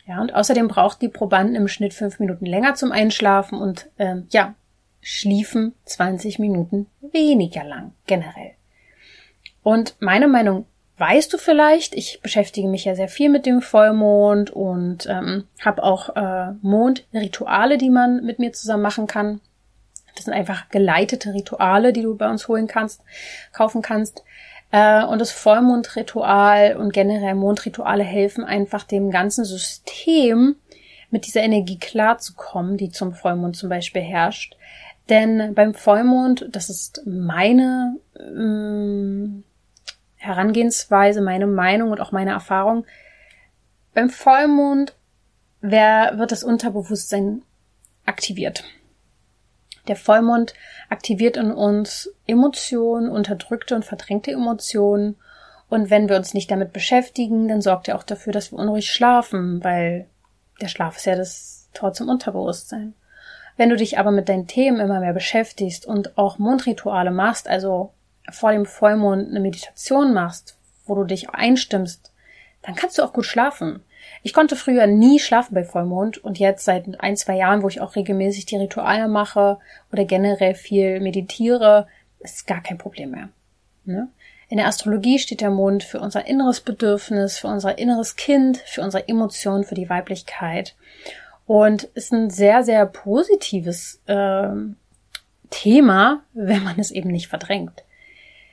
Ja, 0.07 0.21
und 0.21 0.35
außerdem 0.35 0.67
brauchten 0.67 1.05
die 1.05 1.09
Probanden 1.09 1.55
im 1.55 1.69
Schnitt 1.69 1.95
fünf 1.95 2.19
Minuten 2.19 2.45
länger 2.45 2.75
zum 2.75 2.91
Einschlafen 2.91 3.59
und 3.59 3.89
ähm, 3.99 4.27
ja, 4.31 4.55
schliefen 5.01 5.75
20 5.85 6.39
Minuten 6.39 6.87
weniger 7.01 7.65
lang 7.65 7.93
generell. 8.07 8.53
Und 9.63 9.95
meine 10.01 10.27
Meinung 10.27 10.67
weißt 11.01 11.33
du 11.33 11.39
vielleicht, 11.39 11.95
ich 11.95 12.21
beschäftige 12.23 12.69
mich 12.69 12.85
ja 12.85 12.95
sehr 12.95 13.09
viel 13.09 13.31
mit 13.31 13.47
dem 13.47 13.63
Vollmond 13.63 14.51
und 14.51 15.07
ähm, 15.07 15.45
habe 15.65 15.83
auch 15.83 16.15
äh, 16.15 16.53
Mondrituale, 16.61 17.79
die 17.79 17.89
man 17.89 18.23
mit 18.23 18.39
mir 18.39 18.53
zusammen 18.53 18.83
machen 18.83 19.07
kann. 19.07 19.41
Das 20.15 20.27
sind 20.27 20.35
einfach 20.35 20.69
geleitete 20.69 21.33
Rituale, 21.33 21.95
die 21.95 22.03
du 22.03 22.17
bei 22.17 22.29
uns 22.29 22.49
holen 22.49 22.67
kannst, 22.67 23.01
kaufen 23.55 23.81
kannst. 23.81 24.23
Äh, 24.73 25.03
und 25.05 25.21
das 25.21 25.31
Vollmondritual 25.31 26.77
und 26.77 26.93
generell 26.93 27.35
Mondrituale 27.35 28.05
helfen 28.05 28.45
einfach 28.45 28.85
dem 28.85 29.11
ganzen 29.11 29.47
System 29.47 30.57
mit 31.11 31.27
dieser 31.27 31.41
Energie 31.41 31.79
klarzukommen, 31.79 32.77
die 32.77 32.91
zum 32.91 33.15
Vollmond 33.15 33.57
zum 33.57 33.71
Beispiel 33.71 34.03
herrscht. 34.03 34.55
Denn 35.09 35.55
beim 35.55 35.73
Vollmond, 35.73 36.47
das 36.51 36.69
ist 36.69 37.03
meine 37.07 37.97
ähm, 38.19 39.45
Herangehensweise, 40.21 41.23
meine 41.23 41.47
Meinung 41.47 41.91
und 41.91 42.01
auch 42.01 42.13
meine 42.13 42.33
Erfahrung, 42.33 42.85
beim 43.95 44.11
Vollmond 44.11 44.95
wer, 45.63 46.19
wird 46.19 46.31
das 46.31 46.45
Unterbewusstsein 46.45 47.43
aktiviert. 48.05 48.65
Der 49.89 49.97
Vollmond 49.97 50.53
aktiviert 50.91 51.39
in 51.39 51.51
uns 51.51 52.13
Emotionen, 52.27 53.11
unterdrückte 53.11 53.75
und 53.75 53.85
verdrängte 53.85 54.31
Emotionen. 54.31 55.17
Und 55.71 55.89
wenn 55.89 56.09
wir 56.09 56.17
uns 56.17 56.35
nicht 56.35 56.51
damit 56.51 56.75
beschäftigen, 56.75 57.49
dann 57.49 57.63
sorgt 57.63 57.89
er 57.89 57.97
auch 57.97 58.03
dafür, 58.03 58.35
dass 58.35 58.53
wir 58.53 58.59
unruhig 58.59 58.93
schlafen, 58.93 59.65
weil 59.65 60.07
der 60.61 60.69
Schlaf 60.69 60.99
ist 60.99 61.07
ja 61.07 61.17
das 61.17 61.71
Tor 61.73 61.95
zum 61.95 62.11
Unterbewusstsein. 62.11 62.93
Wenn 63.57 63.71
du 63.71 63.77
dich 63.77 63.99
aber 63.99 64.11
mit 64.11 64.29
deinen 64.29 64.47
Themen 64.47 64.81
immer 64.81 65.01
mehr 65.01 65.15
beschäftigst 65.15 65.87
und 65.87 66.19
auch 66.19 66.39
Mondrituale 66.39 67.11
machst, 67.11 67.49
also 67.49 67.93
vor 68.31 68.53
dem 68.53 68.67
Vollmond 68.67 69.29
eine 69.29 69.41
Meditation 69.41 70.13
machst, 70.13 70.57
wo 70.87 70.95
du 70.95 71.05
dich 71.05 71.31
einstimmst, 71.31 72.13
dann 72.63 72.75
kannst 72.75 72.99
du 72.99 73.03
auch 73.03 73.13
gut 73.13 73.27
schlafen. 73.27 73.83
Ich 74.23 74.33
konnte 74.33 74.57
früher 74.57 74.87
nie 74.87 75.19
schlafen 75.19 75.55
bei 75.55 75.65
Vollmond 75.65 76.19
und 76.19 76.39
jetzt 76.39 76.65
seit 76.65 77.01
ein, 77.01 77.17
zwei 77.17 77.37
Jahren, 77.37 77.63
wo 77.63 77.69
ich 77.69 77.81
auch 77.81 77.97
regelmäßig 77.97 78.47
die 78.47 78.57
Rituale 78.57 79.09
mache 79.09 79.59
oder 79.93 80.05
generell 80.05 80.55
viel 80.55 81.01
meditiere, 81.01 81.87
ist 82.19 82.47
gar 82.47 82.63
kein 82.63 82.79
Problem 82.79 83.13
mehr. 83.13 83.29
Ne? 83.85 84.09
In 84.49 84.57
der 84.57 84.67
Astrologie 84.67 85.19
steht 85.19 85.41
der 85.41 85.51
Mond 85.51 85.85
für 85.85 86.01
unser 86.01 86.27
inneres 86.27 86.61
Bedürfnis, 86.61 87.39
für 87.39 87.47
unser 87.47 87.79
inneres 87.79 88.17
Kind, 88.17 88.59
für 88.59 88.83
unsere 88.83 89.07
Emotionen, 89.09 89.65
für 89.65 89.77
die 89.77 89.89
Weiblichkeit. 89.89 90.75
Und 91.47 91.85
ist 91.85 92.13
ein 92.13 92.31
sehr, 92.31 92.65
sehr 92.65 92.85
positives 92.87 94.01
äh, 94.07 94.49
Thema, 95.51 96.23
wenn 96.33 96.65
man 96.65 96.79
es 96.79 96.91
eben 96.91 97.11
nicht 97.11 97.29
verdrängt. 97.29 97.85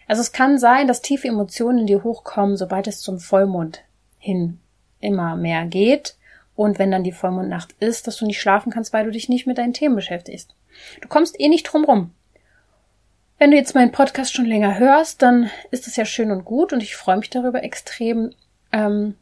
Also 0.08 0.22
es 0.22 0.32
kann 0.32 0.58
sein, 0.58 0.88
dass 0.88 1.01
tiefe 1.01 1.28
Emotionen 1.28 1.80
in 1.80 1.88
dir 1.88 2.03
hochkommen, 2.03 2.58
sobald 2.58 2.88
es 2.88 3.01
zum 3.01 3.20
Vollmond 3.20 3.84
hin 4.18 4.60
immer 4.99 5.36
mehr 5.36 5.66
geht 5.66 6.16
und 6.55 6.80
wenn 6.80 6.91
dann 6.91 7.03
die 7.03 7.12
Vollmondnacht 7.12 7.74
ist, 7.80 8.08
dass 8.08 8.18
du 8.18 8.26
nicht 8.26 8.41
schlafen 8.41 8.72
kannst, 8.72 8.93
weil 8.93 9.05
du 9.05 9.12
dich 9.12 9.30
nicht 9.30 9.45
mit 9.45 9.58
deinen 9.58 9.74
Themen 9.74 9.95
beschäftigst. 9.95 10.55
Du 11.01 11.08
kommst 11.08 11.39
eh 11.39 11.49
nicht 11.49 11.64
drum 11.64 11.86
rum. 11.86 12.12
Wenn 13.38 13.51
du 13.51 13.58
jetzt 13.58 13.76
meinen 13.76 13.91
Podcast 13.91 14.34
schon 14.34 14.45
länger 14.45 14.80
hörst, 14.80 15.22
dann 15.22 15.51
ist 15.70 15.88
es 15.88 15.95
ja 15.95 16.05
schön 16.05 16.32
und 16.32 16.45
gut 16.45 16.74
und 16.74 16.82
ich 16.82 16.95
freue 16.95 17.18
mich 17.18 17.30
darüber 17.30 17.64
extrem. 17.64 18.34
Ähm, 18.72 19.16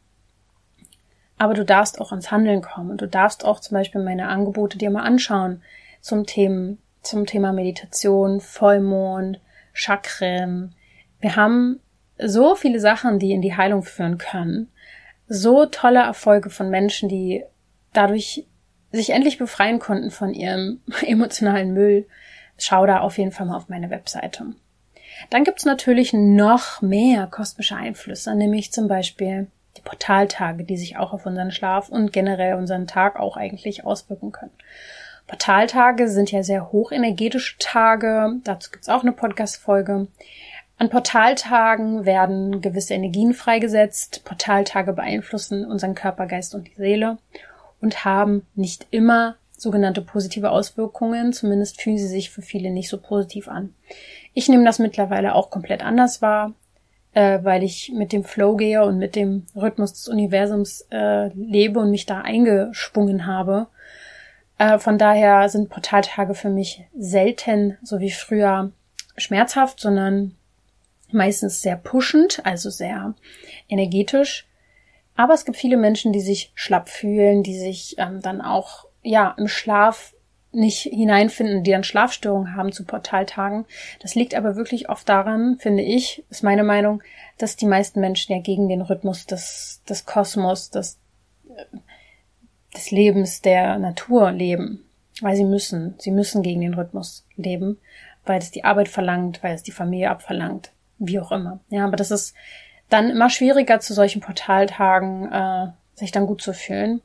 aber 1.36 1.52
du 1.52 1.64
darfst 1.64 2.00
auch 2.00 2.12
ins 2.12 2.30
Handeln 2.30 2.62
kommen 2.62 2.90
und 2.90 3.02
du 3.02 3.08
darfst 3.08 3.44
auch 3.44 3.60
zum 3.60 3.76
Beispiel 3.76 4.02
meine 4.02 4.28
Angebote 4.28 4.78
dir 4.78 4.90
mal 4.90 5.02
anschauen 5.02 5.62
zum 6.00 6.24
Thema, 6.24 6.76
zum 7.02 7.26
Thema 7.26 7.52
Meditation, 7.52 8.40
Vollmond, 8.40 9.40
Chakren. 9.74 10.74
Wir 11.20 11.36
haben 11.36 11.80
so 12.18 12.54
viele 12.54 12.80
Sachen, 12.80 13.18
die 13.18 13.32
in 13.32 13.42
die 13.42 13.56
Heilung 13.56 13.82
führen 13.82 14.18
können. 14.18 14.70
So 15.28 15.66
tolle 15.66 16.00
Erfolge 16.00 16.50
von 16.50 16.70
Menschen, 16.70 17.08
die 17.08 17.44
dadurch 17.92 18.46
sich 18.92 19.10
endlich 19.10 19.38
befreien 19.38 19.78
konnten 19.78 20.10
von 20.10 20.32
ihrem 20.32 20.80
emotionalen 21.06 21.72
Müll. 21.72 22.06
Schau 22.58 22.86
da 22.86 23.00
auf 23.00 23.18
jeden 23.18 23.32
Fall 23.32 23.46
mal 23.46 23.56
auf 23.56 23.68
meine 23.68 23.90
Webseite. 23.90 24.54
Dann 25.30 25.44
gibt's 25.44 25.64
natürlich 25.64 26.12
noch 26.12 26.82
mehr 26.82 27.26
kosmische 27.26 27.76
Einflüsse, 27.76 28.34
nämlich 28.34 28.72
zum 28.72 28.88
Beispiel 28.88 29.48
die 29.76 29.82
Portaltage, 29.82 30.64
die 30.64 30.76
sich 30.76 30.96
auch 30.96 31.12
auf 31.12 31.26
unseren 31.26 31.50
Schlaf 31.50 31.88
und 31.88 32.12
generell 32.12 32.54
unseren 32.54 32.86
Tag 32.86 33.18
auch 33.18 33.36
eigentlich 33.36 33.84
auswirken 33.84 34.32
können. 34.32 34.52
Portaltage 35.26 36.08
sind 36.08 36.30
ja 36.30 36.42
sehr 36.42 36.70
hochenergetische 36.70 37.58
Tage. 37.58 38.36
Dazu 38.44 38.70
gibt's 38.70 38.88
auch 38.88 39.02
eine 39.02 39.12
Podcast-Folge. 39.12 40.06
An 40.78 40.90
Portaltagen 40.90 42.04
werden 42.04 42.60
gewisse 42.60 42.94
Energien 42.94 43.32
freigesetzt. 43.32 44.22
Portaltage 44.24 44.92
beeinflussen 44.92 45.64
unseren 45.64 45.94
Körper, 45.94 46.26
Geist 46.26 46.54
und 46.54 46.66
die 46.68 46.74
Seele 46.76 47.18
und 47.80 48.04
haben 48.04 48.46
nicht 48.54 48.86
immer 48.90 49.36
sogenannte 49.56 50.02
positive 50.02 50.50
Auswirkungen. 50.50 51.32
Zumindest 51.32 51.80
fühlen 51.80 51.96
sie 51.96 52.08
sich 52.08 52.30
für 52.30 52.42
viele 52.42 52.70
nicht 52.70 52.90
so 52.90 52.98
positiv 52.98 53.48
an. 53.48 53.74
Ich 54.34 54.50
nehme 54.50 54.64
das 54.64 54.78
mittlerweile 54.78 55.34
auch 55.34 55.50
komplett 55.50 55.82
anders 55.82 56.20
wahr, 56.20 56.52
äh, 57.14 57.38
weil 57.42 57.62
ich 57.62 57.90
mit 57.94 58.12
dem 58.12 58.22
Flow 58.22 58.56
gehe 58.56 58.84
und 58.84 58.98
mit 58.98 59.16
dem 59.16 59.46
Rhythmus 59.54 59.94
des 59.94 60.08
Universums 60.08 60.86
äh, 60.90 61.28
lebe 61.28 61.80
und 61.80 61.90
mich 61.90 62.04
da 62.04 62.20
eingesprungen 62.20 63.24
habe. 63.24 63.68
Äh, 64.58 64.78
von 64.78 64.98
daher 64.98 65.48
sind 65.48 65.70
Portaltage 65.70 66.34
für 66.34 66.50
mich 66.50 66.84
selten, 66.94 67.78
so 67.82 67.98
wie 68.00 68.10
früher, 68.10 68.72
schmerzhaft, 69.16 69.80
sondern 69.80 70.34
meistens 71.12 71.62
sehr 71.62 71.76
pushend, 71.76 72.44
also 72.44 72.70
sehr 72.70 73.14
energetisch. 73.68 74.46
Aber 75.16 75.34
es 75.34 75.44
gibt 75.44 75.56
viele 75.56 75.76
Menschen, 75.76 76.12
die 76.12 76.20
sich 76.20 76.52
schlapp 76.54 76.88
fühlen, 76.88 77.42
die 77.42 77.58
sich 77.58 77.96
ähm, 77.98 78.20
dann 78.20 78.40
auch 78.40 78.86
ja 79.02 79.34
im 79.38 79.48
Schlaf 79.48 80.12
nicht 80.52 80.82
hineinfinden, 80.82 81.64
die 81.64 81.70
dann 81.70 81.84
Schlafstörungen 81.84 82.54
haben 82.54 82.72
zu 82.72 82.84
Portaltagen. 82.84 83.66
Das 84.00 84.14
liegt 84.14 84.34
aber 84.34 84.56
wirklich 84.56 84.88
oft 84.88 85.08
daran, 85.08 85.58
finde 85.58 85.82
ich, 85.82 86.24
ist 86.30 86.42
meine 86.42 86.64
Meinung, 86.64 87.02
dass 87.38 87.56
die 87.56 87.66
meisten 87.66 88.00
Menschen 88.00 88.32
ja 88.32 88.40
gegen 88.40 88.68
den 88.68 88.80
Rhythmus 88.80 89.26
des, 89.26 89.82
des 89.88 90.06
Kosmos, 90.06 90.70
des, 90.70 90.98
des 92.74 92.90
Lebens 92.90 93.42
der 93.42 93.78
Natur 93.78 94.30
leben. 94.32 94.82
Weil 95.20 95.36
sie 95.36 95.44
müssen, 95.44 95.94
sie 95.98 96.10
müssen 96.10 96.42
gegen 96.42 96.60
den 96.60 96.74
Rhythmus 96.74 97.26
leben, 97.36 97.78
weil 98.24 98.38
es 98.38 98.50
die 98.50 98.64
Arbeit 98.64 98.88
verlangt, 98.88 99.42
weil 99.42 99.54
es 99.54 99.62
die 99.62 99.72
Familie 99.72 100.10
abverlangt 100.10 100.72
wie 100.98 101.20
auch 101.20 101.32
immer. 101.32 101.60
Ja, 101.68 101.84
aber 101.84 101.96
das 101.96 102.10
ist 102.10 102.34
dann 102.88 103.10
immer 103.10 103.30
schwieriger 103.30 103.80
zu 103.80 103.94
solchen 103.94 104.20
Portaltagen, 104.20 105.32
äh, 105.32 105.66
sich 105.94 106.12
dann 106.12 106.26
gut 106.26 106.42
zu 106.42 106.52
fühlen. 106.52 107.00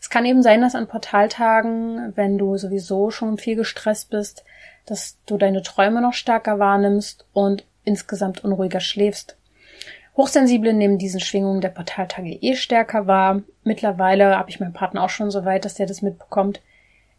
Es 0.00 0.10
kann 0.10 0.24
eben 0.24 0.42
sein, 0.42 0.60
dass 0.60 0.74
an 0.74 0.88
Portaltagen, 0.88 2.12
wenn 2.16 2.38
du 2.38 2.56
sowieso 2.56 3.10
schon 3.10 3.38
viel 3.38 3.56
gestresst 3.56 4.10
bist, 4.10 4.44
dass 4.84 5.18
du 5.26 5.36
deine 5.36 5.62
Träume 5.62 6.00
noch 6.00 6.12
stärker 6.12 6.58
wahrnimmst 6.58 7.26
und 7.32 7.64
insgesamt 7.84 8.44
unruhiger 8.44 8.80
schläfst. 8.80 9.36
Hochsensible 10.16 10.72
nehmen 10.72 10.98
diesen 10.98 11.20
Schwingungen 11.20 11.60
der 11.60 11.68
Portaltage 11.68 12.38
eh 12.40 12.56
stärker 12.56 13.06
wahr. 13.06 13.42
Mittlerweile 13.64 14.38
habe 14.38 14.48
ich 14.48 14.60
meinen 14.60 14.72
Partner 14.72 15.02
auch 15.02 15.10
schon 15.10 15.30
so 15.30 15.44
weit, 15.44 15.64
dass 15.64 15.74
der 15.74 15.86
das 15.86 16.02
mitbekommt. 16.02 16.60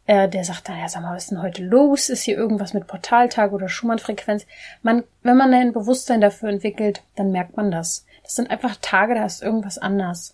Äh, 0.07 0.29
der 0.29 0.45
sagt 0.45 0.69
dann, 0.69 0.79
ja, 0.79 0.87
sag 0.87 1.01
mal, 1.01 1.13
was 1.13 1.23
ist 1.23 1.31
denn 1.31 1.41
heute 1.41 1.63
los? 1.63 2.07
Ist 2.07 2.23
hier 2.23 2.37
irgendwas 2.37 2.73
mit 2.73 2.87
Portaltag 2.87 3.51
oder 3.51 3.67
Schumann-Frequenz? 3.67 4.47
Man, 4.81 5.03
wenn 5.21 5.35
man 5.35 5.53
ein 5.53 5.73
Bewusstsein 5.73 6.21
dafür 6.21 6.47
entwickelt, 6.49 7.03
dann 7.15 7.31
merkt 7.31 7.57
man 7.57 7.71
das. 7.71 8.05
Das 8.23 8.35
sind 8.35 8.49
einfach 8.49 8.77
Tage, 8.81 9.15
da 9.15 9.25
ist 9.25 9.43
irgendwas 9.43 9.77
anders. 9.77 10.33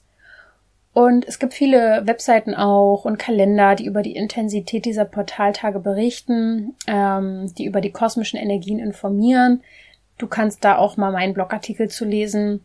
Und 0.93 1.27
es 1.27 1.39
gibt 1.39 1.55
viele 1.55 2.05
Webseiten 2.05 2.53
auch 2.53 3.03
und 3.03 3.17
Kalender, 3.17 3.73
die 3.73 3.87
über 3.87 4.03
die 4.03 4.15
Intensität 4.15 4.85
dieser 4.85 5.05
Portaltage 5.05 5.79
berichten, 5.79 6.75
ähm, 6.85 7.51
die 7.57 7.65
über 7.65 7.81
die 7.81 7.91
kosmischen 7.91 8.37
Energien 8.37 8.77
informieren. 8.77 9.63
Du 10.19 10.27
kannst 10.27 10.63
da 10.63 10.77
auch 10.77 10.97
mal 10.97 11.11
meinen 11.11 11.33
Blogartikel 11.33 11.89
zu 11.89 12.05
lesen 12.05 12.63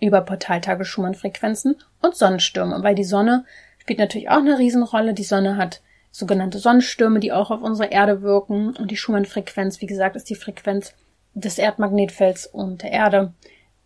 über 0.00 0.22
Portaltage 0.22 0.86
Schumann-Frequenzen 0.86 1.76
und 2.00 2.16
Sonnenstürme, 2.16 2.82
weil 2.82 2.94
die 2.94 3.04
Sonne 3.04 3.44
spielt 3.78 3.98
natürlich 3.98 4.30
auch 4.30 4.38
eine 4.38 4.58
Riesenrolle. 4.58 5.12
Die 5.12 5.24
Sonne 5.24 5.58
hat 5.58 5.82
sogenannte 6.10 6.58
Sonnenstürme, 6.58 7.20
die 7.20 7.32
auch 7.32 7.50
auf 7.50 7.62
unsere 7.62 7.90
Erde 7.90 8.22
wirken. 8.22 8.76
Und 8.76 8.90
die 8.90 8.96
Schumann-Frequenz, 8.96 9.80
wie 9.80 9.86
gesagt, 9.86 10.16
ist 10.16 10.30
die 10.30 10.34
Frequenz 10.34 10.94
des 11.34 11.58
Erdmagnetfelds 11.58 12.46
und 12.46 12.82
der 12.82 12.92
Erde, 12.92 13.32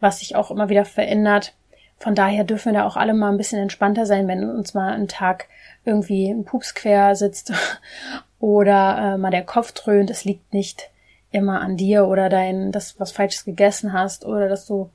was 0.01 0.21
sich 0.21 0.37
auch 0.37 0.51
immer 0.51 0.69
wieder 0.69 0.85
verändert. 0.85 1.55
Von 1.99 2.15
daher 2.15 2.45
dürfen 2.45 2.73
wir 2.73 2.81
da 2.81 2.87
auch 2.87 2.97
alle 2.97 3.15
mal 3.15 3.31
ein 3.31 3.37
bisschen 3.37 3.61
entspannter 3.61 4.07
sein, 4.07 4.27
wenn 4.27 4.49
uns 4.49 4.75
mal 4.75 4.93
ein 4.93 5.09
Tag 5.09 5.49
irgendwie 5.85 6.29
ein 6.29 6.45
Pups 6.45 6.75
quer 6.75 7.15
sitzt 7.15 7.53
oder 8.41 9.15
äh, 9.15 9.19
mal 9.19 9.31
der 9.31 9.45
Kopf 9.45 9.73
dröhnt. 9.73 10.11
Es 10.11 10.25
liegt 10.25 10.53
nicht 10.53 10.91
immer 11.31 11.61
an 11.61 11.77
dir 11.77 12.07
oder 12.07 12.29
dein, 12.29 12.73
das, 12.73 12.99
was 12.99 13.13
Falsches 13.13 13.45
gegessen 13.45 13.93
hast 13.93 14.25
oder 14.25 14.49
dass 14.49 14.67
du 14.67 14.91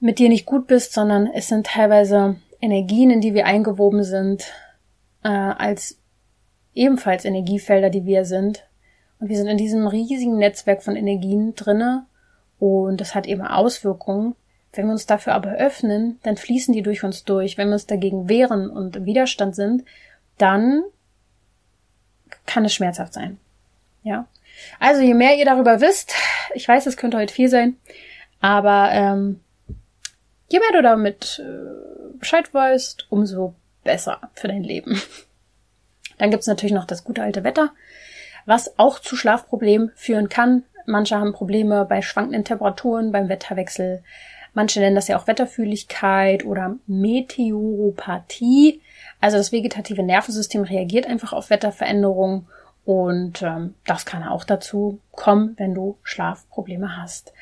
mit 0.00 0.18
dir 0.18 0.28
nicht 0.28 0.46
gut 0.46 0.66
bist, 0.66 0.92
sondern 0.92 1.26
es 1.26 1.48
sind 1.48 1.66
teilweise 1.66 2.36
Energien, 2.60 3.10
in 3.10 3.20
die 3.20 3.34
wir 3.34 3.46
eingewoben 3.46 4.02
sind, 4.02 4.52
äh, 5.22 5.28
als 5.28 5.98
ebenfalls 6.74 7.24
Energiefelder, 7.24 7.90
die 7.90 8.06
wir 8.06 8.24
sind. 8.24 8.66
Und 9.18 9.28
wir 9.28 9.36
sind 9.36 9.48
in 9.48 9.58
diesem 9.58 9.86
riesigen 9.86 10.38
Netzwerk 10.38 10.82
von 10.82 10.96
Energien 10.96 11.54
drinne 11.54 12.06
und 12.58 13.00
das 13.00 13.14
hat 13.14 13.26
eben 13.26 13.42
Auswirkungen. 13.42 14.34
Wenn 14.72 14.86
wir 14.86 14.92
uns 14.92 15.06
dafür 15.06 15.34
aber 15.34 15.52
öffnen, 15.54 16.20
dann 16.22 16.36
fließen 16.36 16.72
die 16.72 16.82
durch 16.82 17.02
uns 17.02 17.24
durch. 17.24 17.58
Wenn 17.58 17.68
wir 17.68 17.74
uns 17.74 17.86
dagegen 17.86 18.28
wehren 18.28 18.70
und 18.70 18.96
im 18.96 19.04
Widerstand 19.04 19.56
sind, 19.56 19.84
dann 20.38 20.84
kann 22.46 22.64
es 22.64 22.74
schmerzhaft 22.74 23.12
sein. 23.12 23.38
Ja. 24.02 24.26
Also 24.78 25.02
je 25.02 25.14
mehr 25.14 25.36
ihr 25.36 25.44
darüber 25.44 25.80
wisst, 25.80 26.14
ich 26.54 26.66
weiß, 26.66 26.86
es 26.86 26.96
könnte 26.96 27.16
heute 27.16 27.32
viel 27.32 27.48
sein, 27.48 27.76
aber 28.40 28.90
ähm, 28.92 29.40
je 30.48 30.58
mehr 30.58 30.72
du 30.72 30.82
damit 30.82 31.42
äh, 31.44 32.18
Bescheid 32.18 32.52
weißt, 32.52 33.06
umso 33.10 33.54
besser 33.84 34.20
für 34.34 34.48
dein 34.48 34.62
Leben. 34.62 35.00
Dann 36.18 36.30
gibt's 36.30 36.46
natürlich 36.46 36.74
noch 36.74 36.84
das 36.84 37.04
gute 37.04 37.22
alte 37.22 37.44
Wetter, 37.44 37.72
was 38.44 38.78
auch 38.78 38.98
zu 38.98 39.16
Schlafproblemen 39.16 39.90
führen 39.94 40.28
kann. 40.28 40.64
Manche 40.86 41.18
haben 41.18 41.32
Probleme 41.32 41.84
bei 41.84 42.02
schwankenden 42.02 42.44
Temperaturen, 42.44 43.12
beim 43.12 43.28
Wetterwechsel. 43.28 44.02
Manche 44.52 44.80
nennen 44.80 44.96
das 44.96 45.08
ja 45.08 45.18
auch 45.18 45.26
Wetterfühligkeit 45.26 46.44
oder 46.44 46.76
Meteoropathie. 46.86 48.82
Also 49.20 49.36
das 49.36 49.52
vegetative 49.52 50.02
Nervensystem 50.02 50.62
reagiert 50.62 51.06
einfach 51.06 51.32
auf 51.32 51.50
Wetterveränderungen 51.50 52.46
und 52.84 53.42
ähm, 53.42 53.74
das 53.86 54.04
kann 54.06 54.24
auch 54.24 54.44
dazu 54.44 55.00
kommen, 55.12 55.54
wenn 55.58 55.74
du 55.74 55.98
Schlafprobleme 56.02 56.96
hast. 56.96 57.32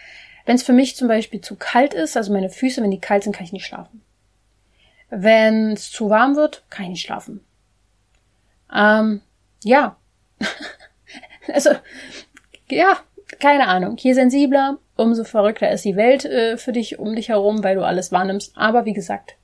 Wenn 0.44 0.56
es 0.56 0.62
für 0.62 0.72
mich 0.72 0.96
zum 0.96 1.08
Beispiel 1.08 1.40
zu 1.40 1.56
kalt 1.56 1.94
ist, 1.94 2.16
also 2.16 2.32
meine 2.32 2.50
Füße, 2.50 2.82
wenn 2.82 2.90
die 2.90 3.00
kalt 3.00 3.22
sind, 3.22 3.34
kann 3.34 3.44
ich 3.44 3.52
nicht 3.52 3.66
schlafen. 3.66 4.02
Wenn 5.10 5.72
es 5.72 5.90
zu 5.90 6.10
warm 6.10 6.36
wird, 6.36 6.64
kann 6.70 6.84
ich 6.84 6.90
nicht 6.90 7.06
schlafen. 7.06 7.40
Ähm, 8.74 9.22
ja. 9.64 9.96
also, 11.52 11.70
ja, 12.70 12.98
keine 13.40 13.68
Ahnung. 13.68 13.96
Je 13.96 14.12
sensibler, 14.12 14.78
umso 14.96 15.24
verrückter 15.24 15.70
ist 15.70 15.84
die 15.84 15.96
Welt 15.96 16.24
äh, 16.24 16.56
für 16.56 16.72
dich 16.72 16.98
um 16.98 17.14
dich 17.14 17.28
herum, 17.30 17.64
weil 17.64 17.76
du 17.76 17.84
alles 17.84 18.12
wahrnimmst. 18.12 18.56
Aber 18.56 18.84
wie 18.84 18.92
gesagt, 18.92 19.36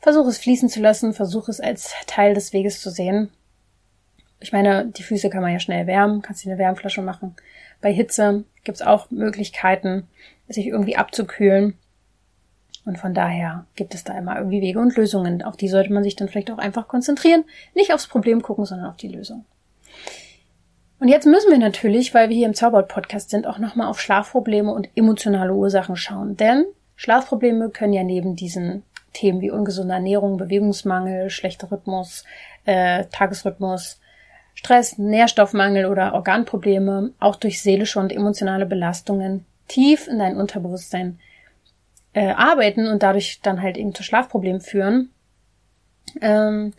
versuch 0.00 0.26
es 0.26 0.38
fließen 0.38 0.68
zu 0.68 0.80
lassen, 0.80 1.12
versuch 1.12 1.48
es 1.48 1.60
als 1.60 1.92
Teil 2.06 2.34
des 2.34 2.52
Weges 2.52 2.80
zu 2.80 2.90
sehen. 2.90 3.30
Ich 4.40 4.52
meine, 4.52 4.86
die 4.86 5.04
Füße 5.04 5.30
kann 5.30 5.42
man 5.42 5.52
ja 5.52 5.60
schnell 5.60 5.86
wärmen, 5.86 6.20
kannst 6.20 6.44
dir 6.44 6.50
eine 6.50 6.58
Wärmflasche 6.58 7.00
machen. 7.00 7.36
Bei 7.80 7.92
Hitze 7.92 8.44
gibt's 8.64 8.82
auch 8.82 9.10
Möglichkeiten, 9.10 10.08
sich 10.48 10.66
irgendwie 10.66 10.96
abzukühlen. 10.96 11.78
Und 12.84 12.98
von 12.98 13.14
daher 13.14 13.66
gibt 13.76 13.94
es 13.94 14.04
da 14.04 14.18
immer 14.18 14.36
irgendwie 14.36 14.60
Wege 14.60 14.80
und 14.80 14.96
Lösungen. 14.96 15.42
Auf 15.42 15.56
die 15.56 15.68
sollte 15.68 15.92
man 15.92 16.02
sich 16.02 16.16
dann 16.16 16.28
vielleicht 16.28 16.50
auch 16.50 16.58
einfach 16.58 16.88
konzentrieren. 16.88 17.44
Nicht 17.74 17.92
aufs 17.92 18.08
Problem 18.08 18.42
gucken, 18.42 18.64
sondern 18.64 18.88
auf 18.88 18.96
die 18.96 19.08
Lösung. 19.08 19.44
Und 20.98 21.08
jetzt 21.08 21.26
müssen 21.26 21.50
wir 21.50 21.58
natürlich, 21.58 22.14
weil 22.14 22.28
wir 22.28 22.36
hier 22.36 22.46
im 22.46 22.54
Zauberwort-Podcast 22.54 23.30
sind, 23.30 23.46
auch 23.46 23.58
nochmal 23.58 23.88
auf 23.88 24.00
Schlafprobleme 24.00 24.72
und 24.72 24.88
emotionale 24.94 25.52
Ursachen 25.52 25.96
schauen. 25.96 26.36
Denn 26.36 26.64
Schlafprobleme 26.96 27.70
können 27.70 27.92
ja 27.92 28.04
neben 28.04 28.36
diesen 28.36 28.84
Themen 29.12 29.40
wie 29.40 29.50
ungesunde 29.50 29.94
Ernährung, 29.94 30.36
Bewegungsmangel, 30.36 31.30
schlechter 31.30 31.70
Rhythmus, 31.70 32.24
äh, 32.64 33.04
Tagesrhythmus, 33.10 34.00
Stress, 34.54 34.98
Nährstoffmangel 34.98 35.86
oder 35.86 36.14
Organprobleme 36.14 37.10
auch 37.18 37.36
durch 37.36 37.62
seelische 37.62 37.98
und 37.98 38.12
emotionale 38.12 38.66
Belastungen 38.66 39.44
tief 39.68 40.06
in 40.06 40.18
dein 40.18 40.36
Unterbewusstsein 40.36 41.18
äh, 42.14 42.30
arbeiten 42.30 42.86
und 42.86 43.02
dadurch 43.02 43.40
dann 43.42 43.62
halt 43.62 43.76
eben 43.76 43.94
zu 43.94 44.02
Schlafproblemen 44.02 44.60
führen. 44.60 45.10
Ähm, 46.20 46.74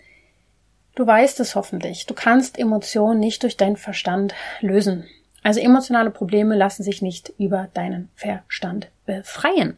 du 0.95 1.05
weißt 1.05 1.39
es 1.39 1.55
hoffentlich. 1.55 2.05
Du 2.05 2.13
kannst 2.13 2.59
Emotionen 2.59 3.19
nicht 3.19 3.43
durch 3.43 3.57
deinen 3.57 3.77
Verstand 3.77 4.33
lösen. 4.61 5.05
Also 5.41 5.59
emotionale 5.59 6.11
Probleme 6.11 6.55
lassen 6.55 6.83
sich 6.83 7.01
nicht 7.01 7.33
über 7.37 7.67
deinen 7.73 8.09
Verstand 8.15 8.89
befreien. 9.05 9.77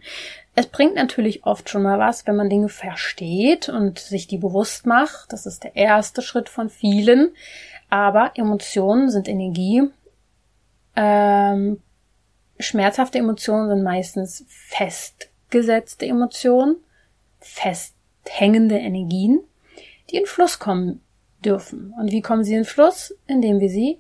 Es 0.54 0.68
bringt 0.68 0.96
natürlich 0.96 1.46
oft 1.46 1.70
schon 1.70 1.82
mal 1.82 2.00
was, 2.00 2.28
wenn 2.28 2.36
man 2.36 2.50
Dinge 2.50 2.70
versteht 2.70 3.68
und 3.68 4.00
sich 4.00 4.28
die 4.28 4.38
bewusst 4.38 4.86
macht. 4.86 5.34
Das 5.34 5.46
ist 5.46 5.64
der 5.64 5.76
erste 5.76 6.22
Schritt 6.22 6.50
von 6.50 6.70
vielen. 6.70 7.34
Aber 7.90 8.32
Emotionen 8.36 9.10
sind 9.10 9.28
Energie. 9.28 9.84
Ähm, 10.96 11.82
schmerzhafte 12.60 13.18
Emotionen 13.18 13.70
sind 13.70 13.84
meistens 13.84 14.46
festgesetzte 15.46 16.06
Emotionen, 16.06 16.78
festhängende 17.40 18.78
Energien, 18.78 19.42
die 20.10 20.18
in 20.18 20.26
Fluss 20.26 20.60
kommen 20.60 21.02
dürfen. 21.44 21.94
Und 22.00 22.12
wie 22.12 22.22
kommen 22.22 22.44
sie 22.44 22.56
in 22.56 22.66
Fluss? 22.66 23.16
Indem 23.28 23.60
wir 23.60 23.70
sie 23.70 24.00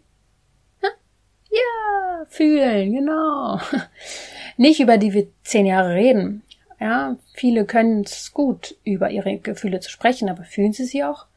ja, 0.81 2.25
fühlen, 2.27 2.91
genau. 2.91 3.61
Nicht 4.57 4.81
über 4.81 4.97
die 4.97 5.13
wir 5.13 5.27
zehn 5.43 5.65
Jahre 5.65 5.93
reden. 5.93 6.43
Ja, 6.79 7.15
viele 7.33 7.65
können 7.65 8.01
es 8.01 8.33
gut, 8.33 8.75
über 8.83 9.09
ihre 9.09 9.37
Gefühle 9.37 9.79
zu 9.79 9.89
sprechen, 9.89 10.27
aber 10.29 10.43
fühlen 10.43 10.73
sie 10.73 10.83
sie 10.83 11.05
auch? 11.05 11.27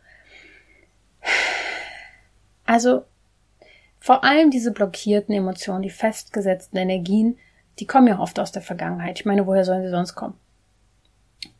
Also, 2.64 3.04
vor 4.00 4.24
allem 4.24 4.50
diese 4.50 4.72
blockierten 4.72 5.34
Emotionen, 5.34 5.82
die 5.82 5.90
festgesetzten 5.90 6.78
Energien, 6.78 7.38
die 7.78 7.86
kommen 7.86 8.08
ja 8.08 8.18
oft 8.18 8.38
aus 8.38 8.52
der 8.52 8.62
Vergangenheit. 8.62 9.20
Ich 9.20 9.26
meine, 9.26 9.46
woher 9.46 9.64
sollen 9.64 9.82
sie 9.82 9.90
sonst 9.90 10.14
kommen? 10.14 10.38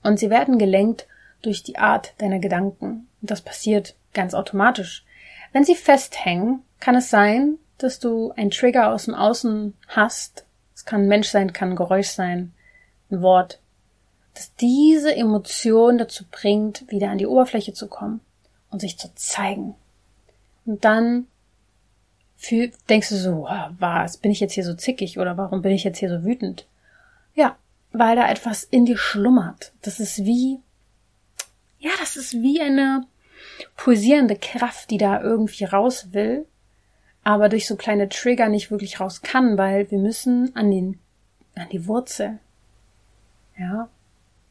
Und 0.03 0.19
sie 0.19 0.31
werden 0.31 0.59
gelenkt 0.59 1.07
durch 1.43 1.62
die 1.62 1.79
Art 1.79 2.14
deiner 2.19 2.39
Gedanken. 2.39 3.09
Und 3.21 3.31
das 3.31 3.41
passiert 3.41 3.95
ganz 4.12 4.35
automatisch. 4.35 5.05
Wenn 5.53 5.64
sie 5.64 5.75
festhängen, 5.75 6.62
kann 6.81 6.95
es 6.95 7.11
sein, 7.11 7.59
dass 7.79 8.01
du 8.01 8.33
einen 8.33 8.51
Trigger 8.51 8.93
aus 8.93 9.05
dem 9.05 9.14
Außen 9.14 9.75
hast. 9.87 10.45
Es 10.75 10.85
kann 10.85 11.03
ein 11.03 11.09
Mensch 11.09 11.29
sein, 11.29 11.53
kann 11.53 11.71
ein 11.71 11.77
Geräusch 11.77 12.09
sein, 12.09 12.53
ein 13.11 13.23
Wort. 13.23 13.61
Dass 14.35 14.55
diese 14.57 15.14
Emotion 15.14 15.99
dazu 15.99 16.25
bringt, 16.31 16.91
wieder 16.91 17.11
an 17.11 17.19
die 17.19 17.27
Oberfläche 17.27 17.73
zu 17.73 17.89
kommen 17.89 18.21
und 18.71 18.81
sich 18.81 18.99
zu 18.99 19.12
zeigen. 19.14 19.75
Und 20.66 20.85
dann 20.85 21.27
fühl, 22.39 22.72
denkst 22.89 23.11
du 23.11 23.16
so, 23.16 23.47
was, 23.78 24.16
bin 24.16 24.30
ich 24.30 24.41
jetzt 24.41 24.55
hier 24.55 24.64
so 24.64 24.72
zickig 24.72 25.18
oder 25.18 25.36
warum 25.36 25.61
bin 25.61 25.72
ich 25.72 25.84
jetzt 25.84 25.99
hier 25.99 26.09
so 26.09 26.24
wütend? 26.24 26.66
Ja, 27.34 27.57
weil 27.93 28.16
da 28.16 28.30
etwas 28.30 28.64
in 28.64 28.86
dir 28.86 28.97
schlummert. 28.97 29.72
Das 29.82 30.01
ist 30.01 30.24
wie, 30.24 30.61
ja, 31.78 31.91
das 32.01 32.16
ist 32.16 32.32
wie 32.34 32.62
eine 32.62 33.07
pulsierende 33.76 34.36
Kraft, 34.36 34.91
die 34.91 34.99
da 34.99 35.20
irgendwie 35.20 35.64
raus 35.64 36.09
will 36.12 36.47
aber 37.28 37.51
durch 37.51 37.66
so 37.66 37.76
kleine 37.76 38.09
Trigger 38.09 38.49
nicht 38.49 38.70
wirklich 38.70 39.01
raus 39.01 39.20
kann, 39.20 39.59
weil 39.59 39.91
wir 39.91 39.99
müssen 39.99 40.57
an 40.57 40.70
den, 40.70 40.99
an 41.55 41.68
die 41.70 41.86
Wurzel. 41.86 42.39
Ja. 43.59 43.91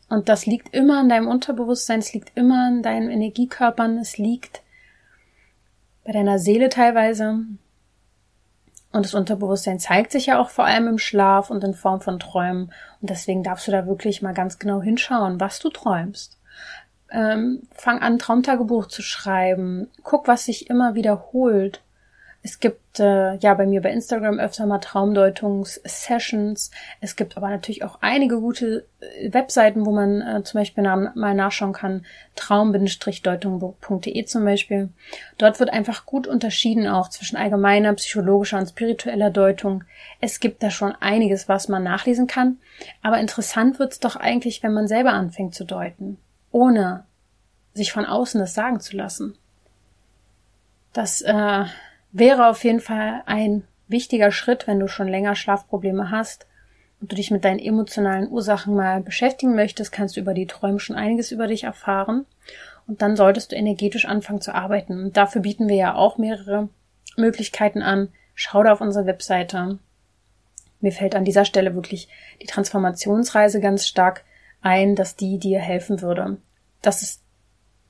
Und 0.10 0.30
das 0.30 0.46
liegt 0.46 0.76
immer 0.76 1.00
an 1.00 1.10
deinem 1.10 1.28
Unterbewusstsein, 1.28 1.98
es 1.98 2.14
liegt 2.14 2.38
immer 2.38 2.68
an 2.68 2.84
deinen 2.84 3.10
Energiekörpern, 3.10 3.98
es 3.98 4.20
liegt 4.20 4.62
bei 6.06 6.12
deiner 6.12 6.38
Seele 6.38 6.70
teilweise. 6.70 7.46
Und 8.92 9.06
das 9.06 9.14
Unterbewusstsein 9.14 9.80
zeigt 9.80 10.12
sich 10.12 10.28
ja 10.28 10.40
auch 10.40 10.50
vor 10.50 10.66
allem 10.66 10.88
im 10.88 10.98
Schlaf 10.98 11.50
und 11.50 11.64
in 11.64 11.74
Form 11.74 12.02
von 12.02 12.20
Träumen. 12.20 12.72
Und 13.02 13.10
deswegen 13.10 13.44
darfst 13.44 13.68
du 13.68 13.72
da 13.72 13.86
wirklich 13.86 14.22
mal 14.22 14.34
ganz 14.34 14.60
genau 14.60 14.82
hinschauen, 14.82 15.40
was 15.40 15.60
du 15.60 15.70
träumst. 15.70 16.38
Ähm, 17.12 17.64
fang 17.74 18.02
an, 18.02 18.20
Traumtagebuch 18.20 18.88
zu 18.88 19.02
schreiben. 19.02 19.90
Guck, 20.04 20.28
was 20.28 20.46
sich 20.46 20.70
immer 20.70 20.96
wiederholt. 20.96 21.82
Es 22.44 22.60
gibt 22.60 23.00
äh, 23.00 23.36
ja 23.36 23.54
bei 23.56 23.66
mir 23.66 23.82
bei 23.82 23.92
Instagram 23.92 24.40
öfter 24.40 24.66
mal 24.66 24.78
Traumdeutungs-Sessions. 24.80 26.72
Es 27.02 27.16
gibt 27.16 27.36
aber 27.36 27.50
natürlich 27.50 27.84
auch 27.84 27.98
einige 28.02 28.40
gute 28.40 28.86
äh, 29.00 29.34
Webseiten, 29.34 29.86
wo 29.86 29.92
man 29.92 30.22
äh, 30.22 30.44
zum 30.44 30.60
Beispiel 30.60 30.84
mal 30.84 31.34
nachschauen 31.34 31.74
kann. 31.74 32.06
Traum-deutung.de 32.36 34.26
zum 34.26 34.46
Beispiel. 34.46 34.90
Dort 35.38 35.60
wird 35.60 35.72
einfach 35.72 36.06
gut 36.06 36.26
unterschieden 36.26 36.88
auch 36.88 37.10
zwischen 37.10 37.38
allgemeiner, 37.38 37.94
psychologischer 37.96 38.60
und 38.60 38.70
spiritueller 38.70 39.30
Deutung. 39.30 39.84
Es 40.22 40.40
gibt 40.40 40.64
da 40.64 40.70
schon 40.70 40.94
einiges, 41.00 41.50
was 41.50 41.68
man 41.68 41.84
nachlesen 41.84 42.28
kann. 42.28 42.58
Aber 43.02 43.20
interessant 43.20 43.80
wird's 43.80 44.00
doch 44.00 44.16
eigentlich, 44.16 44.64
wenn 44.64 44.74
man 44.74 44.88
selber 44.88 45.12
anfängt 45.12 45.54
zu 45.54 45.66
deuten, 45.66 46.18
ohne 46.52 47.04
sich 47.74 47.92
von 47.92 48.06
außen 48.06 48.40
das 48.40 48.54
sagen 48.54 48.80
zu 48.80 48.96
lassen. 48.96 49.38
Das 50.94 51.22
äh, 51.22 51.66
wäre 52.12 52.48
auf 52.48 52.64
jeden 52.64 52.80
Fall 52.80 53.24
ein 53.26 53.64
wichtiger 53.88 54.32
Schritt, 54.32 54.68
wenn 54.68 54.80
du 54.80 54.88
schon 54.88 55.08
länger 55.08 55.36
Schlafprobleme 55.36 56.12
hast 56.12 56.48
und 57.00 57.12
du 57.12 57.16
dich 57.16 57.32
mit 57.32 57.46
deinen 57.46 57.60
emotionalen 57.60 58.30
Ursachen 58.30 58.76
mal 58.76 59.02
beschäftigen 59.02 59.56
möchtest, 59.56 59.92
kannst 59.92 60.18
du 60.18 60.22
über 60.22 60.34
die 60.34 60.48
Träume 60.48 60.80
schon 60.80 60.96
einiges 60.96 61.32
über 61.32 61.48
dich 61.48 61.64
erfahren. 61.64 62.26
Und 62.88 63.02
dann 63.02 63.16
solltest 63.16 63.52
du 63.52 63.56
energetisch 63.56 64.06
anfangen 64.06 64.42
zu 64.42 64.56
arbeiten. 64.56 65.04
Und 65.04 65.18
dafür 65.18 65.42
bieten 65.42 65.68
wir 65.68 65.76
ja 65.76 65.96
auch 65.96 66.18
mehrere 66.18 66.70
Möglichkeiten 67.18 67.82
an. 67.82 68.10
Schau 68.34 68.64
da 68.64 68.72
auf 68.74 68.82
unsere 68.82 69.06
Webseite. 69.06 69.80
Mir 70.80 70.92
fällt 70.92 71.16
an 71.16 71.26
dieser 71.26 71.44
Stelle 71.44 71.76
wirklich 71.76 72.08
die 72.42 72.46
Transformationsreise 72.46 73.60
ganz 73.60 73.88
stark 73.88 74.24
ein, 74.62 74.96
dass 74.96 75.16
die 75.16 75.38
dir 75.38 75.60
helfen 75.60 76.02
würde. 76.02 76.38
Das 76.82 77.02
ist 77.02 77.22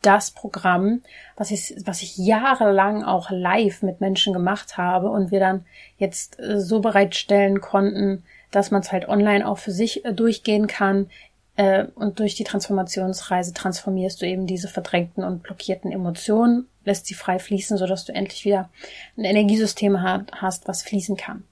das 0.02 0.32
Programm, 0.32 1.02
was 1.36 1.52
ich, 1.52 1.76
was 1.86 2.02
ich 2.02 2.18
jahrelang 2.18 3.04
auch 3.04 3.30
live 3.30 3.82
mit 3.82 4.02
Menschen 4.02 4.34
gemacht 4.34 4.78
habe 4.78 5.10
und 5.10 5.32
wir 5.32 5.40
dann 5.40 5.66
jetzt 5.98 6.40
äh, 6.40 6.60
so 6.60 6.80
bereitstellen 6.80 7.62
konnten, 7.62 8.24
dass 8.52 8.72
man 8.72 8.82
es 8.82 8.92
halt 8.92 9.08
online 9.10 9.48
auch 9.48 9.58
für 9.58 9.72
sich 9.72 10.06
äh, 10.06 10.14
durchgehen 10.14 10.68
kann. 10.68 11.10
Äh, 11.56 11.86
und 11.96 12.20
durch 12.20 12.36
die 12.36 12.44
Transformationsreise 12.44 13.54
transformierst 13.54 14.22
du 14.22 14.28
eben 14.28 14.48
diese 14.48 14.68
verdrängten 14.68 15.24
und 15.24 15.44
blockierten 15.44 15.92
Emotionen, 15.92 16.68
lässt 16.86 17.08
sie 17.08 17.16
frei 17.16 17.40
fließen, 17.40 17.78
sodass 17.78 18.06
du 18.06 18.14
endlich 18.14 18.46
wieder 18.46 18.70
ein 19.18 19.24
Energiesystem 19.26 20.02
hast, 20.02 20.68
was 20.68 20.84
fließen 20.84 21.18
kann. 21.18 21.44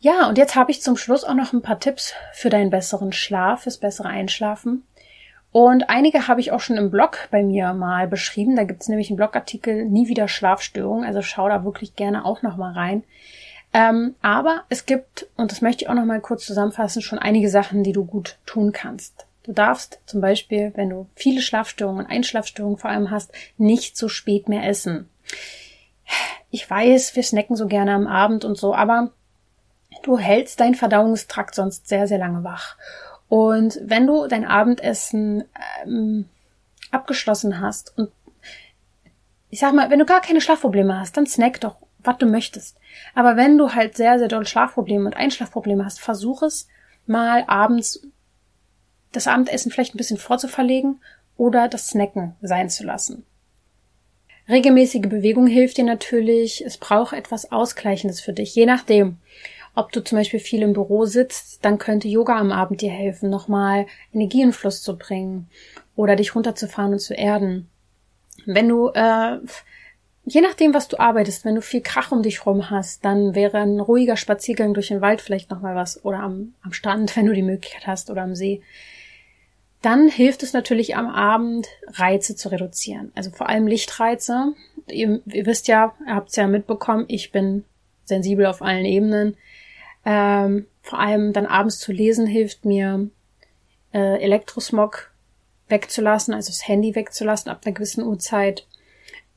Ja, 0.00 0.28
und 0.28 0.38
jetzt 0.38 0.54
habe 0.54 0.70
ich 0.70 0.80
zum 0.80 0.96
Schluss 0.96 1.24
auch 1.24 1.34
noch 1.34 1.52
ein 1.52 1.62
paar 1.62 1.80
Tipps 1.80 2.14
für 2.32 2.50
deinen 2.50 2.70
besseren 2.70 3.12
Schlaf, 3.12 3.62
fürs 3.62 3.78
bessere 3.78 4.08
Einschlafen. 4.08 4.84
Und 5.50 5.88
einige 5.88 6.28
habe 6.28 6.40
ich 6.40 6.52
auch 6.52 6.60
schon 6.60 6.76
im 6.76 6.90
Blog 6.90 7.28
bei 7.30 7.42
mir 7.42 7.72
mal 7.72 8.06
beschrieben. 8.06 8.56
Da 8.56 8.64
gibt 8.64 8.82
es 8.82 8.88
nämlich 8.88 9.08
einen 9.08 9.16
Blogartikel 9.16 9.86
Nie 9.86 10.08
wieder 10.08 10.28
Schlafstörungen. 10.28 11.04
Also 11.06 11.22
schau 11.22 11.48
da 11.48 11.64
wirklich 11.64 11.96
gerne 11.96 12.24
auch 12.24 12.42
noch 12.42 12.56
mal 12.56 12.72
rein. 12.72 13.02
Ähm, 13.72 14.14
aber 14.22 14.64
es 14.68 14.86
gibt, 14.86 15.26
und 15.36 15.50
das 15.50 15.60
möchte 15.60 15.84
ich 15.84 15.90
auch 15.90 15.94
noch 15.94 16.04
mal 16.04 16.20
kurz 16.20 16.46
zusammenfassen, 16.46 17.02
schon 17.02 17.18
einige 17.18 17.50
Sachen, 17.50 17.82
die 17.82 17.92
du 17.92 18.04
gut 18.04 18.38
tun 18.46 18.72
kannst. 18.72 19.26
Du 19.42 19.52
darfst 19.52 20.00
zum 20.04 20.20
Beispiel, 20.20 20.72
wenn 20.74 20.90
du 20.90 21.06
viele 21.14 21.40
Schlafstörungen 21.40 22.04
und 22.04 22.10
Einschlafstörungen 22.10 22.78
vor 22.78 22.90
allem 22.90 23.10
hast, 23.10 23.32
nicht 23.56 23.96
so 23.96 24.08
spät 24.08 24.48
mehr 24.48 24.64
essen. 24.64 25.08
Ich 26.50 26.68
weiß, 26.68 27.16
wir 27.16 27.22
snacken 27.22 27.56
so 27.56 27.66
gerne 27.66 27.92
am 27.94 28.06
Abend 28.06 28.44
und 28.44 28.56
so, 28.56 28.74
aber 28.74 29.10
du 30.02 30.18
hältst 30.18 30.60
deinen 30.60 30.74
Verdauungstrakt 30.74 31.54
sonst 31.54 31.88
sehr, 31.88 32.06
sehr 32.06 32.18
lange 32.18 32.44
wach. 32.44 32.76
Und 33.28 33.78
wenn 33.82 34.06
du 34.06 34.26
dein 34.26 34.44
Abendessen 34.44 35.44
ähm, 35.84 36.26
abgeschlossen 36.90 37.60
hast 37.60 37.96
und 37.96 38.10
ich 39.50 39.60
sag 39.60 39.74
mal, 39.74 39.90
wenn 39.90 39.98
du 39.98 40.06
gar 40.06 40.20
keine 40.20 40.40
Schlafprobleme 40.40 40.98
hast, 40.98 41.16
dann 41.16 41.26
snack 41.26 41.60
doch, 41.60 41.76
was 42.00 42.18
du 42.18 42.26
möchtest. 42.26 42.76
Aber 43.14 43.36
wenn 43.36 43.56
du 43.58 43.74
halt 43.74 43.96
sehr, 43.96 44.18
sehr 44.18 44.28
doll 44.28 44.46
Schlafprobleme 44.46 45.06
und 45.06 45.16
Einschlafprobleme 45.16 45.84
hast, 45.84 46.00
versuch 46.00 46.42
es 46.42 46.68
mal 47.06 47.44
abends 47.46 48.02
das 49.12 49.26
Abendessen 49.26 49.72
vielleicht 49.72 49.94
ein 49.94 49.98
bisschen 49.98 50.18
vorzuverlegen 50.18 51.00
oder 51.36 51.68
das 51.68 51.88
Snacken 51.88 52.34
sein 52.42 52.68
zu 52.68 52.84
lassen. 52.84 53.24
Regelmäßige 54.48 55.02
Bewegung 55.02 55.46
hilft 55.46 55.76
dir 55.76 55.84
natürlich. 55.84 56.64
Es 56.64 56.78
braucht 56.78 57.12
etwas 57.12 57.52
Ausgleichendes 57.52 58.20
für 58.20 58.32
dich, 58.32 58.54
je 58.54 58.66
nachdem. 58.66 59.18
Ob 59.78 59.92
du 59.92 60.02
zum 60.02 60.18
Beispiel 60.18 60.40
viel 60.40 60.62
im 60.62 60.72
Büro 60.72 61.04
sitzt, 61.04 61.64
dann 61.64 61.78
könnte 61.78 62.08
Yoga 62.08 62.36
am 62.36 62.50
Abend 62.50 62.80
dir 62.80 62.90
helfen, 62.90 63.30
nochmal 63.30 63.86
Energie 64.12 64.42
in 64.42 64.52
Fluss 64.52 64.82
zu 64.82 64.98
bringen 64.98 65.48
oder 65.94 66.16
dich 66.16 66.34
runterzufahren 66.34 66.94
und 66.94 66.98
zu 66.98 67.14
erden. 67.14 67.68
Wenn 68.44 68.68
du, 68.68 68.88
äh, 68.88 69.38
je 70.24 70.40
nachdem, 70.40 70.74
was 70.74 70.88
du 70.88 70.98
arbeitest, 70.98 71.44
wenn 71.44 71.54
du 71.54 71.62
viel 71.62 71.80
Krach 71.80 72.10
um 72.10 72.24
dich 72.24 72.44
rum 72.44 72.70
hast, 72.70 73.04
dann 73.04 73.36
wäre 73.36 73.58
ein 73.58 73.78
ruhiger 73.78 74.16
Spaziergang 74.16 74.74
durch 74.74 74.88
den 74.88 75.00
Wald 75.00 75.20
vielleicht 75.20 75.48
nochmal 75.48 75.76
was 75.76 76.04
oder 76.04 76.18
am, 76.18 76.54
am 76.62 76.72
Strand, 76.72 77.14
wenn 77.16 77.26
du 77.26 77.32
die 77.32 77.42
Möglichkeit 77.42 77.86
hast 77.86 78.10
oder 78.10 78.22
am 78.22 78.34
See. 78.34 78.62
Dann 79.80 80.08
hilft 80.08 80.42
es 80.42 80.54
natürlich 80.54 80.96
am 80.96 81.06
Abend, 81.06 81.68
Reize 81.86 82.34
zu 82.34 82.48
reduzieren. 82.48 83.12
Also 83.14 83.30
vor 83.30 83.48
allem 83.48 83.68
Lichtreize. 83.68 84.54
Ihr, 84.88 85.22
ihr 85.24 85.46
wisst 85.46 85.68
ja, 85.68 85.94
ihr 86.04 86.16
habt 86.16 86.30
es 86.30 86.36
ja 86.36 86.48
mitbekommen, 86.48 87.04
ich 87.06 87.30
bin 87.30 87.64
sensibel 88.06 88.46
auf 88.46 88.60
allen 88.60 88.84
Ebenen. 88.84 89.36
Ähm, 90.04 90.66
vor 90.82 90.98
allem 91.00 91.32
dann 91.32 91.46
abends 91.46 91.78
zu 91.78 91.92
lesen 91.92 92.26
hilft 92.26 92.64
mir, 92.64 93.08
äh, 93.92 94.22
Elektrosmog 94.22 95.10
wegzulassen, 95.68 96.34
also 96.34 96.48
das 96.48 96.66
Handy 96.66 96.94
wegzulassen 96.94 97.50
ab 97.50 97.60
einer 97.64 97.74
gewissen 97.74 98.04
Uhrzeit. 98.04 98.66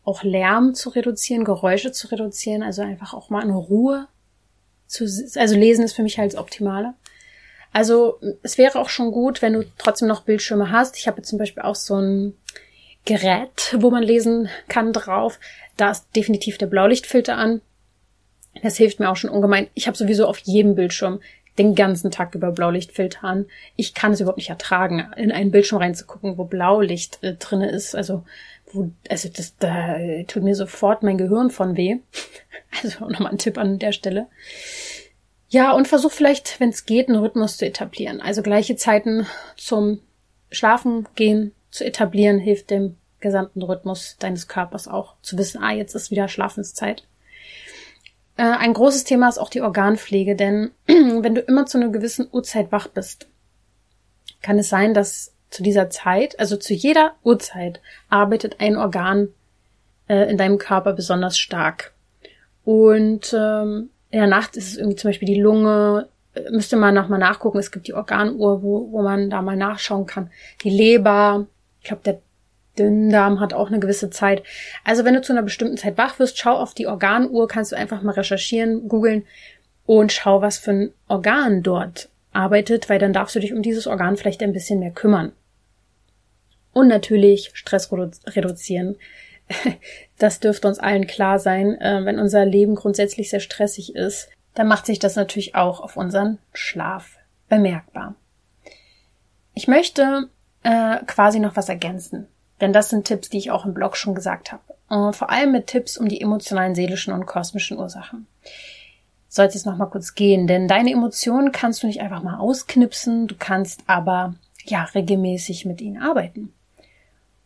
Auch 0.04 0.24
Lärm 0.24 0.74
zu 0.74 0.90
reduzieren, 0.90 1.44
Geräusche 1.44 1.92
zu 1.92 2.08
reduzieren, 2.08 2.64
also 2.64 2.82
einfach 2.82 3.14
auch 3.14 3.30
mal 3.30 3.44
in 3.44 3.52
Ruhe 3.52 4.08
zu, 4.88 5.06
also 5.36 5.56
lesen 5.56 5.86
ist 5.86 5.94
für 5.94 6.04
mich 6.04 6.18
halt 6.18 6.34
das 6.34 6.40
Optimale. 6.40 6.94
Also 7.74 8.20
es 8.44 8.58
wäre 8.58 8.80
auch 8.80 8.90
schon 8.90 9.12
gut, 9.12 9.42
wenn 9.42 9.54
du 9.54 9.66
trotzdem 9.78 10.08
noch 10.08 10.24
Bildschirme 10.24 10.72
hast. 10.72 10.98
Ich 10.98 11.08
habe 11.08 11.22
zum 11.22 11.40
Beispiel 11.40 11.64
auch 11.64 11.76
so 11.76 11.96
ein 11.96 12.38
Gerät, 13.06 13.76
wo 13.80 13.90
man 13.90 14.04
lesen 14.04 14.50
kann 14.68 14.92
drauf. 14.92 15.40
Da 15.78 15.92
ist 15.92 16.08
definitiv 16.16 16.58
der 16.58 16.68
Blaulichtfilter 16.68 17.38
an. 17.38 17.62
Das 18.62 18.78
hilft 18.78 19.00
mir 19.00 19.10
auch 19.10 19.16
schon 19.16 19.30
ungemein. 19.30 19.68
Ich 19.74 19.88
habe 19.88 19.98
sowieso 19.98 20.28
auf 20.28 20.40
jedem 20.40 20.76
Bildschirm 20.76 21.20
den 21.58 21.76
ganzen 21.76 22.12
Tag 22.12 22.36
über 22.36 22.52
Blaulichtfilter 22.52 23.24
an. 23.24 23.46
Ich 23.76 23.94
kann 23.94 24.14
es 24.14 24.20
überhaupt 24.20 24.38
nicht 24.38 24.50
ertragen, 24.50 25.12
in 25.18 25.32
einen 25.32 25.52
Bildschirm 25.52 25.80
reinzugucken, 25.80 26.38
wo 26.38 26.46
Blaulicht 26.46 27.22
äh, 27.24 27.36
drinne 27.36 27.70
ist. 27.70 27.96
Also, 27.96 28.24
wo, 28.72 28.92
also 29.10 29.30
das 29.30 29.58
da 29.58 29.98
tut 30.28 30.44
mir 30.44 30.56
sofort 30.56 31.04
mein 31.04 31.18
Gehirn 31.18 31.50
von 31.50 31.78
weh. 31.78 31.98
Also 32.82 33.06
nochmal 33.06 33.34
ein 33.34 33.38
Tipp 33.38 33.58
an 33.58 33.80
der 33.80 33.92
Stelle. 33.92 34.28
Ja, 35.50 35.74
und 35.74 35.90
versuch 35.90 36.14
vielleicht, 36.14 36.62
wenn 36.62 36.70
es 36.70 36.86
geht, 36.86 37.10
einen 37.10 37.20
Rhythmus 37.20 37.58
zu 37.58 37.66
etablieren. 37.66 38.22
Also 38.22 38.42
gleiche 38.42 38.78
Zeiten 38.78 39.28
zum 39.58 40.00
Schlafen 40.52 41.06
gehen 41.16 41.52
zu 41.70 41.86
etablieren, 41.86 42.40
hilft 42.40 42.70
dem 42.70 42.96
gesamten 43.20 43.62
Rhythmus 43.62 44.16
deines 44.20 44.48
Körpers 44.48 44.88
auch 44.88 45.16
zu 45.22 45.38
wissen, 45.38 45.62
ah, 45.62 45.74
jetzt 45.74 45.96
ist 45.96 46.12
wieder 46.12 46.30
Schlafenszeit. 46.30 47.04
Äh, 48.38 48.44
ein 48.44 48.74
großes 48.74 49.04
Thema 49.04 49.30
ist 49.30 49.38
auch 49.38 49.50
die 49.50 49.62
Organpflege, 49.62 50.36
denn 50.36 50.72
wenn 50.88 51.36
du 51.36 51.42
immer 51.42 51.66
zu 51.66 51.78
einer 51.78 51.90
gewissen 51.90 52.28
Uhrzeit 52.32 52.72
wach 52.72 52.88
bist, 52.88 53.28
kann 54.42 54.58
es 54.60 54.70
sein, 54.70 54.94
dass 54.94 55.34
zu 55.50 55.64
dieser 55.64 55.90
Zeit, 55.90 56.40
also 56.40 56.58
zu 56.58 56.74
jeder 56.74 57.14
Uhrzeit, 57.24 57.82
arbeitet 58.10 58.60
ein 58.60 58.78
Organ 58.78 59.30
äh, 60.08 60.30
in 60.30 60.38
deinem 60.38 60.58
Körper 60.58 60.94
besonders 60.94 61.38
stark. 61.38 61.94
Und 62.64 63.34
ähm, 63.38 63.90
in 64.10 64.20
der 64.20 64.28
Nacht 64.28 64.56
ist 64.56 64.68
es 64.70 64.78
irgendwie 64.78 64.96
zum 64.96 65.10
Beispiel 65.10 65.28
die 65.28 65.42
Lunge, 65.42 66.08
äh, 66.34 66.50
müsste 66.52 66.78
man 66.78 66.96
nochmal 66.96 67.20
nachgucken. 67.20 67.60
Es 67.60 67.72
gibt 67.72 67.88
die 67.88 67.94
Organuhr, 67.94 68.64
wo, 68.64 68.92
wo 68.92 69.02
man 69.02 69.30
da 69.30 69.42
mal 69.42 69.58
nachschauen 69.58 70.06
kann. 70.06 70.32
Die 70.64 70.70
Leber, 70.70 71.48
ich 71.82 71.88
glaube, 71.88 72.04
der 72.04 72.22
Dünndarm 72.82 73.40
hat 73.40 73.54
auch 73.54 73.68
eine 73.68 73.80
gewisse 73.80 74.10
Zeit. 74.10 74.44
Also 74.84 75.06
wenn 75.06 75.14
du 75.14 75.22
zu 75.22 75.34
einer 75.34 75.44
bestimmten 75.44 75.78
Zeit 75.78 75.98
wach 75.98 76.20
wirst, 76.20 76.38
schau 76.38 76.56
auf 76.56 76.74
die 76.74 76.88
Organuhr, 76.88 77.48
kannst 77.48 77.72
du 77.72 77.76
einfach 77.76 78.02
mal 78.02 78.14
recherchieren, 78.14 78.88
googeln 78.88 79.26
und 79.86 80.12
schau, 80.12 80.42
was 80.42 80.58
für 80.58 80.72
ein 80.72 80.94
Organ 81.08 81.64
dort 81.64 82.10
arbeitet, 82.32 82.90
weil 82.90 83.00
dann 83.00 83.14
darfst 83.14 83.36
du 83.36 83.40
dich 83.40 83.54
um 83.54 83.62
dieses 83.62 83.88
Organ 83.88 84.18
vielleicht 84.18 84.42
ein 84.42 84.54
bisschen 84.54 84.80
mehr 84.80 84.92
kümmern. 84.92 85.34
Und 86.74 86.88
natürlich 86.88 87.52
Stress 87.54 87.92
redu 87.92 88.12
reduzieren. 88.28 88.98
Das 90.18 90.40
dürfte 90.40 90.68
uns 90.68 90.78
allen 90.78 91.08
klar 91.08 91.40
sein. 91.40 91.82
Äh, 91.82 92.06
wenn 92.06 92.20
unser 92.20 92.46
Leben 92.46 92.76
grundsätzlich 92.76 93.32
sehr 93.32 93.40
stressig 93.40 93.96
ist, 93.96 94.30
dann 94.54 94.68
macht 94.68 94.86
sich 94.86 95.00
das 95.00 95.16
natürlich 95.16 95.56
auch 95.56 95.80
auf 95.80 95.98
unseren 95.98 96.38
Schlaf 96.54 97.18
bemerkbar. 97.50 98.14
Ich 99.56 99.68
möchte 99.68 100.30
äh, 100.62 100.98
quasi 101.08 101.40
noch 101.40 101.56
was 101.56 101.70
ergänzen, 101.70 102.28
denn 102.62 102.74
das 102.74 102.90
sind 102.90 103.06
Tipps, 103.06 103.30
die 103.30 103.38
ich 103.38 103.52
auch 103.52 103.66
im 103.66 103.74
Blog 103.74 103.98
schon 103.98 104.16
gesagt 104.16 104.52
habe. 104.52 104.62
Äh, 104.90 105.14
vor 105.14 105.30
allem 105.30 105.52
mit 105.52 105.68
Tipps 105.68 105.98
um 105.98 106.08
die 106.08 106.22
emotionalen, 106.22 106.76
seelischen 106.76 107.14
und 107.14 107.26
kosmischen 107.26 107.78
Ursachen. 107.78 108.28
Sollte 109.28 109.58
es 109.58 109.66
noch 109.66 109.78
mal 109.78 109.88
kurz 109.88 110.16
gehen, 110.16 110.48
denn 110.48 110.68
deine 110.68 110.92
Emotionen 110.92 111.52
kannst 111.52 111.84
du 111.84 111.88
nicht 111.88 112.02
einfach 112.02 112.22
mal 112.22 112.38
ausknipsen, 112.38 113.28
du 113.28 113.36
kannst 113.36 113.84
aber 113.88 114.36
ja 114.66 114.84
regelmäßig 114.84 115.66
mit 115.66 115.82
ihnen 115.82 116.02
arbeiten. 116.02 116.54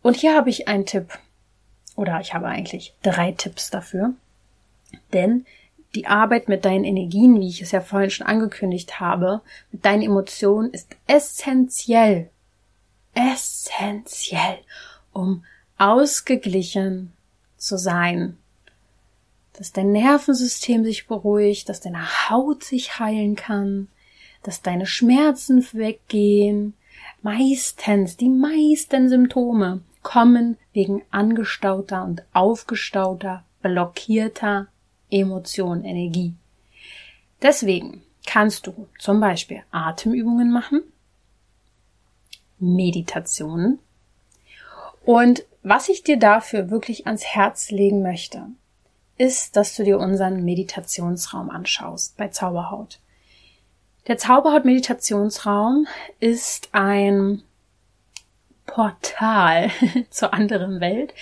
Und 0.02 0.16
hier 0.16 0.36
habe 0.36 0.50
ich 0.50 0.68
einen 0.68 0.86
Tipp, 0.86 1.18
oder 1.96 2.20
ich 2.20 2.34
habe 2.34 2.46
eigentlich 2.46 2.94
drei 3.02 3.32
Tipps 3.32 3.70
dafür. 3.70 4.12
Denn 5.12 5.46
die 5.94 6.06
Arbeit 6.06 6.48
mit 6.48 6.64
deinen 6.64 6.84
Energien, 6.84 7.40
wie 7.40 7.48
ich 7.48 7.62
es 7.62 7.72
ja 7.72 7.80
vorhin 7.80 8.10
schon 8.10 8.26
angekündigt 8.26 9.00
habe, 9.00 9.40
mit 9.72 9.84
deinen 9.84 10.02
Emotionen 10.02 10.70
ist 10.72 10.94
essentiell, 11.06 12.30
essentiell, 13.14 14.58
um 15.16 15.44
ausgeglichen 15.78 17.12
zu 17.56 17.78
sein. 17.78 18.36
Dass 19.54 19.72
dein 19.72 19.92
Nervensystem 19.92 20.84
sich 20.84 21.06
beruhigt, 21.06 21.68
dass 21.68 21.80
deine 21.80 22.28
Haut 22.28 22.62
sich 22.62 22.98
heilen 22.98 23.34
kann, 23.36 23.88
dass 24.42 24.60
deine 24.60 24.86
Schmerzen 24.86 25.66
weggehen. 25.72 26.74
Meistens, 27.22 28.16
die 28.16 28.28
meisten 28.28 29.08
Symptome 29.08 29.80
kommen 30.02 30.58
wegen 30.72 31.02
angestauter 31.10 32.04
und 32.04 32.22
aufgestauter, 32.32 33.44
blockierter 33.62 34.68
Emotion, 35.10 35.84
Energie. 35.84 36.34
Deswegen 37.40 38.02
kannst 38.26 38.66
du 38.66 38.86
zum 38.98 39.20
Beispiel 39.20 39.62
Atemübungen 39.70 40.52
machen, 40.52 40.82
Meditationen 42.58 43.78
und 45.06 45.44
was 45.62 45.88
ich 45.88 46.02
dir 46.02 46.18
dafür 46.18 46.70
wirklich 46.70 47.06
ans 47.06 47.24
Herz 47.24 47.70
legen 47.70 48.02
möchte, 48.02 48.46
ist, 49.18 49.56
dass 49.56 49.74
du 49.76 49.84
dir 49.84 49.98
unseren 49.98 50.44
Meditationsraum 50.44 51.48
anschaust 51.48 52.16
bei 52.16 52.28
Zauberhaut. 52.28 52.98
Der 54.08 54.18
Zauberhaut-Meditationsraum 54.18 55.86
ist 56.20 56.68
ein 56.72 57.42
Portal 58.66 59.70
zur 60.10 60.34
anderen 60.34 60.80
Welt, 60.80 61.14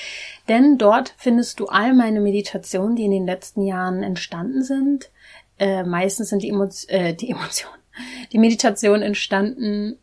denn 0.49 0.79
dort 0.79 1.15
findest 1.19 1.61
du 1.61 1.67
all 1.67 1.93
meine 1.93 2.21
Meditationen, 2.21 2.97
die 2.97 3.05
in 3.05 3.11
den 3.11 3.27
letzten 3.27 3.67
Jahren 3.67 4.03
entstanden 4.03 4.63
sind. 4.63 5.11
Äh, 5.59 5.85
meistens 5.85 6.31
sind 6.31 6.43
die, 6.43 6.49
Emo 6.49 6.69
äh, 6.89 7.15
die 7.15 7.31
Emotionen, 7.31 7.83
die 8.33 8.39
Meditationen 8.39 9.03
entstanden 9.03 9.99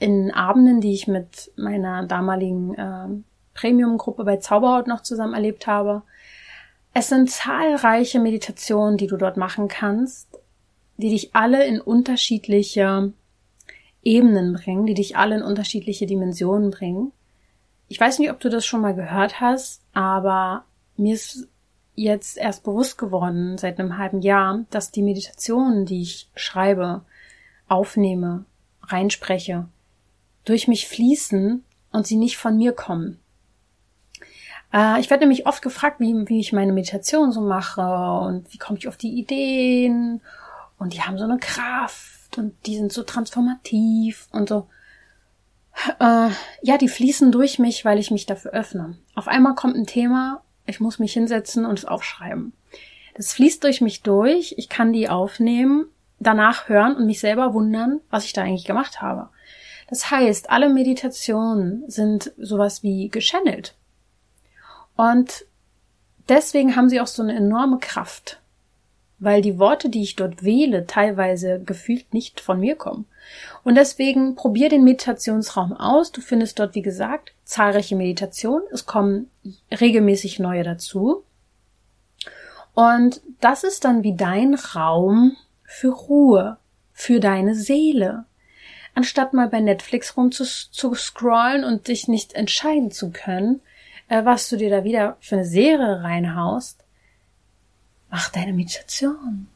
in 0.00 0.32
Abenden, 0.32 0.80
die 0.80 0.94
ich 0.94 1.06
mit 1.06 1.52
meiner 1.56 2.04
damaligen 2.04 2.74
äh, 2.74 3.08
Premium-Gruppe 3.54 4.24
bei 4.24 4.38
Zauberhaut 4.38 4.86
noch 4.86 5.02
zusammen 5.02 5.34
erlebt 5.34 5.66
habe. 5.66 6.02
Es 6.94 7.08
sind 7.08 7.30
zahlreiche 7.30 8.18
Meditationen, 8.18 8.96
die 8.96 9.06
du 9.06 9.16
dort 9.16 9.36
machen 9.36 9.68
kannst, 9.68 10.28
die 10.96 11.10
dich 11.10 11.34
alle 11.34 11.66
in 11.66 11.80
unterschiedliche 11.80 13.12
Ebenen 14.02 14.54
bringen, 14.54 14.86
die 14.86 14.94
dich 14.94 15.16
alle 15.18 15.36
in 15.36 15.42
unterschiedliche 15.42 16.06
Dimensionen 16.06 16.70
bringen. 16.70 17.12
Ich 17.88 18.00
weiß 18.00 18.18
nicht, 18.18 18.30
ob 18.30 18.40
du 18.40 18.48
das 18.48 18.64
schon 18.64 18.80
mal 18.80 18.94
gehört 18.94 19.40
hast, 19.40 19.82
aber 19.92 20.64
mir 20.96 21.14
ist 21.14 21.46
jetzt 21.94 22.38
erst 22.38 22.64
bewusst 22.64 22.96
geworden 22.96 23.58
seit 23.58 23.78
einem 23.78 23.98
halben 23.98 24.22
Jahr, 24.22 24.64
dass 24.70 24.90
die 24.90 25.02
Meditationen, 25.02 25.84
die 25.84 26.00
ich 26.00 26.30
schreibe, 26.34 27.02
aufnehme, 27.68 28.46
reinspreche, 28.82 29.68
durch 30.44 30.68
mich 30.68 30.88
fließen 30.88 31.64
und 31.92 32.06
sie 32.06 32.16
nicht 32.16 32.36
von 32.36 32.56
mir 32.56 32.72
kommen. 32.72 33.18
Äh, 34.72 35.00
ich 35.00 35.10
werde 35.10 35.22
nämlich 35.22 35.46
oft 35.46 35.62
gefragt, 35.62 36.00
wie, 36.00 36.14
wie 36.28 36.40
ich 36.40 36.52
meine 36.52 36.72
Meditation 36.72 37.32
so 37.32 37.40
mache 37.40 37.82
und 37.82 38.52
wie 38.52 38.58
komme 38.58 38.78
ich 38.78 38.88
auf 38.88 38.96
die 38.96 39.18
Ideen 39.18 40.20
und 40.78 40.94
die 40.94 41.02
haben 41.02 41.18
so 41.18 41.24
eine 41.24 41.38
Kraft 41.38 42.38
und 42.38 42.54
die 42.66 42.76
sind 42.76 42.92
so 42.92 43.02
transformativ 43.02 44.28
und 44.32 44.48
so. 44.48 44.66
Äh, 45.98 46.30
ja, 46.62 46.78
die 46.78 46.88
fließen 46.88 47.32
durch 47.32 47.58
mich, 47.58 47.84
weil 47.84 47.98
ich 47.98 48.10
mich 48.10 48.26
dafür 48.26 48.52
öffne. 48.52 48.96
Auf 49.14 49.28
einmal 49.28 49.54
kommt 49.54 49.76
ein 49.76 49.86
Thema, 49.86 50.42
ich 50.66 50.80
muss 50.80 50.98
mich 50.98 51.12
hinsetzen 51.12 51.64
und 51.64 51.78
es 51.78 51.84
aufschreiben. 51.84 52.52
Das 53.14 53.32
fließt 53.32 53.64
durch 53.64 53.80
mich 53.80 54.02
durch, 54.02 54.54
ich 54.56 54.68
kann 54.68 54.92
die 54.92 55.08
aufnehmen, 55.08 55.86
danach 56.18 56.68
hören 56.68 56.96
und 56.96 57.06
mich 57.06 57.20
selber 57.20 57.54
wundern, 57.54 58.00
was 58.10 58.24
ich 58.24 58.32
da 58.32 58.42
eigentlich 58.42 58.64
gemacht 58.64 59.02
habe. 59.02 59.30
Das 59.90 60.10
heißt, 60.10 60.50
alle 60.50 60.70
Meditationen 60.70 61.84
sind 61.88 62.32
sowas 62.38 62.82
wie 62.82 63.08
geschannelt. 63.08 63.74
Und 64.96 65.44
deswegen 66.28 66.76
haben 66.76 66.88
sie 66.88 67.00
auch 67.00 67.06
so 67.06 67.22
eine 67.22 67.34
enorme 67.34 67.78
Kraft 67.78 68.40
weil 69.20 69.42
die 69.42 69.58
Worte, 69.58 69.90
die 69.90 70.02
ich 70.02 70.16
dort 70.16 70.42
wähle, 70.42 70.86
teilweise 70.86 71.60
gefühlt 71.60 72.12
nicht 72.12 72.40
von 72.40 72.58
mir 72.58 72.74
kommen. 72.74 73.04
Und 73.62 73.74
deswegen 73.74 74.34
probier 74.34 74.70
den 74.70 74.82
Meditationsraum 74.82 75.74
aus. 75.74 76.10
Du 76.10 76.22
findest 76.22 76.58
dort, 76.58 76.74
wie 76.74 76.82
gesagt, 76.82 77.32
zahlreiche 77.44 77.96
Meditationen. 77.96 78.66
Es 78.72 78.86
kommen 78.86 79.30
regelmäßig 79.70 80.40
neue 80.40 80.64
dazu. 80.64 81.22
Und 82.74 83.20
das 83.40 83.62
ist 83.62 83.84
dann 83.84 84.02
wie 84.02 84.16
dein 84.16 84.54
Raum 84.54 85.36
für 85.64 85.90
Ruhe, 85.90 86.56
für 86.92 87.20
deine 87.20 87.54
Seele. 87.54 88.24
Anstatt 88.94 89.32
mal 89.32 89.48
bei 89.48 89.60
Netflix 89.60 90.16
rumzuscrollen 90.16 91.64
und 91.64 91.88
dich 91.88 92.08
nicht 92.08 92.34
entscheiden 92.34 92.90
zu 92.90 93.10
können, 93.10 93.60
äh, 94.08 94.24
was 94.24 94.48
du 94.48 94.56
dir 94.56 94.70
da 94.70 94.84
wieder 94.84 95.16
für 95.20 95.36
eine 95.36 95.44
Serie 95.44 96.02
reinhaust, 96.02 96.84
mach 98.10 98.28
deine 98.30 98.52
Meditation. 98.52 99.48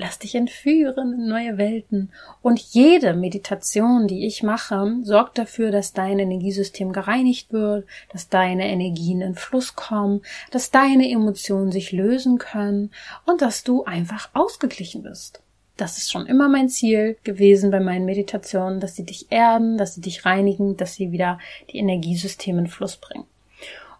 Lass 0.00 0.20
dich 0.20 0.36
entführen 0.36 1.12
in 1.12 1.26
neue 1.26 1.58
Welten. 1.58 2.12
Und 2.40 2.60
jede 2.60 3.14
Meditation, 3.14 4.06
die 4.06 4.26
ich 4.26 4.44
mache, 4.44 4.94
sorgt 5.02 5.38
dafür, 5.38 5.72
dass 5.72 5.92
dein 5.92 6.20
Energiesystem 6.20 6.92
gereinigt 6.92 7.52
wird, 7.52 7.84
dass 8.12 8.28
deine 8.28 8.68
Energien 8.68 9.22
in 9.22 9.34
Fluss 9.34 9.74
kommen, 9.74 10.22
dass 10.52 10.70
deine 10.70 11.10
Emotionen 11.10 11.72
sich 11.72 11.90
lösen 11.90 12.38
können 12.38 12.92
und 13.26 13.42
dass 13.42 13.64
du 13.64 13.84
einfach 13.84 14.30
ausgeglichen 14.34 15.02
bist. 15.02 15.42
Das 15.78 15.96
ist 15.96 16.10
schon 16.10 16.26
immer 16.26 16.48
mein 16.48 16.68
Ziel 16.68 17.16
gewesen 17.22 17.70
bei 17.70 17.80
meinen 17.80 18.04
Meditationen, 18.04 18.80
dass 18.80 18.96
sie 18.96 19.04
dich 19.04 19.30
erden, 19.30 19.78
dass 19.78 19.94
sie 19.94 20.00
dich 20.00 20.26
reinigen, 20.26 20.76
dass 20.76 20.94
sie 20.94 21.12
wieder 21.12 21.38
die 21.70 21.78
Energiesysteme 21.78 22.60
in 22.60 22.66
Fluss 22.66 22.96
bringen. 22.96 23.24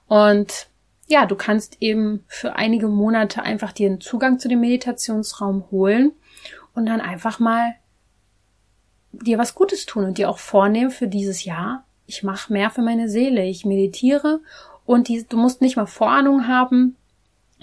Und 0.08 0.66
ja, 1.06 1.24
du 1.24 1.36
kannst 1.36 1.78
eben 1.80 2.24
für 2.26 2.56
einige 2.56 2.88
Monate 2.88 3.42
einfach 3.42 3.72
dir 3.72 3.86
einen 3.86 4.00
Zugang 4.00 4.38
zu 4.38 4.48
dem 4.48 4.60
Meditationsraum 4.60 5.70
holen 5.70 6.12
und 6.74 6.86
dann 6.86 7.00
einfach 7.00 7.38
mal 7.38 7.74
dir 9.12 9.38
was 9.38 9.54
Gutes 9.54 9.86
tun 9.86 10.04
und 10.04 10.18
dir 10.18 10.28
auch 10.28 10.38
vornehmen 10.38 10.90
für 10.90 11.08
dieses 11.08 11.44
Jahr. 11.44 11.84
Ich 12.06 12.22
mache 12.22 12.52
mehr 12.52 12.70
für 12.70 12.82
meine 12.82 13.08
Seele. 13.08 13.44
Ich 13.44 13.64
meditiere 13.64 14.40
und 14.84 15.08
die, 15.08 15.24
du 15.26 15.36
musst 15.36 15.60
nicht 15.60 15.76
mal 15.76 15.86
Vorahnung 15.86 16.48
haben, 16.48 16.96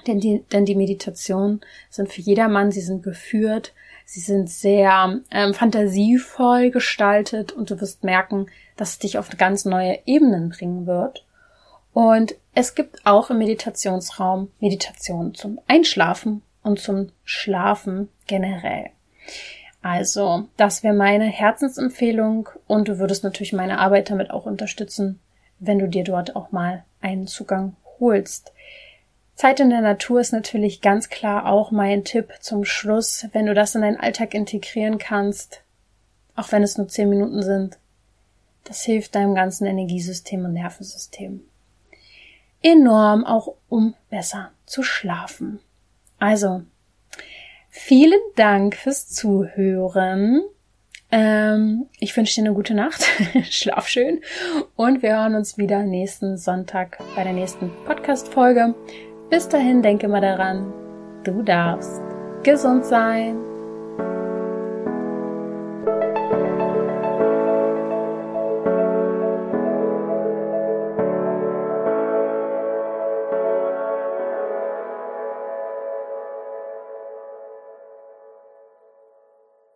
denn 0.07 0.19
die, 0.19 0.43
denn 0.51 0.65
die 0.65 0.75
Meditationen 0.75 1.61
sind 1.89 2.11
für 2.11 2.21
jedermann, 2.21 2.71
sie 2.71 2.81
sind 2.81 3.03
geführt, 3.03 3.73
sie 4.05 4.19
sind 4.19 4.49
sehr 4.49 5.19
ähm, 5.31 5.53
fantasievoll 5.53 6.71
gestaltet 6.71 7.51
und 7.51 7.69
du 7.69 7.81
wirst 7.81 8.03
merken, 8.03 8.47
dass 8.77 8.91
es 8.91 8.99
dich 8.99 9.17
auf 9.17 9.29
ganz 9.37 9.65
neue 9.65 9.99
Ebenen 10.05 10.49
bringen 10.49 10.85
wird. 10.85 11.25
Und 11.93 12.35
es 12.53 12.75
gibt 12.75 13.05
auch 13.05 13.29
im 13.29 13.37
Meditationsraum 13.37 14.51
Meditation 14.59 15.33
zum 15.33 15.59
Einschlafen 15.67 16.41
und 16.61 16.79
zum 16.79 17.11
Schlafen 17.23 18.09
generell. 18.27 18.89
Also, 19.81 20.45
das 20.57 20.83
wäre 20.83 20.95
meine 20.95 21.25
Herzensempfehlung 21.25 22.49
und 22.67 22.87
du 22.87 22.97
würdest 22.97 23.23
natürlich 23.23 23.53
meine 23.53 23.79
Arbeit 23.79 24.09
damit 24.09 24.31
auch 24.31 24.45
unterstützen, 24.45 25.19
wenn 25.59 25.79
du 25.79 25.87
dir 25.87 26.03
dort 26.03 26.35
auch 26.35 26.51
mal 26.51 26.83
einen 27.01 27.27
Zugang 27.27 27.75
holst. 27.99 28.51
Zeit 29.35 29.59
in 29.59 29.69
der 29.69 29.81
Natur 29.81 30.21
ist 30.21 30.31
natürlich 30.31 30.81
ganz 30.81 31.09
klar 31.09 31.45
auch 31.45 31.71
mein 31.71 32.03
Tipp 32.03 32.33
zum 32.39 32.65
Schluss, 32.65 33.27
wenn 33.33 33.45
du 33.45 33.53
das 33.53 33.75
in 33.75 33.81
deinen 33.81 33.99
Alltag 33.99 34.33
integrieren 34.33 34.97
kannst, 34.97 35.61
auch 36.35 36.51
wenn 36.51 36.63
es 36.63 36.77
nur 36.77 36.87
zehn 36.87 37.09
Minuten 37.09 37.43
sind. 37.43 37.77
Das 38.63 38.83
hilft 38.83 39.15
deinem 39.15 39.35
ganzen 39.35 39.65
Energiesystem 39.65 40.43
und 40.45 40.53
Nervensystem 40.53 41.41
enorm, 42.65 43.23
auch 43.23 43.55
um 43.69 43.93
besser 44.09 44.51
zu 44.65 44.81
schlafen. 44.81 45.59
Also, 46.17 46.63
vielen 47.69 48.19
Dank 48.35 48.75
fürs 48.75 49.07
Zuhören. 49.07 50.41
Ähm, 51.11 51.85
ich 51.99 52.17
wünsche 52.17 52.35
dir 52.35 52.47
eine 52.47 52.55
gute 52.55 52.73
Nacht, 52.73 53.05
schlaf 53.51 53.87
schön 53.87 54.21
und 54.75 55.03
wir 55.03 55.11
hören 55.11 55.35
uns 55.35 55.57
wieder 55.57 55.83
nächsten 55.83 56.37
Sonntag 56.37 56.97
bei 57.15 57.23
der 57.23 57.33
nächsten 57.33 57.71
Podcast-Folge. 57.85 58.73
Bis 59.29 59.49
dahin 59.49 59.81
denke 59.81 60.07
mal 60.07 60.21
daran, 60.21 60.71
du 61.23 61.41
darfst 61.41 62.01
gesund 62.43 62.85
sein. 62.85 63.44